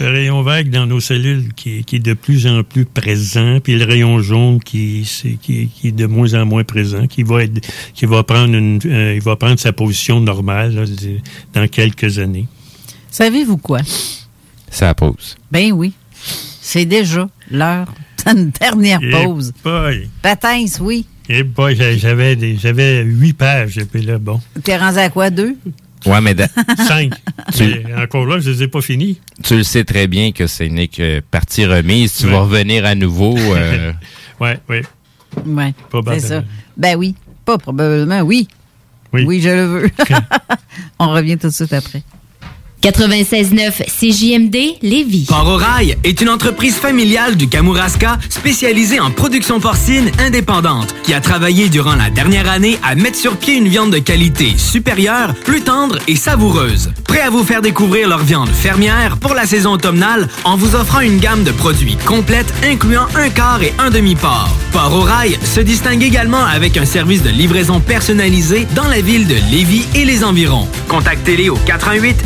[0.00, 3.58] Le rayon vert dans nos cellules qui, est- qui est de plus en plus présent,
[3.60, 7.42] puis le rayon jaune qui, est- qui est de moins en moins présent, qui va
[7.44, 7.60] être,
[7.94, 10.84] qui va prendre une, euh, il va prendre sa position normale là,
[11.52, 12.46] dans quelques années.
[13.10, 13.80] Savez-vous quoi?
[14.70, 15.36] Ça pose.
[15.50, 15.92] Ben oui.
[16.60, 17.92] C'est déjà l'heure
[18.26, 19.52] d'une dernière Eh pause.
[19.64, 20.08] boy.
[20.22, 21.06] Patins, oui.
[21.28, 24.40] Eh boy, j'avais huit pages, et puis là, bon.
[24.62, 25.56] T'es rendu à quoi, deux?
[26.06, 26.34] Ouais, mais
[26.86, 27.12] Cinq.
[27.54, 29.20] Tu- Mais encore là, je les ai pas finis.
[29.42, 32.14] tu le sais très bien que ce n'est que partie remise.
[32.16, 32.32] Tu Ouais.
[32.32, 33.36] vas revenir à nouveau.
[33.38, 33.92] euh,
[34.40, 34.82] Ouais, ouais.
[35.44, 35.74] Oui.
[35.90, 36.20] Probablement.
[36.22, 36.44] C'est ça.
[36.76, 37.14] Ben oui.
[37.44, 38.46] Pas probablement, oui.
[39.12, 39.40] Oui.
[39.40, 39.90] je le veux.
[40.98, 42.02] On revient tout de suite après.
[42.82, 45.26] 96.9 CJMD Lévis.
[45.28, 45.60] Port
[46.04, 51.96] est une entreprise familiale du Kamouraska spécialisée en production porcine indépendante qui a travaillé durant
[51.96, 56.14] la dernière année à mettre sur pied une viande de qualité supérieure, plus tendre et
[56.14, 56.92] savoureuse.
[57.04, 61.00] Prêt à vous faire découvrir leur viande fermière pour la saison automnale en vous offrant
[61.00, 64.54] une gamme de produits complète incluant un quart et un demi-port.
[64.72, 65.08] Port
[65.42, 70.04] se distingue également avec un service de livraison personnalisé dans la ville de Lévis et
[70.04, 70.68] les environs.
[70.88, 72.16] Contactez-les au 88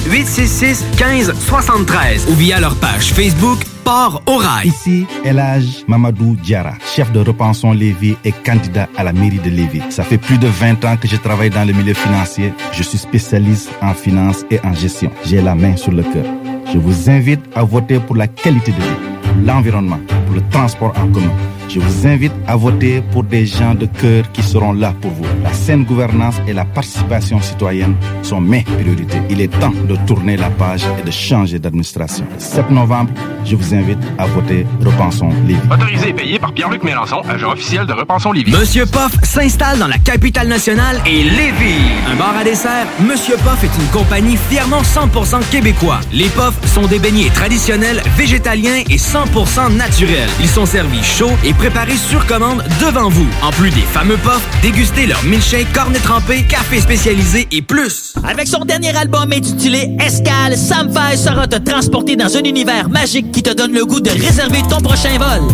[0.43, 4.67] 866 15 73 ou via leur page Facebook Port au Rail.
[4.67, 9.83] Ici, Elage Mamadou Diara, chef de Repensons Lévis et candidat à la mairie de Lévis.
[9.91, 12.53] Ça fait plus de 20 ans que je travaille dans le milieu financier.
[12.73, 15.13] Je suis spécialiste en finance et en gestion.
[15.25, 16.27] J'ai la main sur le cœur.
[16.73, 21.07] Je vous invite à voter pour la qualité de vie, l'environnement, pour le transport en
[21.13, 21.37] commun
[21.69, 25.25] Je vous invite à voter pour des gens de cœur qui seront là pour vous.
[25.43, 29.21] La saine gouvernance et la participation citoyenne sont mes priorités.
[29.31, 32.27] Il est temps de tourner la page et de changer d'administration.
[32.33, 33.11] Le 7 novembre,
[33.45, 35.61] je vous invite à voter Repensons Lévis.
[35.71, 38.53] Autorisé et payé par Pierre-Luc Mélenchon, agent officiel de Repensons Lévis.
[38.53, 41.83] Monsieur Poff s'installe dans la capitale nationale et Lévis.
[42.11, 46.01] Un bar à dessert, Monsieur Poff est une compagnie fièrement 100% québécois.
[46.13, 50.29] Les Poffs sont des beignets traditionnels, végétaliens et 100% naturels.
[50.41, 53.29] Ils sont servis chauds et préparés sur commande devant vous.
[53.41, 58.15] En plus des fameux Poffs, dégustez leur milkshake, cornet trempé, café spécialisé et plus.
[58.29, 63.31] Avec son dernier album intitulé Escale, Sam Fay sera te transporter dans un univers magique
[63.31, 65.49] qui te donne le goût de réserver ton prochain vol.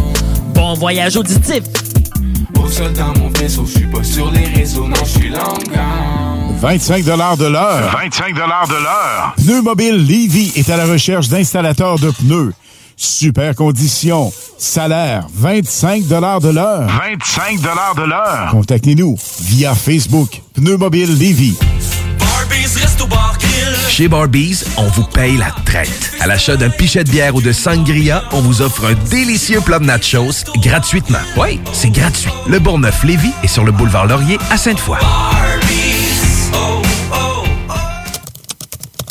[0.55, 1.64] Bon voyage auditif!
[2.59, 6.55] Au sol dans mon vaisseau, je suis pas sur les réseaux, non, je suis longueur.
[6.59, 7.98] 25 de l'heure.
[8.02, 9.35] 25 de l'heure.
[9.36, 12.55] Pneu Mobile Levy est à la recherche d'installateurs de pneus.
[13.01, 14.33] Super conditions.
[14.59, 16.89] Salaire 25 de l'heure.
[16.89, 18.49] 25 de l'heure.
[18.51, 20.43] Contactez-nous via Facebook.
[20.55, 21.57] Pneu Mobile Levy.
[23.89, 26.12] Chez Barbies, on vous paye la traite.
[26.19, 29.79] À l'achat d'un pichet de bière ou de sangria, on vous offre un délicieux plat
[29.79, 31.19] de nachos gratuitement.
[31.37, 32.33] Oui, c'est gratuit.
[32.49, 34.99] Le Bourgneuf-Lévis est sur le boulevard Laurier à Sainte-Foy.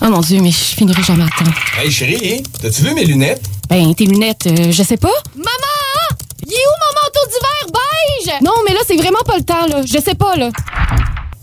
[0.02, 1.52] Oh mon Dieu, mais je finirai jamais à temps.
[1.82, 3.44] Hey chérie, t'as-tu vu mes lunettes?
[3.69, 5.11] Ben, tes lunettes, euh, je sais pas.
[5.35, 6.18] Maman!
[6.45, 7.68] Il est où mon manteau d'hiver?
[7.73, 8.41] Beige?
[8.41, 9.81] Non, mais là, c'est vraiment pas le temps, là.
[9.85, 10.49] Je sais pas, là.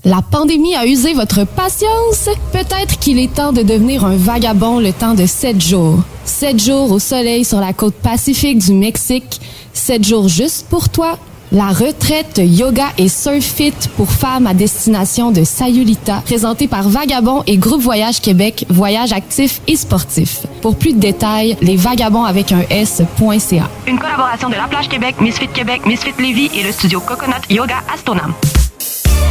[0.07, 2.29] La pandémie a usé votre patience.
[2.53, 5.99] Peut-être qu'il est temps de devenir un vagabond le temps de sept jours.
[6.25, 9.41] Sept jours au soleil sur la côte pacifique du Mexique.
[9.73, 11.19] Sept jours juste pour toi.
[11.55, 17.45] La retraite yoga et surf fit pour femmes à destination de Sayulita, présentée par Vagabond
[17.47, 20.47] et Groupe Voyage Québec, voyage actif et sportif.
[20.63, 23.71] Pour plus de détails, les vagabonds avec un S.ca.
[23.87, 27.77] Une collaboration de La Plage Québec, Misfit Québec, Misfit Lévis et le studio Coconut Yoga
[27.95, 28.35] Astonam.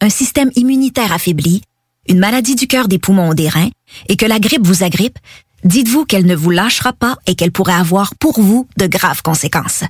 [0.00, 1.62] un système immunitaire affaibli,
[2.08, 3.70] une maladie du cœur, des poumons ou des reins,
[4.08, 5.18] et que la grippe vous agrippe,
[5.64, 9.84] dites-vous qu'elle ne vous lâchera pas et qu'elle pourrait avoir pour vous de graves conséquences.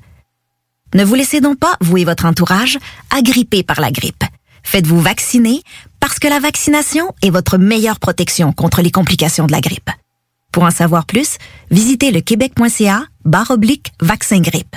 [0.95, 2.79] Ne vous laissez donc pas, vous et votre entourage,
[3.11, 4.23] agripper par la grippe.
[4.63, 5.63] Faites-vous vacciner
[6.01, 9.91] parce que la vaccination est votre meilleure protection contre les complications de la grippe.
[10.53, 11.39] Pour en savoir plus,
[11.71, 14.77] visitez le québec.ca barre oblique vaccin grippe.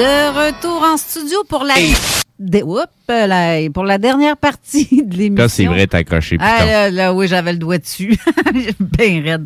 [0.00, 1.74] De retour en studio pour la...
[3.26, 5.42] Là, pour la dernière partie de l'émission.
[5.42, 6.38] Là, c'est vrai, t'as accroché.
[6.40, 8.18] Ah, là, là, oui, j'avais le doigt dessus.
[8.80, 9.44] Bien raide.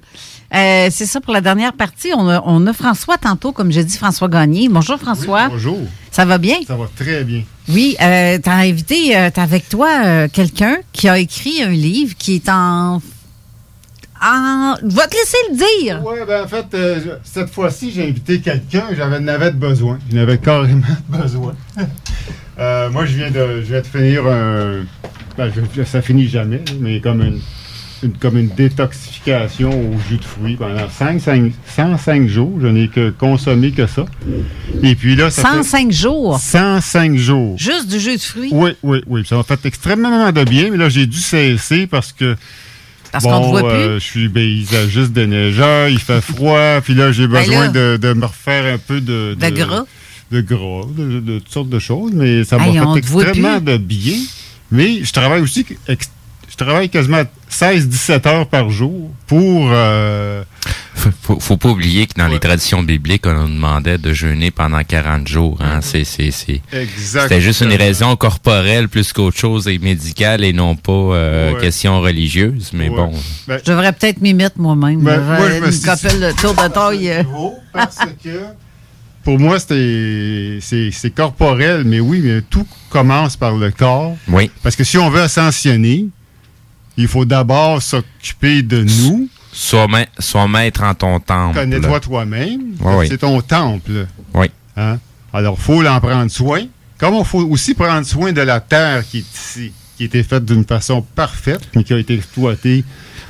[0.55, 2.13] Euh, c'est ça pour la dernière partie.
[2.17, 4.69] On a, on a François tantôt, comme j'ai dit, François Gagné.
[4.69, 5.49] Bonjour, François.
[5.49, 5.81] Bonjour.
[6.13, 6.59] Ça va bien?
[6.65, 7.43] Ça va très bien.
[7.71, 12.15] Oui, euh, t'as invité, euh, t'as avec toi euh, quelqu'un qui a écrit un livre
[12.17, 13.03] qui est en...
[14.25, 14.75] en...
[14.83, 16.03] Je vais te laisser le dire.
[16.05, 19.99] Oui, ben en fait, euh, cette fois-ci, j'ai invité quelqu'un, j'avais n'avais de besoin.
[20.11, 21.55] Je n'avais carrément besoin.
[22.57, 24.85] Euh, moi, je viens de, je viens de finir un.
[25.37, 27.41] ben, je- ça finit jamais, mais comme une,
[28.05, 32.53] une- comme une détoxification au jus de fruits pendant 5, 5 105 jours.
[32.63, 34.05] Je n'ai que consommé que ça.
[34.85, 36.39] Et puis là, ça fait 105 jours?
[36.39, 37.57] 105 jours.
[37.59, 38.51] Juste du jus de fruits?
[38.53, 39.25] Oui, oui, oui.
[39.29, 42.37] Ça m'a fait extrêmement de bien, mais là, j'ai dû cesser parce que.
[43.15, 43.79] Parce bon, qu'on te voit plus?
[43.81, 45.25] euh, je suis paysagiste de
[45.89, 47.69] il fait froid, puis là, j'ai Ben besoin là.
[47.69, 49.35] de, de me refaire un peu de.
[49.35, 49.85] De gras?
[50.33, 53.77] De gras, de, de toutes sortes de choses, mais ça m'a Hey, fait extrêmement de
[53.77, 54.17] bien.
[54.71, 55.65] Mais je travaille aussi.
[55.89, 59.69] Je travaille quasiment 16-17 heures par jour pour.
[59.73, 60.43] euh,
[60.97, 64.51] Faut, faut, faut pas oublier que dans les traditions bibliques, on nous demandait de jeûner
[64.51, 65.59] pendant 40 jours.
[65.61, 65.81] Hein?
[65.83, 66.31] C'est, c'est.
[66.31, 71.61] C'était juste une raison corporelle plus qu'autre chose et médicale et non pas euh, Ouais.
[71.61, 72.71] question religieuse.
[72.73, 72.97] Mais Ouais.
[72.97, 73.13] bon.
[73.49, 75.01] Ben, Je devrais peut-être m'y mettre moi-même.
[75.03, 75.39] Ben, là.
[75.39, 77.11] moi, je me suis- de tour de taille.
[77.11, 77.23] euh.
[77.73, 78.41] parce que
[79.25, 84.17] pour moi, c'est corporel, mais oui, mais tout commence par le corps.
[84.29, 84.51] Oui.
[84.63, 86.07] Parce que si on veut ascensionner,
[86.97, 89.29] il faut d'abord s'occuper de nous.
[89.57, 91.59] Sois, ma- sois maître en ton temple.
[91.61, 92.61] Connais-toi toi-même.
[92.81, 93.07] Oui.
[93.09, 94.07] C'est ton temple.
[94.35, 94.47] Oui.
[94.77, 94.99] Hein?
[95.33, 96.65] Alors, il faut en prendre soin.
[96.99, 100.23] Comme il faut aussi prendre soin de la terre qui est ici, qui a été
[100.23, 102.85] faite d'une façon parfaite, mais qui a été exploitée,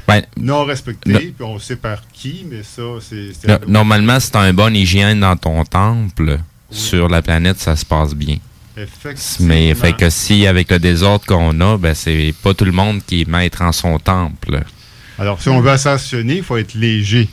[0.07, 3.33] Ben, non respectée, puis on sait par qui, mais ça, c'est...
[3.39, 6.39] c'est- no- normalement, si tu as un bon hygiène dans ton temple,
[6.71, 8.37] sur la planète, ça se passe bien.
[8.77, 9.49] Effectivement.
[9.55, 13.01] Mais fait que si avec le désordre qu'on a, ben c'est pas tout le monde
[13.07, 14.63] qui est maître en son temple.
[15.19, 17.29] Alors, si on veut ascensionner, il faut être léger.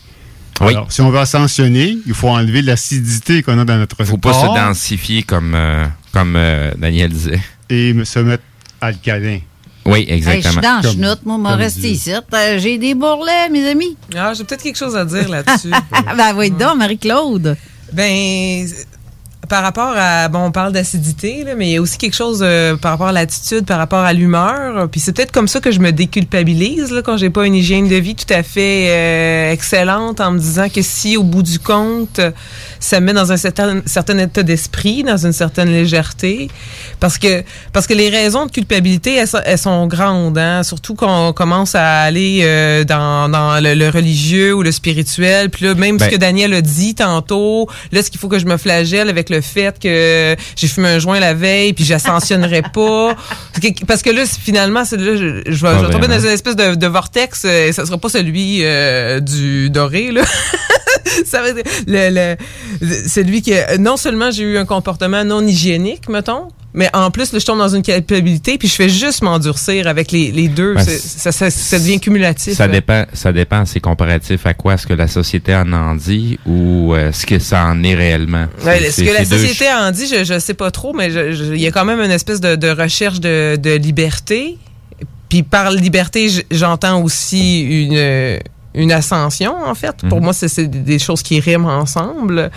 [0.62, 0.74] Oui.
[0.74, 4.32] Alors, si on veut ascensionner, il faut enlever l'acidité qu'on a dans notre Faut pas
[4.32, 7.42] corps se densifier comme euh, comme euh, Daniel disait.
[7.70, 8.44] et me- se mettre
[8.80, 9.40] alcalin.
[9.86, 10.82] Oui, Hey, je suis exactement.
[10.82, 12.12] dans chenoute, moi, m'en rester ici.
[12.14, 13.98] Euh, J'ai des bourrelets, mes amis.
[14.16, 15.72] Ah, j'ai peut-être quelque chose à dire là-dessus.
[16.18, 17.58] ben oui, donc, Marie-Claude.
[17.92, 18.68] Ben,
[19.52, 22.78] par rapport à, bon, on parle d'acidité, mais il y a aussi quelque chose euh,
[22.78, 24.88] par rapport à l'attitude, par rapport à l'humeur.
[24.90, 27.90] Puis c'est peut-être comme ça que je me déculpabilise là, quand j'ai pas une hygiène
[27.90, 31.60] de vie tout à fait euh, excellente, en me disant que si au bout du
[31.60, 32.22] compte,
[32.82, 36.50] ça me met dans un certain, certain état d'esprit, dans une certaine légèreté,
[37.00, 40.96] parce que parce que les raisons de culpabilité, elles, sont- elles sont grandes, hein, surtout
[40.96, 45.50] quand on commence à aller euh, dans, dans le, le religieux ou le spirituel.
[45.50, 48.40] Puis là, même Ben- ce que Daniel a dit tantôt, là, ce qu'il faut que
[48.40, 52.64] je me flagelle avec le fait que j'ai fumé un joint la veille, puis j'ascensionnerai
[52.74, 53.16] pas.
[53.88, 56.08] Parce que là, finalement, c'est là, je, je je vais tomber vraiment.
[56.16, 60.12] dans une espèce de, de vortex, euh, et ça sera pas celui euh, du doré,
[60.12, 60.24] là.
[61.26, 62.38] ça va être le, le-
[63.08, 67.40] celui que non seulement j'ai eu un comportement non hygiénique, mettons, mais en plus, là,
[67.40, 70.76] je tombe dans une culpabilité, puis je fais juste m'endurcir avec les, les deux.
[70.76, 72.54] Ben, ça, ça, ça devient cumulatif.
[72.54, 72.74] Ça là.
[72.74, 74.78] dépend, ça dépend, c'est comparatif à quoi?
[74.78, 78.46] Ce que la société en en dit ou euh, ce que ça en est réellement?
[78.64, 81.60] Ouais, ce que la deux société en dit, je, je sais pas trop, mais il
[81.60, 84.58] y a quand même une espèce de, de recherche de, de liberté.
[85.28, 88.40] Puis par liberté, j'entends aussi une,
[88.74, 89.96] une ascension, en fait.
[90.10, 90.24] Pour Mhm.
[90.24, 92.50] moi, c'est des choses qui riment ensemble.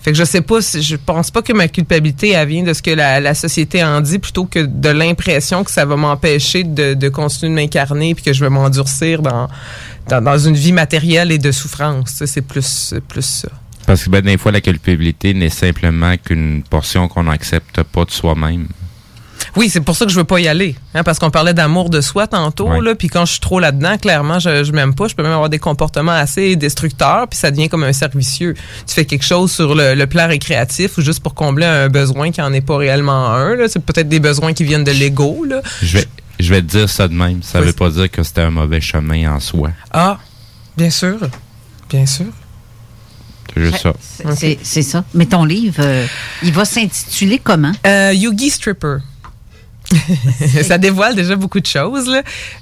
[0.00, 2.72] Fait que je sais pas, si- je pense pas que ma culpabilité, elle vient de
[2.72, 6.64] ce que la, la société en dit, plutôt que de l'impression que ça va m'empêcher
[6.64, 9.48] de, de continuer de m'incarner puis que je vais m'endurcir dans,
[10.08, 12.22] dans, dans une vie matérielle et de souffrance.
[12.24, 13.48] C'est plus, c'est plus ça.
[13.86, 18.10] Parce que ben, des fois, la culpabilité n'est simplement qu'une portion qu'on n'accepte pas de
[18.10, 18.68] soi-même.
[19.56, 20.74] Oui, c'est pour ça que je veux pas y aller.
[20.94, 23.96] Hein, parce qu'on parlait d'amour de soi tantôt, là, puis quand je suis trop là-dedans,
[23.98, 25.08] clairement, je, je m'aime pas.
[25.08, 28.54] Je peux même avoir des comportements assez destructeurs, puis ça devient comme un cercle vicieux.
[28.86, 32.30] Tu fais quelque chose sur le, le plan récréatif ou juste pour combler un besoin
[32.30, 33.54] qui en est pas réellement un.
[33.56, 33.68] là.
[33.68, 35.44] C'est peut-être des besoins qui viennent de l'ego.
[35.48, 35.60] là.
[35.82, 36.06] Je vais,
[36.40, 37.42] je vais te dire ça de même.
[37.42, 37.66] Ça Oui.
[37.66, 39.70] veut pas dire que c'était un mauvais chemin en soi.
[39.92, 40.18] Ah,
[40.76, 41.16] bien sûr.
[41.90, 42.26] Bien sûr.
[43.54, 43.92] C'est juste ça.
[44.62, 45.04] C'est ça.
[45.14, 46.06] Mais ton livre, euh,
[46.42, 47.72] il va s'intituler comment?
[47.86, 48.98] Euh, Yugi Stripper.
[50.62, 52.10] ça dévoile déjà beaucoup de choses.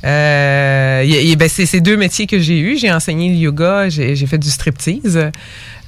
[0.05, 2.78] Euh, ben, c'est ces deux métiers que j'ai eus.
[2.78, 5.31] J'ai enseigné le yoga, j'ai fait du striptease.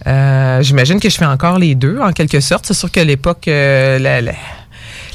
[0.07, 2.67] Euh, J'imagine que je fais encore les deux, en quelque sorte.
[2.67, 3.99] C'est sûr que l'époque, euh,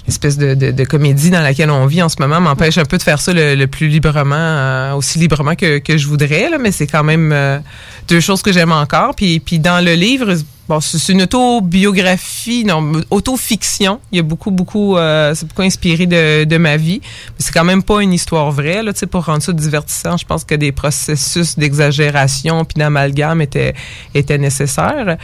[0.08, 3.32] de, comédie dans laquelle on vit en ce moment m'empêche un peu de faire ça
[3.34, 6.50] le, plus librement, euh, aussi librement que, que je voudrais.
[6.60, 7.62] Mais c'est quand même
[8.08, 9.16] deux choses que j'aime encore.
[9.16, 10.36] Puis, puis dans le livre,
[10.68, 13.99] bon, c'est une autobiographie, non, autofiction.
[14.11, 17.02] Il y a beaucoup, beaucoup, euh, c'est beaucoup inspiré de, de ma vie.
[17.03, 18.84] Mais c'est quand même pas une histoire vraie.
[18.84, 23.41] Là, tu sais, pour rendre ça divertissant, je pense que des processus d'exagération puis d'amalgame
[23.41, 23.73] étaient,
[24.14, 25.18] étaient nécessaires.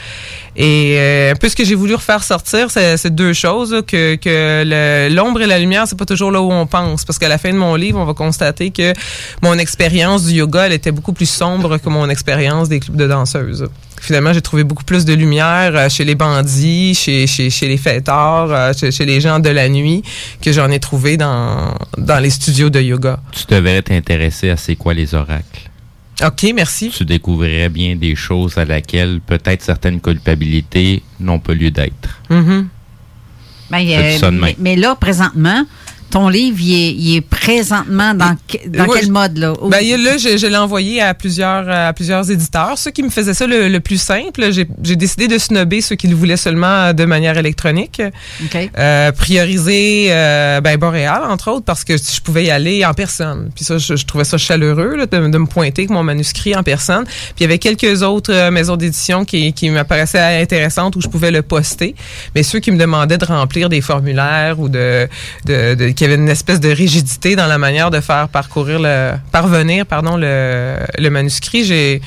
[0.62, 5.08] Et euh, un peu ce que j'ai voulu refaire sortir, c'est deux choses, que, que
[5.10, 7.06] l'ombre et la lumière, c'est pas toujours là où on pense.
[7.06, 8.92] Parce qu'à la fin de mon livre, on va constater que
[9.42, 13.08] mon expérience du yoga, elle était beaucoup plus sombre que mon expérience des clubs de
[13.08, 13.70] danseuses.
[14.02, 17.78] Finalement, j'ai trouvé beaucoup plus de lumière euh, chez les bandits, chez, chez, chez les
[17.78, 20.04] fêtards, euh, chez, chez les gens de la nuit,
[20.42, 23.20] que j'en ai trouvé dans, dans les studios de yoga.
[23.32, 25.69] Tu devrais t'intéresser à c'est quoi les oracles?
[26.24, 26.90] OK, merci.
[26.90, 32.20] Tu découvrirais bien des choses à laquelle peut-être certaines culpabilités n'ont pas lieu d'être.
[32.30, 32.68] Mhm.
[33.72, 35.64] Ben, Fais euh, mais, mais là, présentement,
[36.10, 38.36] ton livre, il est, il est présentement dans,
[38.68, 39.54] dans quel mode, là?
[39.70, 42.78] Ben, il là, je, je l'ai envoyé à plusieurs, à plusieurs éditeurs.
[42.78, 46.08] Ceux qui me faisaient ça le, le plus simple, j'ai décidé de snobber ceux qui
[46.08, 48.02] le voulaient seulement de manière électronique.
[48.44, 48.70] OK.
[48.78, 53.50] Euh, prioriser euh, ben, Boréal, entre autres, parce que je pouvais y aller en personne.
[53.56, 56.56] Puis ça, je, je trouvais ça chaleureux là, de, de me pointer avec mon manuscrit
[56.56, 57.06] en personne.
[57.06, 61.08] Puis il y avait quelques autres euh, maisons d'édition qui, qui m'apparaissaient intéressantes où je
[61.08, 61.96] pouvais le poster.
[62.36, 65.08] Mais ceux qui me demandaient de remplir des formulaires ou de,
[65.46, 68.80] de, de qu'il y avait une espèce de rigidité dans la manière de faire parcourir
[68.80, 72.02] le parvenir pardon le, le manuscrit, j'ai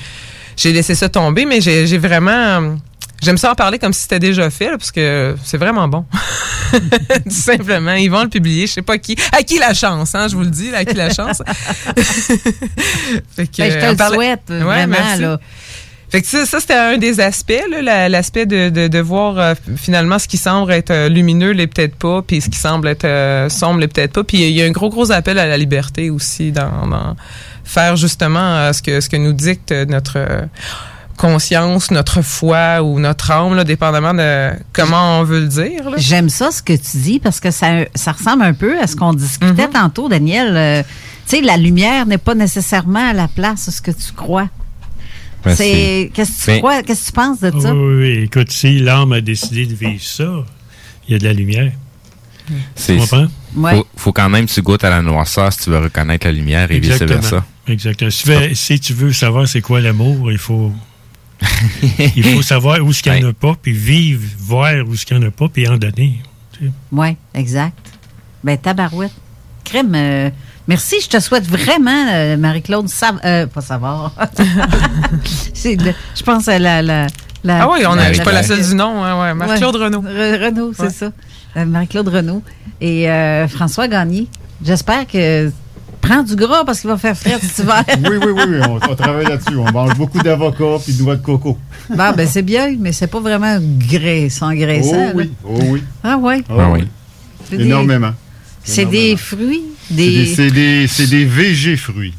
[0.57, 2.77] j'ai laissé ça tomber, mais j'ai vraiment
[3.25, 6.05] J'aime ça en parler comme si c'était déjà fait, là, parce que c'est vraiment bon.
[6.73, 7.93] Tout simplement.
[7.95, 8.67] Ils vont le publier.
[8.67, 9.17] Je sais pas qui.
[9.31, 11.41] À qui la chance, hein, je vous le dis, à qui la chance.
[13.37, 15.23] Fait que, Ben, je te on le parlait- souhaite, Ouais, vraiment, merci.
[15.23, 15.41] là.
[16.13, 20.19] Fait que ça, ça, c'était un des aspects, l'aspect de, de, de voir euh, finalement
[20.19, 23.49] ce qui semble être euh, lumineux l'est peut-être pas, puis ce qui semble être euh,
[23.49, 24.23] sombre l'est peut-être pas.
[24.23, 27.17] Puis il y a un gros gros appel à la liberté aussi dans, dans
[27.65, 30.19] faire justement euh, ce que ce que nous dicte notre
[31.17, 35.93] conscience, notre foi ou notre âme, là, dépendamment de comment on veut le dire.
[35.97, 38.97] J'aime ça, ce que tu dis, parce que ça, ça ressemble un peu à ce
[38.97, 39.73] qu'on discutait Mhm.
[39.73, 40.85] tantôt, Daniel.
[41.29, 44.49] Tu sais, la lumière n'est pas nécessairement à la place de ce que tu crois.
[45.45, 46.83] Ben, c'est c'est- Qu'est-ce que tu Ben- crois?
[46.83, 47.75] Qu'est-ce que tu penses de ça?
[47.75, 50.45] Oui, oui, écoute, si l'âme a décidé de vivre ça,
[51.09, 51.73] il y a de la lumière.
[52.75, 53.27] C'est, Tu comprends?
[53.71, 56.33] faut, faut quand même que tu goûtes à la noirceur si tu veux reconnaître la
[56.33, 57.45] lumière et vice-versa.
[57.69, 58.11] Exactement.
[58.11, 60.73] Si tu, veux, si tu veux savoir c'est quoi l'amour, il faut,
[62.17, 65.07] il faut savoir où ce qu'il n'y en a pas, puis vivre, voir où ce
[65.07, 66.21] qu'il n'y en a pas, puis en donner.
[66.53, 66.73] tu sais.
[66.91, 67.79] Oui, exact.
[68.45, 69.13] Ben, tabarouette.
[69.65, 70.31] Crème, euh,
[70.69, 70.97] merci.
[71.03, 74.13] Je te souhaite vraiment, euh, Marie-Claude, Sav euh, pas savoir.
[75.65, 76.83] Le- je pense à la.
[76.83, 77.07] la,
[77.45, 79.03] la Ah oui, on suis la- pas la seule du nom.
[79.03, 79.35] hein, ouais.
[79.35, 79.85] Marc-Claude Ouais.
[79.85, 80.03] Renaud.
[80.03, 80.91] Re- Renaud, c'est Ouais.
[80.91, 81.13] ça.
[81.57, 82.43] Euh, Marie-Claude Renaud.
[82.81, 84.27] Et euh, François Gagné.
[84.65, 85.51] J'espère que.
[86.01, 87.85] Prends du gras parce qu'il va faire frais cet hiver.
[88.11, 89.55] Oui, oui, oui, oui, on, on travaille là-dessus.
[89.57, 91.57] On mange beaucoup d'avocats puis de noix de coco.
[91.89, 94.97] Bon, ben c'est bien, mais c'est pas vraiment graissant, graissant.
[95.11, 95.85] Oh oui, oh oui.
[96.03, 96.43] Ah oui.
[96.51, 96.89] Ah oui.
[97.53, 98.11] Énormément.
[98.65, 99.63] C'est des fruits,
[99.93, 100.11] des.
[100.25, 102.15] des, c'est des, c'est des VG fruits.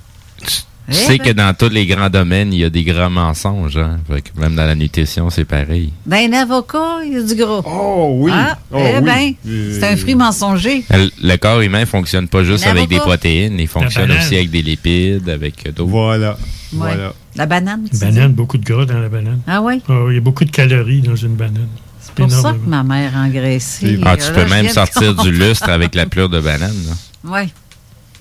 [0.86, 3.78] Tu sais que dans tous les grands domaines, il y a des grands mensonges.
[3.78, 4.00] Hein?
[4.06, 5.94] Fait que même dans la nutrition, c'est pareil.
[6.06, 7.62] Dans un avocat, il y a du gras.
[7.66, 8.32] Oh oui.
[8.34, 9.02] Ah, Oh eh oui.
[9.02, 10.84] ben, Euh, c'est un fruit mensonger.
[10.90, 14.52] Le, le corps humain fonctionne pas juste Un avec des protéines, il fonctionne aussi avec
[14.52, 15.90] des lipides, avec d'autres.
[15.90, 16.38] Voilà.
[16.74, 16.92] Ouais.
[17.38, 17.88] La banane.
[17.90, 18.34] tu Banane, dis?
[18.36, 19.40] beaucoup de gras dans la banane.
[19.48, 19.82] Ah oui?
[19.88, 21.70] Ah, il y a beaucoup de calories dans une banane.
[22.02, 23.98] C'est pour ça que ma mère a engraissé.
[24.04, 26.76] Ah, tu Là, peux même sortir du lustre avec la pleure de banane.
[27.24, 27.44] Oui.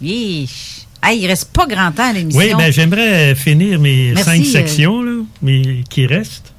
[0.03, 0.87] Yeesh.
[1.03, 2.41] Hey, il reste pas grand temps à l'émission.
[2.41, 6.53] Oui, ben j'aimerais finir mes Merci, cinq euh, sections là, mais qui restent.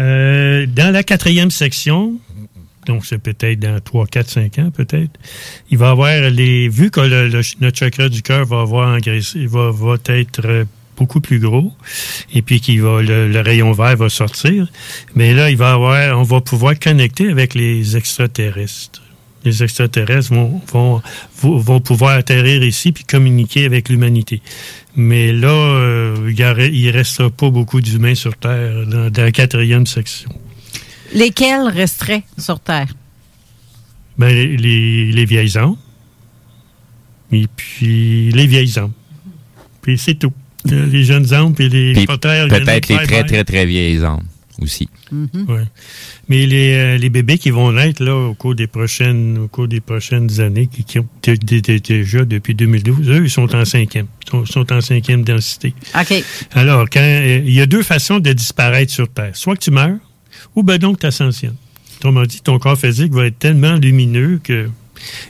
[0.00, 2.14] Euh, dans la quatrième section,
[2.86, 5.10] donc c'est peut-être dans 3, 4, 5 ans peut-être,
[5.70, 6.68] il va y avoir les...
[6.68, 10.64] Vu que le- le- notre chakra du cœur va avoir engraissé, va, va être euh,
[10.96, 11.72] beaucoup plus gros,
[12.34, 14.66] et puis qu'il va le, le rayon vert va sortir,
[15.14, 19.01] mais là, il va avoir, on va pouvoir connecter avec les extraterrestres.
[19.44, 21.02] Les extraterrestres vont, vont,
[21.40, 24.40] vont, vont pouvoir atterrir ici puis communiquer avec l'humanité.
[24.94, 26.32] Mais là, euh,
[26.72, 30.30] il ne restera pas beaucoup d'humains sur Terre dans, dans la quatrième section.
[31.14, 32.88] Lesquels resteraient sur Terre?
[34.18, 35.76] Ben, les, les, les vieilles âmes.
[37.32, 38.92] Et puis les vieilles âmes.
[39.80, 40.32] Puis c'est tout.
[40.64, 44.22] Les jeunes âmes puis les peut-être les très, très, très vieilles âmes
[44.62, 44.88] aussi.
[45.12, 45.64] Ouais.
[46.28, 49.68] Mais les, euh, les bébés qui vont naître là, au cours des prochaines au cours
[49.68, 54.06] des prochaines années, qui, qui ont déjà depuis 2012, eux, ils sont en cinquième.
[54.26, 55.74] Ils sont, sont en cinquième densité.
[55.98, 56.24] OK.
[56.52, 59.34] Alors, quand euh, il y a deux façons de disparaître sur Terre.
[59.34, 59.98] Soit que tu meurs,
[60.54, 61.56] ou ben donc tu ascensionnes.
[61.98, 64.68] Autrement dit, ton corps physique va être tellement lumineux que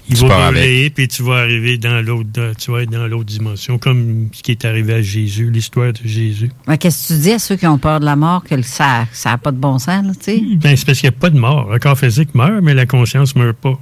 [0.08, 2.90] il Tu va pars brûler, puis tu vas arriver dans l'autre, dans- tu vas être
[2.90, 6.50] dans l'autre dimension, comme ce qui est arrivé à Jésus, l'histoire de Jésus.
[6.68, 9.06] Mais Qu'est-ce que tu dis à ceux qui ont peur de la mort, que ça
[9.24, 10.42] n'a pas de bon sens, là, tu sais?
[10.56, 11.70] Ben, c'est parce qu'il n'y a pas de mort.
[11.72, 13.78] Le corps physique meurt, mais la conscience ne meurt pas.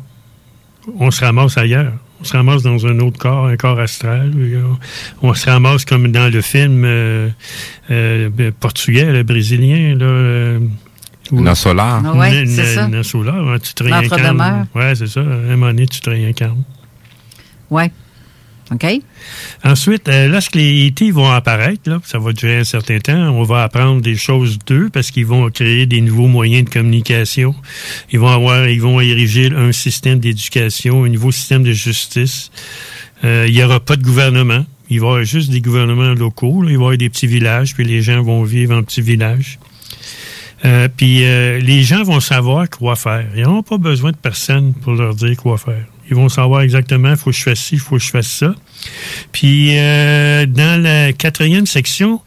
[0.98, 1.92] On se ramasse ailleurs.
[2.20, 4.32] On se ramasse dans un autre corps, un corps astral.
[5.22, 7.28] On se ramasse comme dans le film euh,
[7.90, 8.28] euh,
[8.60, 10.58] portugais, le brésilien, là, euh,
[11.32, 12.02] Nos solar.
[12.04, 12.88] Ah ouais, c'est ça.
[12.88, 14.18] Nos solar, hein, tu te L'entre-demeure.
[14.18, 14.66] réincarnes.
[14.74, 15.20] Oui, c'est ça.
[15.20, 16.64] À un moment donné, tu te réincarnes.
[17.70, 17.84] Oui.
[18.72, 18.86] OK.
[19.64, 21.10] Ensuite, euh, lorsque les E.T.
[21.10, 24.90] vont apparaître, là, ça va durer un certain temps, on va apprendre des choses d'eux
[24.92, 27.52] parce qu'ils vont créer des nouveaux moyens de communication.
[28.12, 32.52] Ils vont avoir, ils vont ériger un système d'éducation, un nouveau système de justice.
[33.24, 34.64] Euh, il n'y aura pas de gouvernement.
[34.88, 36.62] Il va y avoir juste des gouvernements locaux.
[36.62, 36.70] là.
[36.70, 39.58] Il va y avoir des petits villages, puis les gens vont vivre en petits villages.
[40.64, 43.26] Euh, puis euh, les gens vont savoir quoi faire.
[43.34, 45.86] Ils n'auront pas besoin de personne pour leur dire quoi faire.
[46.10, 48.26] Ils vont savoir exactement, il faut que je fasse ci, il faut que je fasse
[48.30, 48.54] ça.
[49.32, 52.20] Puis euh, dans la quatrième section,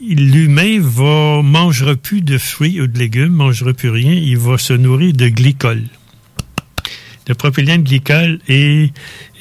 [0.00, 4.72] l'humain va mangera plus de fruits ou de légumes, mangera plus rien, il va se
[4.72, 5.82] nourrir de glycol.
[7.26, 8.90] De propylène glycol et,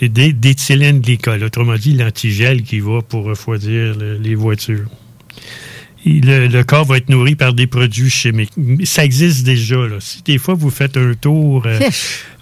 [0.02, 1.44] et d'é- d'éthylène glycol.
[1.44, 4.86] Autrement dit, l'antigel qui va pour refroidir le- les voitures.
[6.06, 8.54] Le, le corps va être nourri par des produits chimiques.
[8.86, 9.76] Ça existe déjà.
[9.76, 9.98] Là.
[10.00, 11.80] Si des fois vous faites un tour euh,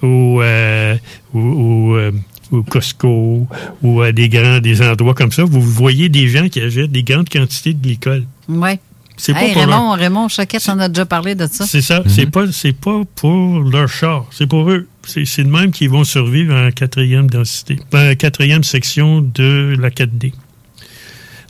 [0.01, 0.95] au, euh,
[1.33, 2.11] au, au, euh,
[2.51, 3.47] au Costco
[3.81, 7.03] ou à des grands des endroits comme ça, vous voyez des gens qui achètent des
[7.03, 8.25] grandes quantités de glycol.
[8.47, 8.71] Oui.
[9.19, 11.65] C'est pas Hey, pour Raymond, Raymond Choquette, on a déjà parlé de ça.
[11.65, 12.03] C'est ça.
[12.05, 14.27] C'est pas c'est pas pour leur char.
[14.29, 14.87] C'est pour eux.
[15.07, 19.89] C'est c'est de même qu'ils vont survivre en quatrième densité, en quatrième section de la
[19.89, 20.33] 4D.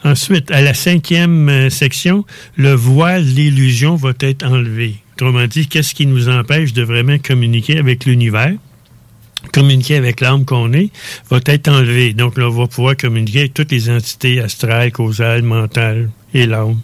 [0.07, 2.23] Ensuite, à la cinquième euh, section,
[2.55, 4.95] le voile, l'illusion va être enlevé.
[5.15, 8.53] Autrement dit, qu'est-ce qui nous empêche de vraiment communiquer avec l'univers?
[9.53, 10.89] communiquer avec l'âme qu'on est,
[11.29, 12.13] va être enlevé.
[12.13, 16.79] Donc, là, on va pouvoir communiquer avec toutes les entités astrales, causales, mentales et l'âme.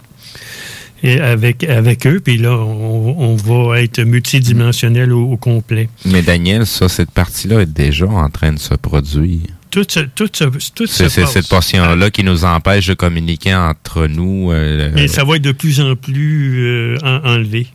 [1.02, 5.88] Et avec, avec eux, puis là, on, va être multidimensionnel au, au complet.
[6.06, 9.40] Mais Daniel, ça, cette partie-là est déjà en train de se produire.
[9.74, 9.84] Tout
[10.14, 14.52] tout tout C'est cette portion-là qui nous empêche de communiquer entre nous.
[14.52, 17.66] euh, Mais ça va être de plus en plus euh, en- enlevé.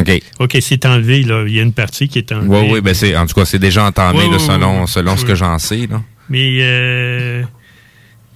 [0.00, 0.20] OK.
[0.40, 1.44] OK, c'est enlevé, là.
[1.46, 2.48] Il y a une partie qui est enlevée.
[2.48, 5.16] Oui, oui, ben c'est, en tout cas, c'est déjà entamé Ouais, là, ouais, selon, selon
[5.16, 5.86] ce que j'en sais.
[5.88, 6.02] Là.
[6.28, 7.42] Mais, euh,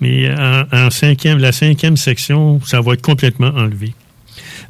[0.01, 3.95] mais en, en cinquième, la cinquième section, ça va être complètement enlevé.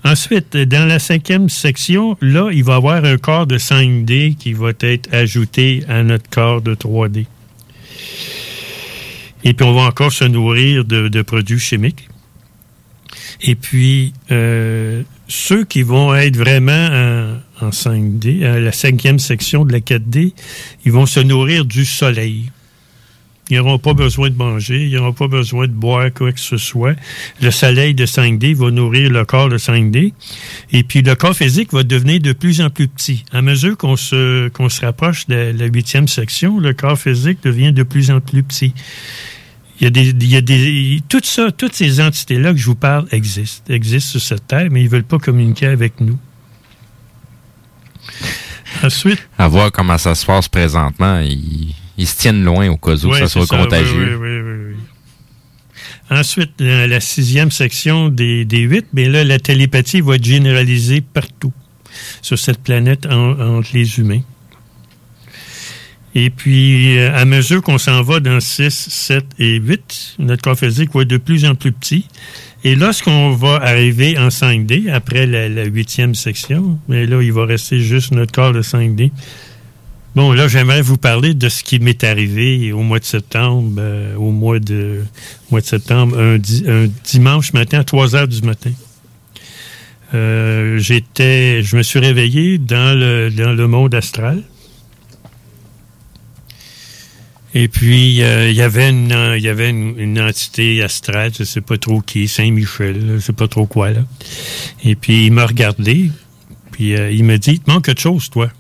[0.05, 4.53] Ensuite, dans la cinquième section, là, il va y avoir un corps de 5D qui
[4.53, 7.27] va être ajouté à notre corps de 3D.
[9.45, 12.09] Et puis, on va encore se nourrir de, produits chimiques.
[13.41, 16.73] Et puis, euh, ceux qui vont être vraiment
[17.61, 20.33] en, en 5D, à la cinquième section de la 4D,
[20.85, 22.51] ils vont se nourrir du soleil.
[23.53, 26.57] Ils n'auront pas besoin de manger, ils n'auront pas besoin de boire quoi que ce
[26.57, 26.97] soit.
[27.43, 30.15] Le soleil de 5D va nourrir le corps de 5D.
[30.73, 33.27] Et puis le corps physique va devenir de plus en plus petit.
[33.31, 37.83] À mesure qu'on se, se rapproche de la huitième section, le corps physique devient de
[37.83, 38.73] plus en plus petit.
[39.79, 42.75] Il y a des, il y a des, ça, toutes ces entités-là que je vous
[42.75, 46.19] parle existent, existent sur cette terre, mais ils veulent pas communiquer avec nous.
[48.83, 51.23] Ensuite, À voir comment ça se passe présentement.
[51.99, 54.19] Ils se tiennent loin au cas où ça soit ça, contagieux.
[54.21, 54.77] oui, oui.
[56.11, 61.53] Ensuite, la sixième section des, des huit, bien là, la télépathie va être généralisée partout
[62.21, 64.21] sur cette planète en- entre les humains.
[66.15, 70.59] Et puis, euh, à mesure qu'on s'en va dans 6, 7 et 8, notre corps
[70.59, 72.07] physique va être de plus en plus petit.
[72.65, 77.47] Et lorsqu'on va arriver en 5D, après la, la huitième section, mais là, il va
[77.47, 79.11] rester juste notre corps de 5D.
[80.15, 84.15] Bon, là, j'aimerais vous parler de ce qui m'est arrivé au mois de septembre, euh,
[84.17, 85.05] au mois de,
[85.51, 88.73] mois de septembre, un, di- un dimanche matin à 3 heures du matin.
[90.13, 94.43] Euh, j'étais, je me suis réveillé dans le, dans le monde astral.
[97.55, 102.29] Et puis, euh, il y avait une, une, entité astrale, je sais pas trop qui,
[102.29, 104.01] Saint-Michel, je sais pas trop quoi, là.
[104.85, 106.11] Et puis, il m'a regardé,
[106.71, 108.51] puis il me dit, il te manque quelque chose, toi.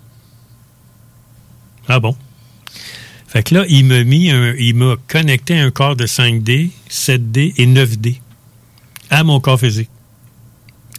[1.88, 2.16] Ah bon?
[3.26, 7.54] Fait que là, il m'a mis un, il m'a connecté un corps de 5D, 7D
[7.56, 8.16] et 9D
[9.10, 9.88] à mon corps physique.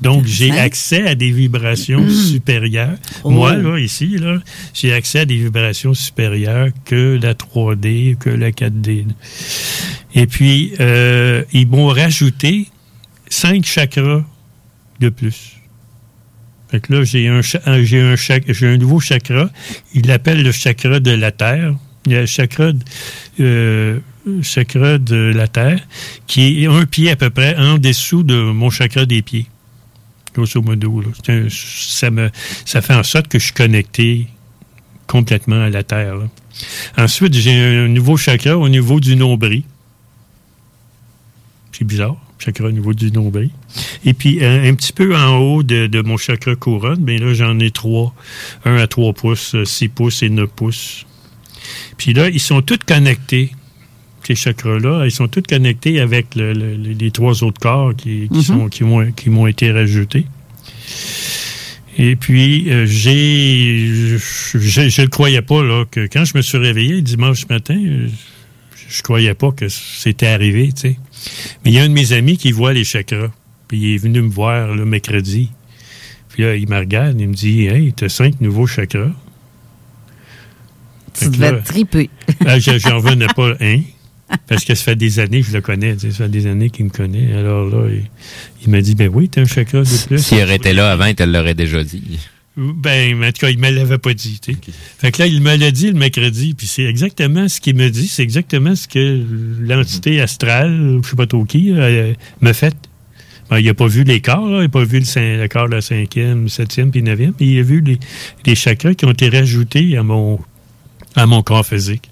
[0.02, 2.98] Donc, j'ai accès à des vibrations supérieures.
[3.24, 3.30] Oh.
[3.30, 4.40] Moi, là, ici, là,
[4.74, 9.06] j'ai accès à des vibrations supérieures que la 3D, que la 4D.
[10.16, 12.68] Et puis, euh, ils m'ont rajouté
[13.30, 14.24] cinq chakras
[15.00, 15.53] de plus.
[16.74, 19.52] Fait que là, j'ai un, un- j'ai un, nouveau chakra.
[19.94, 21.76] Il l'appelle le chakra de la Terre.
[22.08, 22.72] Il y a le chakra,
[23.40, 24.00] euh,
[24.42, 25.86] chakra de la Terre,
[26.26, 29.46] qui est un pied à peu près en dessous de mon chakra des pieds.
[30.34, 31.04] Grosso modo.
[31.52, 32.32] ça, me,
[32.66, 34.26] ça fait en sorte que je suis connecté
[35.06, 36.16] complètement à la Terre.
[36.98, 39.62] Ensuite, j'ai un nouveau chakra au niveau du nombril.
[41.72, 42.18] C'est bizarre.
[42.44, 43.50] Chakra au niveau du nombril.
[44.06, 47.34] Et puis, un, un petit peu en haut de, de mon chakra couronne, bien là,
[47.34, 48.14] j'en ai trois.
[48.66, 51.06] Un à 3 pouces, 6 pouces et 9 pouces.
[51.98, 53.52] Puis là, ils sont tous connectés,
[54.26, 55.06] ces chakras-là.
[55.06, 58.42] Ils sont tous connectés avec le- le- les trois autres corps qui, qui Mhm.
[58.44, 60.26] sont, qui, m'ont, qui m'ont été rajoutés.
[61.98, 63.88] Et puis, euh, j'ai,
[64.18, 68.08] je, ne croyais pas, là, que quand je me suis réveillé le dimanche matin, euh,
[68.94, 71.00] je ne croyais pas que c'était arrivé, tu sais.
[71.66, 73.32] Mais il y a un de mes amis qui voit les chakras.
[73.68, 75.50] Puis il est venu me voir le mercredi.
[76.30, 79.10] Puis là, il me regarde, il me dit Hey, t'as cinq nouveaux chakras.
[81.20, 82.10] Tu devais là, triper.
[82.46, 83.82] ah, je- J'en revenais pas un.
[84.48, 85.98] Parce que ça fait des années que je le connais.
[86.00, 87.34] Ça fait des années qu'il me connaît.
[87.34, 88.04] Alors là, il,
[88.64, 90.20] il m'a dit Ben oui, t'as un chakra de plus.
[90.20, 92.20] S'il aurait été là avant, il te l'aurait déjà dit.
[92.56, 94.40] Ben, en tout cas, il me l'avait pas dit.
[95.00, 97.90] Fait que là, il me l'a dit le mercredi, puis c'est exactement ce qu'il me
[97.90, 99.24] dit, c'est exactement ce que
[99.60, 102.76] l'entité astrale, je sais pas trop qui, euh, me fait.
[103.50, 105.48] Ben, il n'a pas vu les corps, là, il n'a pas vu le, cin- le
[105.48, 108.00] corps de la cinquième, septième, puis neuvième, puis il a vu les,
[108.46, 110.40] les chakras qui ont été rajoutés à mon,
[111.16, 112.10] à mon corps physique.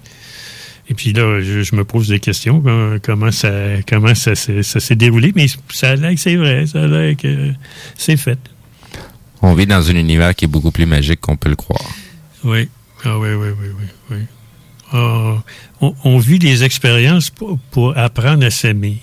[0.89, 3.51] Et puis là, je, je me pose des questions, comment, comment ça,
[3.87, 7.15] comment ça, ça s'est déroulé, mais ça a l'air que c'est vrai, ça a l'air
[7.15, 7.51] que
[7.95, 8.39] c'est fait.
[9.41, 11.89] On vit dans un univers qui est beaucoup plus magique qu'on peut le croire.
[12.43, 12.69] Oui.
[13.03, 14.17] Ah oui, oui, oui, oui.
[14.93, 15.41] Ah,
[15.79, 18.97] on, vit des expériences pour, apprendre à s'aimer.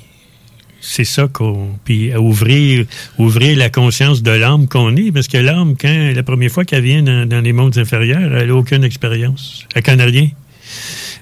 [0.80, 1.70] C'est ça qu'on.
[1.84, 2.86] Puis ouvrir,
[3.18, 6.82] ouvrir la conscience de l'âme qu'on est, parce que l'âme, quand la première fois qu'elle
[6.82, 9.64] vient dans, dans les mondes inférieurs, elle n'a aucune expérience.
[9.74, 10.28] Elle connaît rien.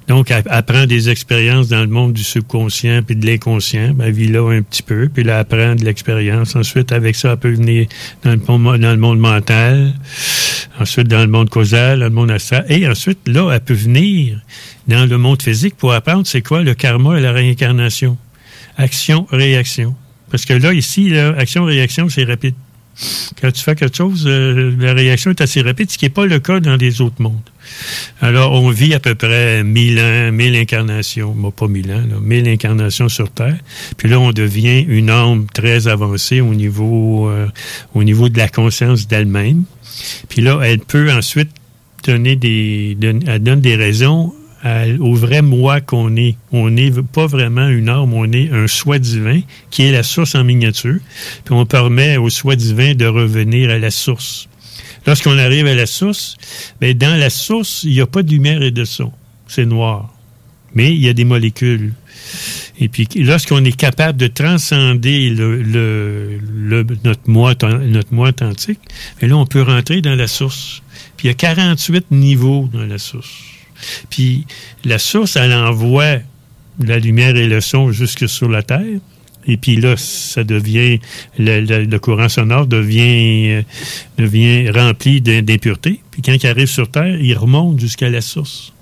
[0.09, 3.95] Donc, elle, elle prend des expériences dans le monde du subconscient puis de l'inconscient.
[4.01, 6.55] Elle vit là un petit peu, puis là, elle prend de l'expérience.
[6.55, 7.87] Ensuite, avec ça, elle peut venir
[8.23, 9.95] dans le, monde- dans le monde mental,
[10.79, 12.65] ensuite dans le monde causal, dans le monde astral.
[12.69, 14.41] Et ensuite, là, elle peut venir
[14.87, 18.17] dans le monde physique pour apprendre c'est quoi le karma et la réincarnation.
[18.77, 19.95] Action-réaction.
[20.31, 22.55] Parce que là, ici, là, action-réaction, c'est rapide.
[23.41, 26.27] Quand tu fais quelque chose, euh, la réaction est assez rapide, ce qui n'est pas
[26.27, 27.51] le cas dans les autres mondes.
[28.21, 32.49] Alors, on vit à peu près 1000 ans, 1000 incarnations, pas 1000 ans, là, 1000
[32.49, 33.59] incarnations sur Terre.
[33.99, 37.49] Puis là, on devient une âme très avancée au niveau, euh,
[37.95, 39.65] de la conscience d'elle-même.
[40.29, 41.51] Puis là, elle peut ensuite
[42.05, 44.33] donner des raisons
[45.01, 46.37] au vrai moi qu'on est.
[46.53, 49.41] On n'est pas vraiment une âme, on est un soi divin
[49.71, 50.99] qui est la source en miniature.
[51.45, 54.49] Puis on permet au soi divin de revenir à la source.
[55.07, 56.37] Lorsqu'on arrive à la source,
[56.81, 59.13] ben dans la source, il n'y a pas de lumière et de son.
[59.47, 60.13] C'est noir.
[60.75, 61.95] Mais il y a des molécules.
[62.79, 66.39] Et puis, lorsqu'on est capable de transcender le,
[67.05, 68.81] notre, moi, notre moi authentique,
[69.21, 70.83] ben là, on peut rentrer dans la source.
[71.17, 73.56] Puis, il y a 48 niveaux dans la source.
[74.11, 74.47] Puis,
[74.85, 76.17] la source, elle envoie
[76.85, 78.81] la lumière et le son jusque sur la Terre.
[79.49, 80.99] Et puis là, ça devient,
[81.39, 83.63] le, le- le courant sonore devient, euh,
[84.19, 86.01] devient rempli d'im- d'impuretés.
[86.11, 88.73] Puis quand il arrive sur Terre, il remonte jusqu'à la source.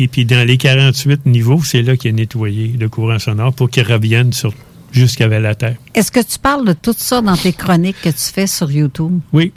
[0.00, 3.70] Et puis dans les 48 niveaux, c'est là qu'il est nettoyé, le courant sonore, pour
[3.70, 4.52] qu'il revienne sur,
[4.90, 5.76] jusqu'à la Terre.
[5.94, 9.20] Est-ce que tu parles de tout ça dans tes chroniques que tu fais sur YouTube?
[9.32, 9.52] Oui.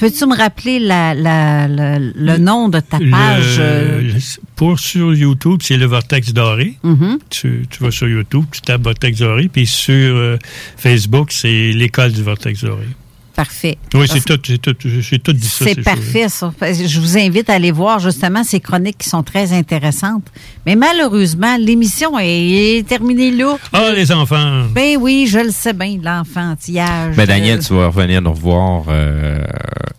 [0.00, 3.58] Peux-tu me rappeler la, la- la- le nom de ta page?
[3.58, 4.20] Le- euh, le-
[4.56, 6.74] pour sur YouTube, c'est le Vortex Doré.
[6.82, 7.18] Mhm.
[7.30, 9.48] tu, tu vas sur YouTube, tu tapes Vortex Doré.
[9.52, 10.36] Puis sur euh,
[10.76, 12.86] Facebook, c'est l'école du Vortex Doré.
[13.34, 13.78] Parfait.
[13.94, 15.64] Oui, c'est tout, c'est tout, j'ai tout dit ça.
[15.64, 16.52] C'est ces parfait, ça.
[16.62, 20.24] Je vous invite à aller voir justement ces chroniques qui sont très intéressantes.
[20.64, 23.56] Mais malheureusement, l'émission est, est terminée là.
[23.72, 24.66] Ah, les enfants!
[24.72, 27.16] Ben oui, je le sais bien, l'enfantillage.
[27.16, 29.44] Ben, Daniel, tu vas revenir nous revoir euh,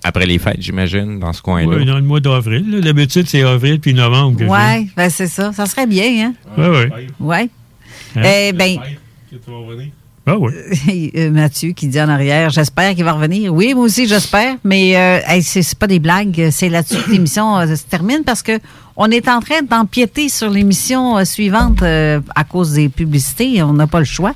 [0.03, 1.75] après les fêtes, j'imagine, dans ce coin-là.
[1.75, 2.79] Oui, dans le mois d'avril.
[2.81, 4.43] D'habitude, c'est avril puis novembre.
[4.45, 5.51] Ouais, ben c'est ça.
[5.51, 6.33] Ça serait bien, hein?
[6.57, 7.07] Ouais, ouais.
[7.19, 7.49] Ouais.
[8.15, 8.21] Hein?
[8.23, 8.77] Eh ben,
[10.27, 11.11] Ah oui.
[11.17, 13.53] euh, Mathieu qui dit en arrière, j'espère qu'il va revenir.
[13.53, 14.55] Oui, moi aussi, j'espère.
[14.63, 16.49] Mais euh, hey, c'est pas des blagues.
[16.51, 18.59] C'est là-dessus que l'émission euh, se termine parce que
[18.97, 23.61] on est en train d'empiéter sur l'émission euh, suivante à cause des publicités.
[23.61, 24.33] On n'a pas le choix.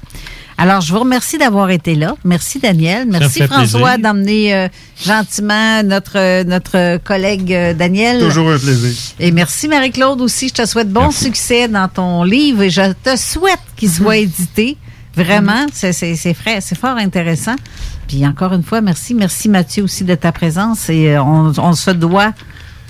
[0.60, 2.16] Alors, je vous remercie d'avoir été là.
[2.26, 3.08] Merci, Daniel.
[3.10, 4.68] Merci, François, d'emmener
[5.02, 8.20] gentiment notre, notre collègue Daniel.
[8.20, 8.92] Toujours un plaisir.
[9.22, 10.50] Et merci Marie-Claude aussi.
[10.50, 14.78] Je te souhaite bon succès dans ton livre et je te souhaite qu'il soit édité.
[15.16, 15.94] Vraiment, c'est-
[16.34, 17.56] frais, c'est fort intéressant.
[18.08, 19.14] Puis encore une fois, merci.
[19.14, 20.90] Merci Mathieu aussi de ta présence.
[20.90, 22.34] Et euh, on, on se doit,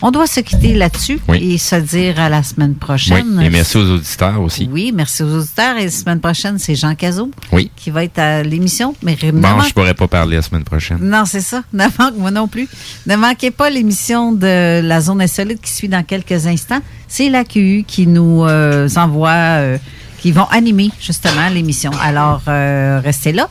[0.02, 3.42] on doit se quitter là-dessus et se dire à la semaine Oui, prochaine.
[3.42, 4.70] et merci aux auditeurs aussi.
[4.72, 5.78] Oui, merci aux auditeurs.
[5.78, 7.72] Et la semaine prochaine, c'est Jean Cazot Oui.
[7.76, 8.96] qui va être à l'émission.
[9.02, 11.00] Mais Bon, manque- je pourrais pas parler la semaine prochaine.
[11.02, 11.64] non, c'est ça.
[11.74, 12.68] Ne manque, moi non plus.
[13.08, 16.80] Ne manquez pas l'émission de la zone insolite qui suit dans quelques instants.
[17.08, 19.78] C'est l'AQU qui nous euh, envoie euh,
[20.22, 21.92] qui vont animer justement l'émission.
[22.02, 23.50] Alors, euh, restez là.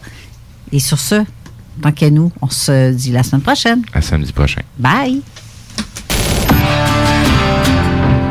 [0.73, 1.25] Et sur ce,
[1.83, 3.83] tant qu'à nous, on se dit la semaine prochaine.
[3.95, 4.63] À samedi prochain.
[4.79, 5.23] Bye.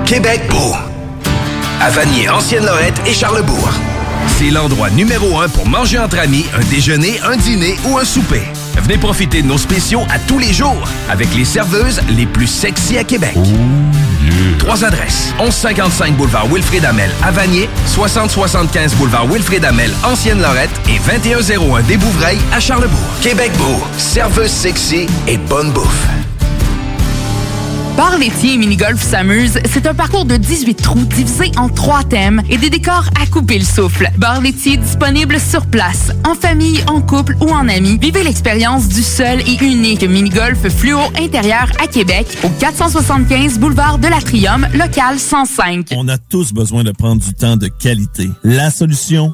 [0.05, 0.73] Québec beau.
[1.81, 3.69] À Vanier, Ancienne-Lorette et Charlebourg.
[4.38, 8.43] C'est l'endroit numéro un pour manger entre amis, un déjeuner, un dîner ou un souper.
[8.81, 12.97] Venez profiter de nos spéciaux à tous les jours avec les serveuses les plus sexy
[12.97, 13.35] à Québec.
[14.59, 15.33] Trois adresses.
[15.39, 22.39] 1155 boulevard Wilfrid Amel à Vanier, 6075 boulevard Wilfrid Amel, Ancienne-Lorette et 2101 des Bouvrailles
[22.51, 22.99] à Charlebourg.
[23.21, 26.07] Québec beau, serveuse sexy et bonne bouffe.
[27.98, 32.44] Bar laitier et mini-golf s'amuse, c'est un parcours de 18 trous divisé en trois thèmes
[32.48, 34.11] et des décors à couper le souffle.
[34.19, 37.98] Bar laitier disponible sur place, en famille, en couple ou en amis.
[37.99, 44.07] Vivez l'expérience du seul et unique mini-golf fluo intérieur à Québec au 475 boulevard de
[44.07, 45.88] l'Atrium, local 105.
[45.95, 48.30] On a tous besoin de prendre du temps de qualité.
[48.44, 49.34] La solution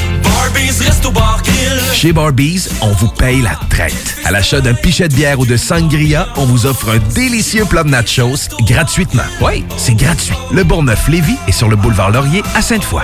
[1.93, 4.17] Chez Barbies, on vous paye la traite.
[4.25, 7.83] À l'achat d'un pichet de bière ou de sangria, on vous offre un délicieux plat
[7.83, 9.23] de nachos gratuitement.
[9.41, 10.35] Oui, c'est gratuit.
[10.51, 13.03] Le Bourgneuf-Lévis est sur le boulevard Laurier à Sainte-Foy.